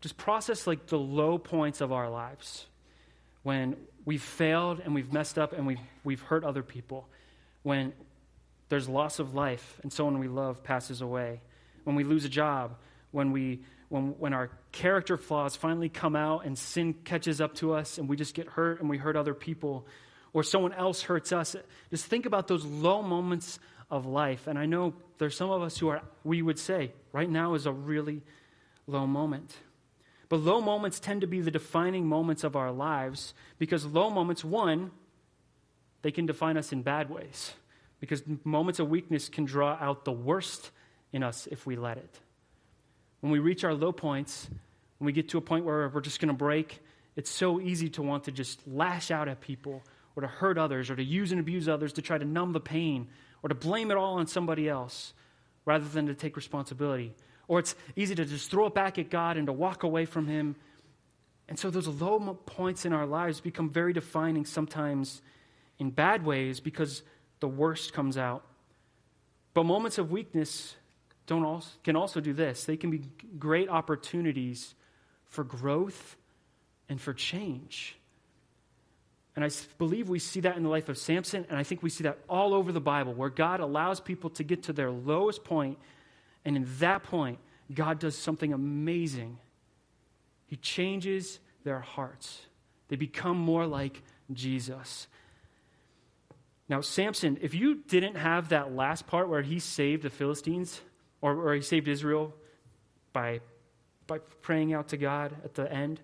just 0.00 0.16
process 0.16 0.66
like 0.66 0.86
the 0.86 0.98
low 0.98 1.38
points 1.38 1.80
of 1.80 1.92
our 1.92 2.08
lives 2.08 2.66
when 3.42 3.76
we've 4.04 4.22
failed 4.22 4.80
and 4.82 4.94
we've 4.94 5.12
messed 5.12 5.38
up 5.38 5.52
and 5.52 5.66
we've, 5.66 5.80
we've 6.04 6.22
hurt 6.22 6.44
other 6.44 6.62
people, 6.62 7.08
when 7.62 7.92
there's 8.70 8.88
loss 8.88 9.18
of 9.18 9.34
life 9.34 9.78
and 9.82 9.92
someone 9.92 10.18
we 10.18 10.28
love 10.28 10.64
passes 10.64 11.02
away, 11.02 11.42
when 11.84 11.96
we 11.96 12.04
lose 12.04 12.24
a 12.24 12.28
job, 12.28 12.76
when, 13.10 13.32
we, 13.32 13.60
when, 13.88 14.18
when 14.18 14.32
our 14.32 14.50
character 14.72 15.16
flaws 15.16 15.56
finally 15.56 15.88
come 15.88 16.16
out 16.16 16.46
and 16.46 16.56
sin 16.56 16.94
catches 17.04 17.40
up 17.40 17.54
to 17.56 17.74
us 17.74 17.98
and 17.98 18.08
we 18.08 18.16
just 18.16 18.34
get 18.34 18.46
hurt 18.46 18.80
and 18.80 18.88
we 18.88 18.96
hurt 18.96 19.16
other 19.16 19.34
people, 19.34 19.86
or 20.32 20.44
someone 20.44 20.72
else 20.72 21.02
hurts 21.02 21.32
us. 21.32 21.56
Just 21.90 22.06
think 22.06 22.24
about 22.24 22.46
those 22.46 22.64
low 22.64 23.02
moments 23.02 23.58
of 23.90 24.06
life. 24.06 24.46
And 24.46 24.56
I 24.56 24.66
know 24.66 24.94
there's 25.18 25.36
some 25.36 25.50
of 25.50 25.62
us 25.62 25.76
who 25.76 25.88
are, 25.88 26.02
we 26.22 26.40
would 26.40 26.58
say, 26.58 26.92
right 27.12 27.28
now 27.28 27.54
is 27.54 27.66
a 27.66 27.72
really 27.72 28.22
low 28.86 29.06
moment. 29.06 29.56
But 30.28 30.40
low 30.40 30.60
moments 30.60 31.00
tend 31.00 31.22
to 31.22 31.26
be 31.26 31.40
the 31.40 31.50
defining 31.50 32.06
moments 32.06 32.44
of 32.44 32.54
our 32.54 32.70
lives 32.70 33.34
because 33.58 33.84
low 33.84 34.10
moments, 34.10 34.44
one, 34.44 34.92
they 36.02 36.12
can 36.12 36.26
define 36.26 36.56
us 36.56 36.72
in 36.72 36.82
bad 36.82 37.10
ways. 37.10 37.52
Because 38.00 38.22
moments 38.44 38.80
of 38.80 38.88
weakness 38.88 39.28
can 39.28 39.44
draw 39.44 39.76
out 39.80 40.04
the 40.04 40.12
worst 40.12 40.70
in 41.12 41.22
us 41.22 41.46
if 41.50 41.66
we 41.66 41.76
let 41.76 41.98
it. 41.98 42.18
When 43.20 43.30
we 43.30 43.38
reach 43.38 43.62
our 43.64 43.74
low 43.74 43.92
points, 43.92 44.48
when 44.98 45.06
we 45.06 45.12
get 45.12 45.28
to 45.30 45.38
a 45.38 45.42
point 45.42 45.64
where 45.64 45.88
we're 45.88 46.00
just 46.00 46.20
going 46.20 46.28
to 46.28 46.34
break, 46.34 46.80
it's 47.16 47.30
so 47.30 47.60
easy 47.60 47.88
to 47.90 48.02
want 48.02 48.24
to 48.24 48.32
just 48.32 48.66
lash 48.66 49.10
out 49.10 49.28
at 49.28 49.40
people 49.40 49.82
or 50.16 50.22
to 50.22 50.28
hurt 50.28 50.58
others 50.58 50.90
or 50.90 50.96
to 50.96 51.04
use 51.04 51.32
and 51.32 51.40
abuse 51.40 51.68
others 51.68 51.92
to 51.94 52.02
try 52.02 52.16
to 52.16 52.24
numb 52.24 52.52
the 52.52 52.60
pain 52.60 53.08
or 53.42 53.48
to 53.48 53.54
blame 53.54 53.90
it 53.90 53.96
all 53.96 54.14
on 54.14 54.26
somebody 54.26 54.68
else 54.68 55.12
rather 55.64 55.86
than 55.86 56.06
to 56.06 56.14
take 56.14 56.36
responsibility. 56.36 57.14
Or 57.48 57.58
it's 57.58 57.74
easy 57.96 58.14
to 58.14 58.24
just 58.24 58.50
throw 58.50 58.66
it 58.66 58.74
back 58.74 58.98
at 58.98 59.10
God 59.10 59.36
and 59.36 59.46
to 59.46 59.52
walk 59.52 59.82
away 59.82 60.04
from 60.04 60.26
Him. 60.26 60.56
And 61.48 61.58
so 61.58 61.70
those 61.70 61.88
low 61.88 62.18
points 62.46 62.84
in 62.84 62.92
our 62.92 63.06
lives 63.06 63.40
become 63.40 63.70
very 63.70 63.92
defining 63.92 64.44
sometimes 64.44 65.20
in 65.78 65.90
bad 65.90 66.24
ways 66.24 66.60
because 66.60 67.02
the 67.40 67.48
worst 67.48 67.92
comes 67.92 68.16
out. 68.16 68.44
But 69.54 69.64
moments 69.64 69.98
of 69.98 70.10
weakness 70.10 70.76
don't 71.26 71.44
also, 71.44 71.70
can 71.84 71.96
also 71.96 72.20
do 72.20 72.32
this 72.32 72.64
they 72.64 72.76
can 72.76 72.90
be 72.90 73.02
great 73.38 73.68
opportunities 73.68 74.74
for 75.26 75.44
growth 75.44 76.16
and 76.88 77.00
for 77.00 77.12
change. 77.12 77.96
And 79.36 79.44
I 79.44 79.50
believe 79.78 80.08
we 80.08 80.18
see 80.18 80.40
that 80.40 80.56
in 80.56 80.64
the 80.64 80.68
life 80.68 80.88
of 80.88 80.98
Samson, 80.98 81.46
and 81.48 81.56
I 81.56 81.62
think 81.62 81.82
we 81.84 81.88
see 81.88 82.02
that 82.02 82.18
all 82.28 82.52
over 82.52 82.72
the 82.72 82.80
Bible, 82.80 83.14
where 83.14 83.30
God 83.30 83.60
allows 83.60 84.00
people 84.00 84.28
to 84.30 84.42
get 84.42 84.64
to 84.64 84.72
their 84.72 84.90
lowest 84.90 85.44
point 85.44 85.78
and 86.44 86.56
in 86.56 86.66
that 86.78 87.02
point, 87.02 87.38
God 87.72 87.98
does 87.98 88.16
something 88.16 88.52
amazing. 88.52 89.38
He 90.46 90.56
changes 90.56 91.38
their 91.64 91.80
hearts, 91.80 92.46
they 92.88 92.96
become 92.96 93.36
more 93.36 93.66
like 93.66 94.02
Jesus. 94.32 95.06
Now, 96.70 96.82
Samson, 96.82 97.36
if 97.42 97.52
you 97.52 97.74
didn't 97.74 98.14
have 98.14 98.50
that 98.50 98.72
last 98.72 99.08
part 99.08 99.28
where 99.28 99.42
he 99.42 99.58
saved 99.58 100.04
the 100.04 100.08
Philistines, 100.08 100.80
or, 101.20 101.34
or 101.34 101.54
he 101.56 101.62
saved 101.62 101.88
Israel 101.88 102.32
by, 103.12 103.40
by 104.06 104.18
praying 104.40 104.72
out 104.72 104.86
to 104.90 104.96
God 104.96 105.34
at 105.44 105.54
the 105.54 105.70
end, 105.70 106.00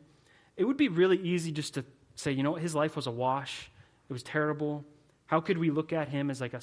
it 0.56 0.64
would 0.64 0.76
be 0.76 0.88
really 0.88 1.18
easy 1.18 1.52
just 1.52 1.74
to 1.74 1.84
say, 2.16 2.32
you 2.32 2.42
know 2.42 2.50
what, 2.50 2.62
his 2.62 2.74
life 2.74 2.96
was 2.96 3.06
a 3.06 3.12
wash. 3.12 3.70
It 4.10 4.12
was 4.12 4.24
terrible. 4.24 4.84
How 5.26 5.40
could 5.40 5.56
we 5.56 5.70
look 5.70 5.92
at 5.92 6.08
him 6.08 6.30
as 6.30 6.40
like 6.40 6.52
a, 6.52 6.60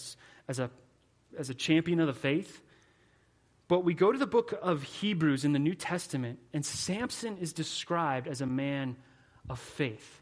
as 0.49 0.59
a, 0.59 0.69
as 1.39 1.49
a 1.49 1.53
champion 1.53 2.01
of 2.01 2.07
the 2.07 2.13
faith? 2.13 2.61
But 3.69 3.85
we 3.85 3.93
go 3.93 4.11
to 4.11 4.17
the 4.17 4.27
book 4.27 4.53
of 4.61 4.83
Hebrews 4.83 5.45
in 5.45 5.53
the 5.53 5.59
New 5.59 5.75
Testament, 5.75 6.39
and 6.51 6.65
Samson 6.65 7.37
is 7.37 7.53
described 7.53 8.27
as 8.27 8.41
a 8.41 8.45
man 8.45 8.97
of 9.49 9.59
faith. 9.59 10.21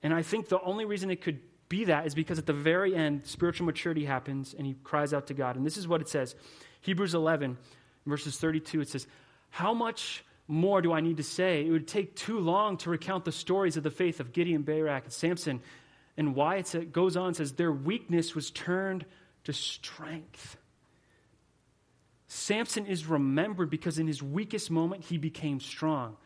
And 0.00 0.14
I 0.14 0.22
think 0.22 0.48
the 0.48 0.60
only 0.60 0.84
reason 0.84 1.10
it 1.10 1.20
could 1.20 1.40
be 1.74 1.84
that 1.86 2.06
is 2.06 2.14
because 2.14 2.38
at 2.38 2.46
the 2.46 2.52
very 2.52 2.94
end, 2.94 3.26
spiritual 3.26 3.66
maturity 3.66 4.04
happens, 4.04 4.54
and 4.56 4.64
he 4.64 4.76
cries 4.84 5.12
out 5.12 5.26
to 5.26 5.34
God. 5.34 5.56
And 5.56 5.66
this 5.66 5.76
is 5.76 5.88
what 5.88 6.00
it 6.00 6.08
says 6.08 6.36
Hebrews 6.82 7.14
11, 7.14 7.58
verses 8.06 8.38
32, 8.38 8.82
it 8.82 8.88
says, 8.88 9.08
How 9.50 9.74
much 9.74 10.24
more 10.46 10.80
do 10.80 10.92
I 10.92 11.00
need 11.00 11.16
to 11.16 11.24
say? 11.24 11.66
It 11.66 11.70
would 11.70 11.88
take 11.88 12.14
too 12.14 12.38
long 12.38 12.76
to 12.78 12.90
recount 12.90 13.24
the 13.24 13.32
stories 13.32 13.76
of 13.76 13.82
the 13.82 13.90
faith 13.90 14.20
of 14.20 14.32
Gideon, 14.32 14.62
Barak, 14.62 15.04
and 15.04 15.12
Samson. 15.12 15.60
And 16.16 16.36
why 16.36 16.56
it 16.56 16.92
goes 16.92 17.16
on, 17.16 17.34
says, 17.34 17.52
Their 17.52 17.72
weakness 17.72 18.36
was 18.36 18.52
turned 18.52 19.04
to 19.42 19.52
strength. 19.52 20.56
Samson 22.28 22.86
is 22.86 23.06
remembered 23.06 23.68
because 23.68 23.98
in 23.98 24.06
his 24.06 24.22
weakest 24.22 24.70
moment 24.70 25.02
he 25.04 25.18
became 25.18 25.58
strong, 25.58 26.16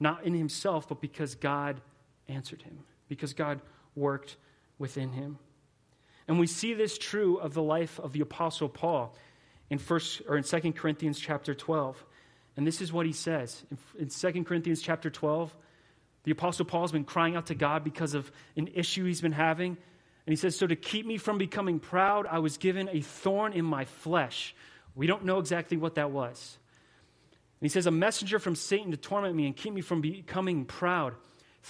not 0.00 0.24
in 0.24 0.34
himself, 0.34 0.88
but 0.88 1.00
because 1.00 1.36
God 1.36 1.80
answered 2.28 2.62
him, 2.62 2.78
because 3.08 3.34
God 3.34 3.60
worked 3.94 4.36
within 4.78 5.12
him. 5.12 5.38
And 6.28 6.38
we 6.38 6.46
see 6.46 6.74
this 6.74 6.98
true 6.98 7.36
of 7.38 7.54
the 7.54 7.62
life 7.62 8.00
of 8.00 8.12
the 8.12 8.20
apostle 8.20 8.68
Paul 8.68 9.14
in 9.70 9.78
first 9.78 10.22
or 10.28 10.36
in 10.36 10.44
2 10.44 10.72
Corinthians 10.72 11.18
chapter 11.18 11.54
12. 11.54 12.04
And 12.56 12.66
this 12.66 12.80
is 12.80 12.92
what 12.92 13.06
he 13.06 13.12
says. 13.12 13.64
In, 13.70 13.78
in 14.02 14.08
2 14.08 14.44
Corinthians 14.44 14.82
chapter 14.82 15.10
12, 15.10 15.54
the 16.24 16.32
apostle 16.32 16.64
Paul's 16.64 16.92
been 16.92 17.04
crying 17.04 17.36
out 17.36 17.46
to 17.46 17.54
God 17.54 17.84
because 17.84 18.14
of 18.14 18.30
an 18.56 18.68
issue 18.74 19.04
he's 19.04 19.20
been 19.20 19.32
having. 19.32 19.70
And 20.26 20.32
he 20.32 20.36
says, 20.36 20.56
So 20.56 20.66
to 20.66 20.74
keep 20.74 21.06
me 21.06 21.18
from 21.18 21.38
becoming 21.38 21.78
proud, 21.78 22.26
I 22.26 22.40
was 22.40 22.56
given 22.56 22.88
a 22.90 23.00
thorn 23.00 23.52
in 23.52 23.64
my 23.64 23.84
flesh 23.84 24.54
we 24.96 25.06
don't 25.06 25.24
know 25.24 25.38
exactly 25.38 25.76
what 25.76 25.94
that 25.96 26.10
was. 26.10 26.58
And 27.60 27.66
he 27.66 27.68
says, 27.68 27.86
A 27.86 27.92
messenger 27.92 28.40
from 28.40 28.56
Satan 28.56 28.90
to 28.90 28.96
torment 28.96 29.36
me 29.36 29.46
and 29.46 29.54
keep 29.54 29.72
me 29.72 29.82
from 29.82 30.00
becoming 30.00 30.64
proud. 30.64 31.14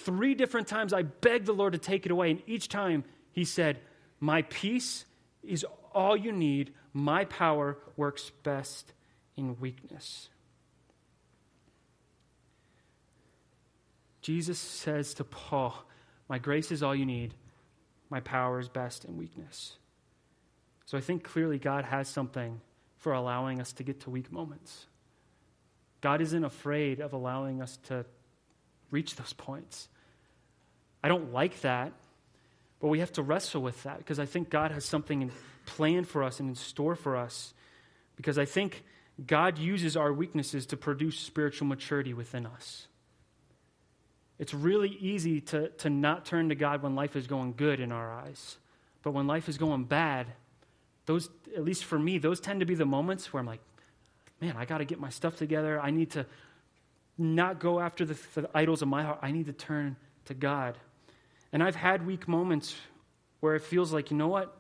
Three 0.05 0.35
different 0.35 0.69
times 0.69 0.93
I 0.93 1.03
begged 1.03 1.47
the 1.47 1.55
Lord 1.55 1.73
to 1.73 1.79
take 1.79 2.05
it 2.05 2.13
away, 2.13 2.31
and 2.31 2.43
each 2.47 2.69
time 2.69 3.03
he 3.33 3.45
said, 3.45 3.81
My 4.21 4.43
peace 4.43 5.07
is 5.43 5.65
all 5.95 6.17
you 6.17 6.33
need. 6.33 6.75
My 6.93 7.25
power 7.25 7.79
works 7.97 8.31
best 8.43 8.93
in 9.37 9.59
weakness. 9.59 10.29
Jesus 14.21 14.59
says 14.59 15.15
to 15.15 15.25
Paul, 15.25 15.75
My 16.29 16.39
grace 16.39 16.71
is 16.71 16.83
all 16.83 16.95
you 16.95 17.07
need. 17.07 17.33
My 18.11 18.21
power 18.21 18.61
is 18.61 18.69
best 18.69 19.07
in 19.07 19.17
weakness. 19.17 19.77
So 20.85 20.99
I 20.99 21.01
think 21.01 21.25
clearly 21.25 21.59
God 21.59 21.87
has 21.87 22.07
something 22.07 22.61
for 22.99 23.15
allowing 23.15 23.63
us 23.63 23.73
to 23.73 23.83
get 23.83 24.01
to 24.01 24.11
weak 24.11 24.31
moments. 24.31 24.87
God 26.03 26.21
isn't 26.21 26.45
afraid 26.45 27.01
of 27.01 27.15
allowing 27.15 27.63
us 27.63 27.79
to 27.85 28.05
reach 28.97 29.15
those 29.17 29.35
points. 29.35 29.89
I 31.05 31.09
don't 31.09 31.31
like 31.31 31.61
that, 31.61 31.93
but 32.81 32.89
we 32.89 33.01
have 33.01 33.13
to 33.13 33.23
wrestle 33.23 33.61
with 33.61 33.83
that 33.83 33.99
because 33.99 34.19
I 34.19 34.25
think 34.25 34.49
God 34.49 34.71
has 34.73 34.87
something 34.87 35.31
planned 35.67 36.09
for 36.09 36.25
us 36.25 36.41
and 36.41 36.49
in 36.49 36.55
store 36.55 36.97
for 36.97 37.15
us. 37.15 37.53
Because 38.17 38.39
I 38.39 38.47
think 38.47 38.83
God 39.27 39.59
uses 39.59 39.99
our 39.99 40.13
weaknesses 40.15 40.65
to 40.67 40.79
produce 40.79 41.19
spiritual 41.19 41.69
maturity 41.69 42.15
within 42.15 42.47
us. 42.47 42.87
It's 44.39 44.55
really 44.55 44.97
easy 45.01 45.43
to, 45.43 45.69
to 45.69 45.91
not 45.91 46.25
turn 46.25 46.49
to 46.49 46.55
God 46.55 46.83
when 46.83 46.95
life 46.95 47.17
is 47.17 47.27
going 47.27 47.53
good 47.55 47.81
in 47.81 47.93
our 47.93 48.11
eyes. 48.11 48.57
But 49.03 49.11
when 49.13 49.27
life 49.27 49.47
is 49.51 49.59
going 49.59 49.85
bad, 49.85 50.27
those, 51.05 51.29
at 51.55 51.65
least 51.65 51.85
for 51.85 51.99
me, 51.99 52.17
those 52.17 52.41
tend 52.41 52.61
to 52.61 52.67
be 52.67 52.75
the 52.75 52.87
moments 52.87 53.31
where 53.33 53.41
I'm 53.41 53.47
like, 53.47 53.61
man, 54.41 54.57
I 54.57 54.65
got 54.65 54.79
to 54.79 54.87
get 54.87 54.99
my 54.99 55.11
stuff 55.11 55.37
together. 55.37 55.79
I 55.81 55.91
need 55.91 56.13
to 56.13 56.25
not 57.19 57.59
go 57.59 57.81
after 57.81 58.05
the, 58.05 58.19
the 58.35 58.51
idols 58.55 58.83
of 58.83 58.89
my 58.89 59.03
heart. 59.03 59.19
I 59.23 59.33
need 59.33 59.47
to 59.47 59.53
turn 59.53 59.97
to 60.27 60.35
God. 60.35 60.77
And 61.53 61.63
I've 61.63 61.77
had 61.77 62.07
weak 62.07 62.29
moments 62.29 62.75
where 63.41 63.55
it 63.55 63.63
feels 63.63 63.93
like, 63.93 64.11
you 64.11 64.17
know 64.17 64.29
what? 64.29 64.57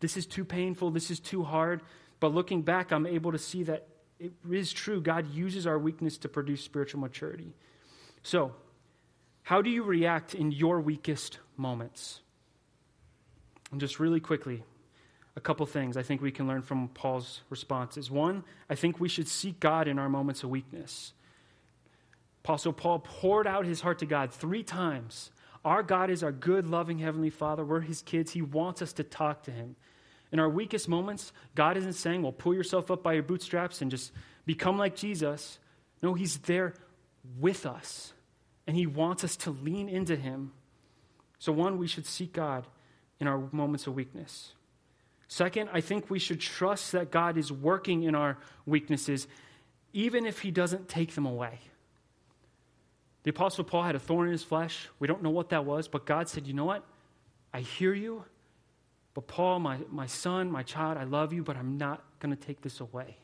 This 0.00 0.16
is 0.16 0.26
too 0.26 0.44
painful. 0.44 0.90
This 0.90 1.10
is 1.10 1.20
too 1.20 1.42
hard. 1.42 1.80
But 2.20 2.34
looking 2.34 2.62
back, 2.62 2.92
I'm 2.92 3.06
able 3.06 3.32
to 3.32 3.38
see 3.38 3.64
that 3.64 3.86
it 4.18 4.32
is 4.48 4.72
true. 4.72 5.00
God 5.00 5.32
uses 5.32 5.66
our 5.66 5.78
weakness 5.78 6.18
to 6.18 6.28
produce 6.28 6.62
spiritual 6.62 7.00
maturity. 7.00 7.52
So, 8.22 8.52
how 9.42 9.60
do 9.62 9.70
you 9.70 9.82
react 9.82 10.34
in 10.34 10.52
your 10.52 10.80
weakest 10.80 11.38
moments? 11.56 12.20
And 13.72 13.80
just 13.80 13.98
really 13.98 14.20
quickly, 14.20 14.62
a 15.34 15.40
couple 15.40 15.66
things 15.66 15.96
I 15.96 16.02
think 16.02 16.20
we 16.20 16.30
can 16.30 16.46
learn 16.46 16.62
from 16.62 16.88
Paul's 16.88 17.40
responses. 17.50 18.10
One, 18.10 18.44
I 18.70 18.76
think 18.76 19.00
we 19.00 19.08
should 19.08 19.26
seek 19.26 19.58
God 19.58 19.88
in 19.88 19.98
our 19.98 20.08
moments 20.08 20.44
of 20.44 20.50
weakness. 20.50 21.14
Apostle 22.44 22.72
Paul 22.72 22.98
poured 22.98 23.46
out 23.46 23.64
his 23.64 23.80
heart 23.80 24.00
to 24.00 24.06
God 24.06 24.32
three 24.32 24.62
times. 24.62 25.30
Our 25.64 25.82
God 25.82 26.10
is 26.10 26.22
our 26.22 26.32
good, 26.32 26.66
loving 26.66 26.98
Heavenly 26.98 27.30
Father. 27.30 27.64
We're 27.64 27.80
his 27.80 28.02
kids. 28.02 28.32
He 28.32 28.42
wants 28.42 28.82
us 28.82 28.92
to 28.94 29.04
talk 29.04 29.44
to 29.44 29.52
him. 29.52 29.76
In 30.32 30.40
our 30.40 30.48
weakest 30.48 30.88
moments, 30.88 31.32
God 31.54 31.76
isn't 31.76 31.92
saying, 31.92 32.22
well, 32.22 32.32
pull 32.32 32.54
yourself 32.54 32.90
up 32.90 33.02
by 33.02 33.12
your 33.12 33.22
bootstraps 33.22 33.80
and 33.80 33.90
just 33.90 34.12
become 34.44 34.78
like 34.78 34.96
Jesus. 34.96 35.58
No, 36.02 36.14
he's 36.14 36.38
there 36.38 36.74
with 37.38 37.64
us, 37.64 38.12
and 38.66 38.76
he 38.76 38.86
wants 38.86 39.22
us 39.22 39.36
to 39.36 39.50
lean 39.50 39.88
into 39.88 40.16
him. 40.16 40.52
So, 41.38 41.52
one, 41.52 41.78
we 41.78 41.86
should 41.86 42.06
seek 42.06 42.32
God 42.32 42.66
in 43.20 43.28
our 43.28 43.38
moments 43.52 43.86
of 43.86 43.94
weakness. 43.94 44.54
Second, 45.28 45.70
I 45.72 45.80
think 45.80 46.10
we 46.10 46.18
should 46.18 46.40
trust 46.40 46.92
that 46.92 47.10
God 47.10 47.38
is 47.38 47.52
working 47.52 48.02
in 48.02 48.14
our 48.14 48.36
weaknesses, 48.66 49.26
even 49.92 50.26
if 50.26 50.40
He 50.40 50.50
doesn't 50.50 50.88
take 50.88 51.14
them 51.14 51.24
away. 51.24 51.58
The 53.24 53.30
Apostle 53.30 53.64
Paul 53.64 53.84
had 53.84 53.94
a 53.94 54.00
thorn 54.00 54.26
in 54.26 54.32
his 54.32 54.42
flesh. 54.42 54.88
We 54.98 55.06
don't 55.06 55.22
know 55.22 55.30
what 55.30 55.50
that 55.50 55.64
was, 55.64 55.88
but 55.88 56.06
God 56.06 56.28
said, 56.28 56.46
You 56.46 56.54
know 56.54 56.64
what? 56.64 56.84
I 57.54 57.60
hear 57.60 57.94
you, 57.94 58.24
but 59.14 59.26
Paul, 59.26 59.58
my, 59.58 59.78
my 59.90 60.06
son, 60.06 60.50
my 60.50 60.62
child, 60.62 60.96
I 60.96 61.04
love 61.04 61.32
you, 61.32 61.42
but 61.42 61.56
I'm 61.56 61.76
not 61.76 62.02
going 62.18 62.34
to 62.34 62.46
take 62.46 62.62
this 62.62 62.80
away. 62.80 63.18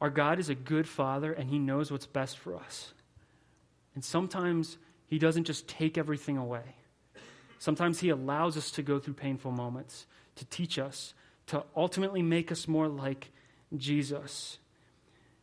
Our 0.00 0.10
God 0.10 0.38
is 0.38 0.48
a 0.48 0.54
good 0.54 0.88
father, 0.88 1.32
and 1.32 1.50
he 1.50 1.58
knows 1.58 1.90
what's 1.90 2.06
best 2.06 2.38
for 2.38 2.56
us. 2.56 2.94
And 3.94 4.04
sometimes 4.04 4.78
he 5.08 5.18
doesn't 5.18 5.44
just 5.44 5.68
take 5.68 5.98
everything 5.98 6.36
away. 6.36 6.62
Sometimes 7.58 8.00
he 8.00 8.08
allows 8.08 8.56
us 8.56 8.70
to 8.72 8.82
go 8.82 8.98
through 8.98 9.14
painful 9.14 9.50
moments 9.50 10.06
to 10.36 10.46
teach 10.46 10.78
us, 10.78 11.12
to 11.48 11.62
ultimately 11.76 12.22
make 12.22 12.50
us 12.50 12.66
more 12.66 12.88
like 12.88 13.30
Jesus. 13.76 14.58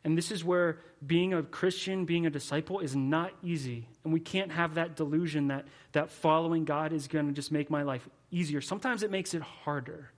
And 0.03 0.17
this 0.17 0.31
is 0.31 0.43
where 0.43 0.79
being 1.05 1.33
a 1.33 1.43
Christian, 1.43 2.05
being 2.05 2.25
a 2.25 2.29
disciple 2.29 2.79
is 2.79 2.95
not 2.95 3.31
easy. 3.43 3.87
And 4.03 4.13
we 4.13 4.19
can't 4.19 4.51
have 4.51 4.75
that 4.75 4.95
delusion 4.95 5.49
that, 5.49 5.65
that 5.91 6.09
following 6.09 6.65
God 6.65 6.93
is 6.93 7.07
going 7.07 7.27
to 7.27 7.33
just 7.33 7.51
make 7.51 7.69
my 7.69 7.83
life 7.83 8.07
easier. 8.31 8.61
Sometimes 8.61 9.03
it 9.03 9.11
makes 9.11 9.33
it 9.33 9.41
harder, 9.41 10.11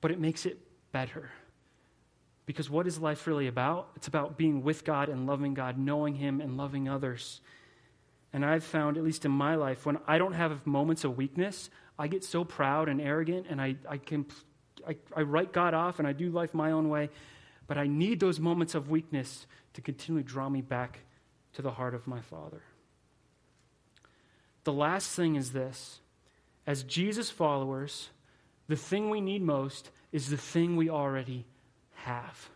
but 0.00 0.10
it 0.10 0.18
makes 0.18 0.46
it 0.46 0.58
better. 0.92 1.30
Because 2.46 2.68
what 2.68 2.86
is 2.86 2.98
life 2.98 3.26
really 3.26 3.46
about? 3.46 3.90
It's 3.96 4.08
about 4.08 4.36
being 4.36 4.62
with 4.62 4.84
God 4.84 5.08
and 5.08 5.26
loving 5.26 5.54
God, 5.54 5.78
knowing 5.78 6.14
Him 6.14 6.40
and 6.40 6.56
loving 6.56 6.88
others. 6.88 7.40
And 8.32 8.44
I've 8.44 8.64
found, 8.64 8.96
at 8.96 9.04
least 9.04 9.24
in 9.24 9.30
my 9.30 9.56
life, 9.56 9.86
when 9.86 9.98
I 10.06 10.18
don't 10.18 10.32
have 10.32 10.66
moments 10.66 11.04
of 11.04 11.16
weakness, 11.16 11.70
I 11.98 12.08
get 12.08 12.24
so 12.24 12.44
proud 12.44 12.88
and 12.88 13.00
arrogant 13.00 13.46
and 13.50 13.60
I, 13.60 13.76
I, 13.88 13.98
can, 13.98 14.26
I, 14.88 14.96
I 15.14 15.22
write 15.22 15.52
God 15.52 15.74
off 15.74 15.98
and 15.98 16.08
I 16.08 16.12
do 16.12 16.30
life 16.30 16.54
my 16.54 16.72
own 16.72 16.88
way. 16.88 17.10
But 17.70 17.78
I 17.78 17.86
need 17.86 18.18
those 18.18 18.40
moments 18.40 18.74
of 18.74 18.90
weakness 18.90 19.46
to 19.74 19.80
continually 19.80 20.24
draw 20.24 20.48
me 20.48 20.60
back 20.60 21.02
to 21.52 21.62
the 21.62 21.70
heart 21.70 21.94
of 21.94 22.04
my 22.04 22.20
Father. 22.20 22.62
The 24.64 24.72
last 24.72 25.14
thing 25.14 25.36
is 25.36 25.52
this 25.52 26.00
as 26.66 26.82
Jesus 26.82 27.30
followers, 27.30 28.08
the 28.66 28.74
thing 28.74 29.08
we 29.08 29.20
need 29.20 29.40
most 29.40 29.92
is 30.10 30.30
the 30.30 30.36
thing 30.36 30.76
we 30.76 30.90
already 30.90 31.46
have. 31.94 32.50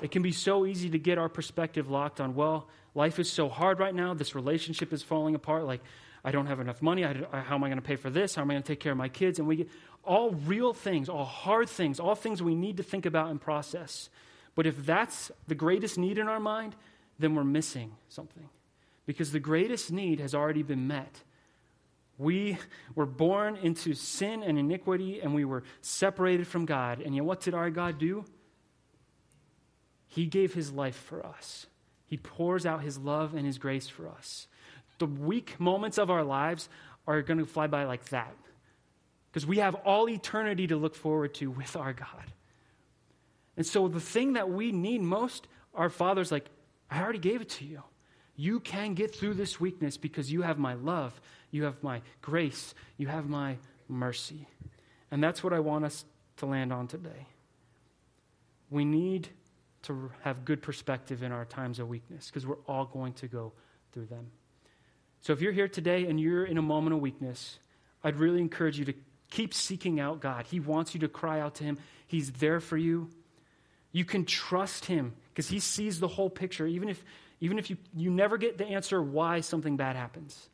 It 0.00 0.12
can 0.12 0.22
be 0.22 0.30
so 0.30 0.66
easy 0.66 0.88
to 0.90 0.98
get 1.00 1.18
our 1.18 1.28
perspective 1.28 1.90
locked 1.90 2.20
on, 2.20 2.36
well, 2.36 2.68
life 2.94 3.18
is 3.18 3.28
so 3.28 3.48
hard 3.48 3.80
right 3.80 3.92
now. 3.92 4.14
This 4.14 4.36
relationship 4.36 4.92
is 4.92 5.02
falling 5.02 5.34
apart. 5.34 5.64
Like, 5.64 5.82
I 6.24 6.30
don't 6.30 6.46
have 6.46 6.60
enough 6.60 6.82
money. 6.82 7.04
I, 7.04 7.14
how 7.40 7.54
am 7.54 7.64
I 7.64 7.68
going 7.68 7.80
to 7.80 7.86
pay 7.86 7.96
for 7.96 8.10
this? 8.10 8.34
How 8.34 8.42
am 8.42 8.50
I 8.50 8.54
going 8.54 8.62
to 8.62 8.68
take 8.68 8.80
care 8.80 8.92
of 8.92 8.98
my 8.98 9.08
kids? 9.08 9.38
And 9.38 9.48
we 9.48 9.56
get 9.56 9.68
all 10.04 10.30
real 10.30 10.72
things, 10.72 11.08
all 11.08 11.24
hard 11.24 11.68
things, 11.68 11.98
all 12.00 12.14
things 12.14 12.42
we 12.42 12.54
need 12.54 12.76
to 12.76 12.82
think 12.82 13.06
about 13.06 13.30
and 13.30 13.40
process. 13.40 14.10
But 14.54 14.66
if 14.66 14.84
that's 14.84 15.30
the 15.48 15.54
greatest 15.54 15.98
need 15.98 16.18
in 16.18 16.28
our 16.28 16.40
mind, 16.40 16.74
then 17.18 17.34
we're 17.34 17.44
missing 17.44 17.92
something. 18.08 18.48
Because 19.06 19.32
the 19.32 19.40
greatest 19.40 19.90
need 19.90 20.20
has 20.20 20.34
already 20.34 20.62
been 20.62 20.86
met. 20.86 21.22
We 22.18 22.58
were 22.94 23.06
born 23.06 23.56
into 23.56 23.94
sin 23.94 24.42
and 24.42 24.58
iniquity, 24.58 25.20
and 25.20 25.34
we 25.34 25.46
were 25.46 25.62
separated 25.80 26.46
from 26.46 26.66
God. 26.66 27.00
And 27.00 27.14
yet, 27.14 27.24
what 27.24 27.40
did 27.40 27.54
our 27.54 27.70
God 27.70 27.98
do? 27.98 28.24
He 30.06 30.26
gave 30.26 30.52
his 30.52 30.70
life 30.70 30.96
for 30.96 31.24
us. 31.24 31.66
He 32.06 32.16
pours 32.16 32.66
out 32.66 32.82
his 32.82 32.98
love 32.98 33.34
and 33.34 33.46
his 33.46 33.56
grace 33.56 33.88
for 33.88 34.08
us. 34.08 34.48
The 35.00 35.06
weak 35.06 35.58
moments 35.58 35.98
of 35.98 36.10
our 36.10 36.22
lives 36.22 36.68
are 37.08 37.20
going 37.22 37.40
to 37.40 37.46
fly 37.46 37.66
by 37.66 37.84
like 37.84 38.04
that 38.10 38.32
because 39.32 39.44
we 39.44 39.58
have 39.58 39.74
all 39.74 40.08
eternity 40.08 40.68
to 40.68 40.76
look 40.76 40.94
forward 40.94 41.34
to 41.34 41.50
with 41.50 41.74
our 41.74 41.92
God. 41.92 42.32
And 43.56 43.66
so, 43.66 43.88
the 43.88 44.00
thing 44.00 44.34
that 44.34 44.48
we 44.48 44.70
need 44.70 45.02
most, 45.02 45.48
our 45.74 45.90
Father's 45.90 46.30
like, 46.30 46.46
I 46.88 47.02
already 47.02 47.18
gave 47.18 47.40
it 47.40 47.48
to 47.50 47.64
you. 47.64 47.82
You 48.36 48.60
can 48.60 48.94
get 48.94 49.12
through 49.14 49.34
this 49.34 49.58
weakness 49.58 49.96
because 49.96 50.32
you 50.32 50.42
have 50.42 50.58
my 50.58 50.74
love 50.74 51.20
you 51.50 51.64
have 51.64 51.82
my 51.82 52.00
grace. 52.22 52.74
You 52.96 53.08
have 53.08 53.28
my 53.28 53.56
mercy. 53.88 54.46
And 55.10 55.22
that's 55.22 55.42
what 55.42 55.52
I 55.52 55.60
want 55.60 55.84
us 55.84 56.04
to 56.38 56.46
land 56.46 56.72
on 56.72 56.86
today. 56.86 57.26
We 58.70 58.84
need 58.84 59.28
to 59.82 60.10
have 60.22 60.44
good 60.44 60.62
perspective 60.62 61.22
in 61.22 61.32
our 61.32 61.44
times 61.44 61.78
of 61.78 61.88
weakness 61.88 62.26
because 62.26 62.46
we're 62.46 62.62
all 62.68 62.84
going 62.84 63.14
to 63.14 63.26
go 63.26 63.52
through 63.92 64.06
them. 64.06 64.30
So 65.20 65.32
if 65.32 65.40
you're 65.40 65.52
here 65.52 65.68
today 65.68 66.06
and 66.06 66.18
you're 66.18 66.44
in 66.44 66.58
a 66.58 66.62
moment 66.62 66.94
of 66.94 67.00
weakness, 67.00 67.58
I'd 68.02 68.16
really 68.16 68.40
encourage 68.40 68.78
you 68.78 68.86
to 68.86 68.94
keep 69.30 69.54
seeking 69.54 70.00
out 70.00 70.20
God. 70.20 70.46
He 70.46 70.60
wants 70.60 70.94
you 70.94 71.00
to 71.00 71.08
cry 71.08 71.40
out 71.40 71.56
to 71.56 71.64
Him, 71.64 71.78
He's 72.06 72.32
there 72.32 72.60
for 72.60 72.76
you. 72.76 73.08
You 73.92 74.04
can 74.04 74.24
trust 74.24 74.86
Him 74.86 75.12
because 75.32 75.48
He 75.48 75.60
sees 75.60 76.00
the 76.00 76.08
whole 76.08 76.30
picture, 76.30 76.66
even 76.66 76.88
if, 76.88 77.04
even 77.40 77.58
if 77.58 77.70
you, 77.70 77.76
you 77.94 78.10
never 78.10 78.38
get 78.38 78.58
the 78.58 78.66
answer 78.66 79.02
why 79.02 79.40
something 79.40 79.76
bad 79.76 79.96
happens. 79.96 80.48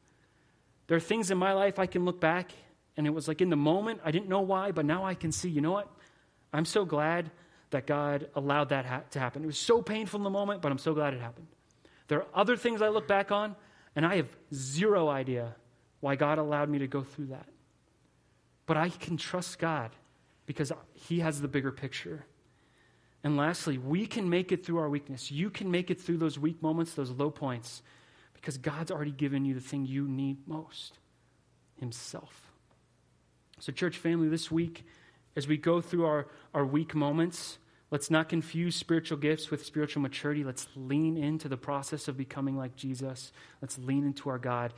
There 0.88 0.96
are 0.96 1.00
things 1.00 1.30
in 1.30 1.38
my 1.38 1.52
life 1.52 1.78
I 1.78 1.86
can 1.86 2.04
look 2.04 2.20
back 2.20 2.52
and 2.96 3.06
it 3.06 3.10
was 3.10 3.28
like 3.28 3.40
in 3.40 3.50
the 3.50 3.56
moment, 3.56 4.00
I 4.04 4.10
didn't 4.10 4.28
know 4.28 4.40
why, 4.40 4.72
but 4.72 4.86
now 4.86 5.04
I 5.04 5.14
can 5.14 5.32
see, 5.32 5.48
you 5.48 5.60
know 5.60 5.72
what? 5.72 5.88
I'm 6.52 6.64
so 6.64 6.84
glad 6.84 7.30
that 7.70 7.86
God 7.86 8.28
allowed 8.34 8.70
that 8.70 8.86
ha- 8.86 9.02
to 9.10 9.18
happen. 9.18 9.42
It 9.42 9.46
was 9.46 9.58
so 9.58 9.82
painful 9.82 10.18
in 10.18 10.24
the 10.24 10.30
moment, 10.30 10.62
but 10.62 10.72
I'm 10.72 10.78
so 10.78 10.94
glad 10.94 11.12
it 11.12 11.20
happened. 11.20 11.46
There 12.08 12.20
are 12.20 12.26
other 12.34 12.56
things 12.56 12.80
I 12.80 12.88
look 12.88 13.06
back 13.06 13.30
on, 13.30 13.56
and 13.97 14.05
I 14.05 14.16
have 14.16 14.28
zero 14.55 15.09
idea 15.09 15.57
why 16.01 16.14
God 16.14 16.38
allowed 16.38 16.68
me 16.68 16.78
to 16.78 16.86
go 16.86 17.03
through 17.03 17.26
that. 17.26 17.47
But 18.66 18.76
I 18.76 18.90
can 18.90 19.16
trust 19.16 19.59
God 19.59 19.90
because 20.44 20.70
He 20.92 21.20
has 21.20 21.40
the 21.40 21.49
bigger 21.49 21.72
picture. 21.72 22.26
And 23.24 23.36
lastly, 23.36 23.78
we 23.78 24.07
can 24.07 24.28
make 24.28 24.53
it 24.53 24.64
through 24.64 24.78
our 24.78 24.88
weakness. 24.88 25.32
You 25.32 25.51
can 25.51 25.70
make 25.70 25.90
it 25.90 26.01
through 26.01 26.18
those 26.18 26.38
weak 26.38 26.62
moments, 26.62 26.92
those 26.92 27.11
low 27.11 27.30
points, 27.30 27.82
because 28.34 28.59
God's 28.59 28.90
already 28.90 29.11
given 29.11 29.44
you 29.44 29.55
the 29.55 29.61
thing 29.61 29.86
you 29.86 30.07
need 30.07 30.47
most 30.47 30.99
Himself. 31.80 32.53
So, 33.59 33.72
church 33.72 33.97
family, 33.97 34.28
this 34.28 34.51
week, 34.51 34.84
as 35.34 35.49
we 35.49 35.57
go 35.57 35.80
through 35.80 36.05
our, 36.05 36.26
our 36.53 36.66
weak 36.66 36.94
moments, 36.94 37.59
let's 37.91 38.11
not 38.11 38.28
confuse 38.28 38.74
spiritual 38.74 39.18
gifts 39.18 39.51
with 39.51 39.64
spiritual 39.64 40.03
maturity. 40.03 40.45
Let's 40.45 40.68
lean 40.74 41.16
into 41.16 41.49
the 41.49 41.57
process 41.57 42.09
of 42.09 42.16
becoming 42.16 42.57
like 42.57 42.76
Jesus. 42.76 43.32
Let's 43.62 43.78
lean 43.78 44.05
into 44.05 44.28
our 44.28 44.39
God, 44.39 44.74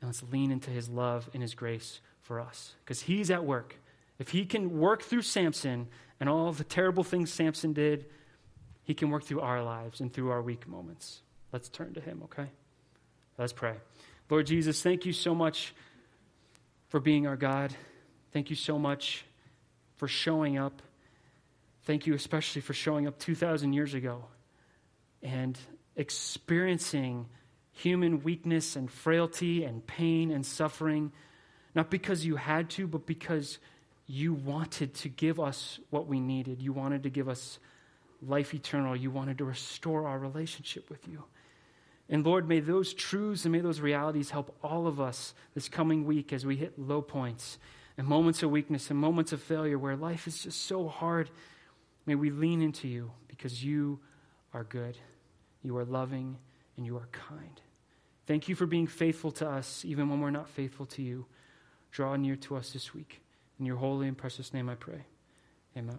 and 0.00 0.08
let's 0.08 0.22
lean 0.30 0.50
into 0.50 0.70
His 0.70 0.88
love 0.88 1.30
and 1.32 1.42
His 1.42 1.54
grace 1.54 2.00
for 2.20 2.40
us, 2.40 2.74
because 2.84 3.02
He's 3.02 3.30
at 3.30 3.44
work. 3.44 3.76
If 4.18 4.28
He 4.30 4.44
can 4.44 4.78
work 4.78 5.02
through 5.02 5.22
Samson 5.22 5.88
and 6.20 6.28
all 6.28 6.52
the 6.52 6.64
terrible 6.64 7.04
things 7.04 7.32
Samson 7.32 7.72
did, 7.72 8.06
He 8.84 8.94
can 8.94 9.10
work 9.10 9.24
through 9.24 9.40
our 9.40 9.62
lives 9.62 10.00
and 10.00 10.12
through 10.12 10.30
our 10.30 10.42
weak 10.42 10.68
moments. 10.68 11.22
Let's 11.52 11.68
turn 11.68 11.94
to 11.94 12.00
Him, 12.00 12.22
okay? 12.24 12.50
Let's 13.38 13.52
pray. 13.52 13.74
Lord 14.30 14.46
Jesus, 14.46 14.82
thank 14.82 15.04
you 15.04 15.12
so 15.12 15.34
much 15.34 15.74
for 16.88 17.00
being 17.00 17.26
our 17.26 17.36
God. 17.36 17.74
Thank 18.32 18.50
you 18.50 18.56
so 18.56 18.78
much 18.78 19.24
for 19.96 20.08
showing 20.08 20.58
up. 20.58 20.80
Thank 21.84 22.06
you 22.06 22.14
especially 22.14 22.62
for 22.62 22.74
showing 22.74 23.06
up 23.06 23.18
2,000 23.18 23.72
years 23.72 23.94
ago 23.94 24.24
and 25.22 25.58
experiencing 25.96 27.26
human 27.72 28.22
weakness 28.22 28.76
and 28.76 28.90
frailty 28.90 29.64
and 29.64 29.84
pain 29.86 30.30
and 30.30 30.44
suffering, 30.44 31.12
not 31.74 31.90
because 31.90 32.24
you 32.24 32.36
had 32.36 32.70
to, 32.70 32.86
but 32.86 33.06
because 33.06 33.58
you 34.06 34.34
wanted 34.34 34.94
to 34.94 35.08
give 35.08 35.40
us 35.40 35.80
what 35.90 36.06
we 36.06 36.20
needed. 36.20 36.60
You 36.60 36.72
wanted 36.72 37.04
to 37.04 37.10
give 37.10 37.28
us 37.28 37.58
life 38.20 38.54
eternal. 38.54 38.94
You 38.94 39.10
wanted 39.10 39.38
to 39.38 39.44
restore 39.44 40.06
our 40.06 40.18
relationship 40.18 40.88
with 40.90 41.08
you. 41.08 41.24
And 42.08 42.26
Lord, 42.26 42.46
may 42.46 42.60
those 42.60 42.92
truths 42.92 43.44
and 43.44 43.52
may 43.52 43.60
those 43.60 43.80
realities 43.80 44.30
help 44.30 44.54
all 44.62 44.86
of 44.86 45.00
us 45.00 45.34
this 45.54 45.68
coming 45.68 46.04
week 46.04 46.32
as 46.32 46.44
we 46.44 46.56
hit 46.56 46.78
low 46.78 47.00
points 47.00 47.58
and 47.96 48.06
moments 48.06 48.42
of 48.42 48.50
weakness 48.50 48.90
and 48.90 48.98
moments 48.98 49.32
of 49.32 49.40
failure 49.42 49.78
where 49.78 49.96
life 49.96 50.26
is 50.26 50.42
just 50.42 50.66
so 50.66 50.88
hard. 50.88 51.30
May 52.06 52.14
we 52.14 52.30
lean 52.30 52.62
into 52.62 52.88
you 52.88 53.12
because 53.28 53.64
you 53.64 54.00
are 54.52 54.64
good, 54.64 54.98
you 55.62 55.76
are 55.76 55.84
loving, 55.84 56.38
and 56.76 56.84
you 56.84 56.96
are 56.96 57.08
kind. 57.12 57.60
Thank 58.26 58.48
you 58.48 58.54
for 58.54 58.66
being 58.66 58.86
faithful 58.86 59.32
to 59.32 59.48
us 59.48 59.84
even 59.84 60.08
when 60.08 60.20
we're 60.20 60.30
not 60.30 60.48
faithful 60.48 60.86
to 60.86 61.02
you. 61.02 61.26
Draw 61.90 62.16
near 62.16 62.36
to 62.36 62.56
us 62.56 62.72
this 62.72 62.94
week. 62.94 63.20
In 63.58 63.66
your 63.66 63.76
holy 63.76 64.08
and 64.08 64.16
precious 64.16 64.52
name 64.54 64.68
I 64.68 64.74
pray. 64.74 65.04
Amen. 65.76 65.98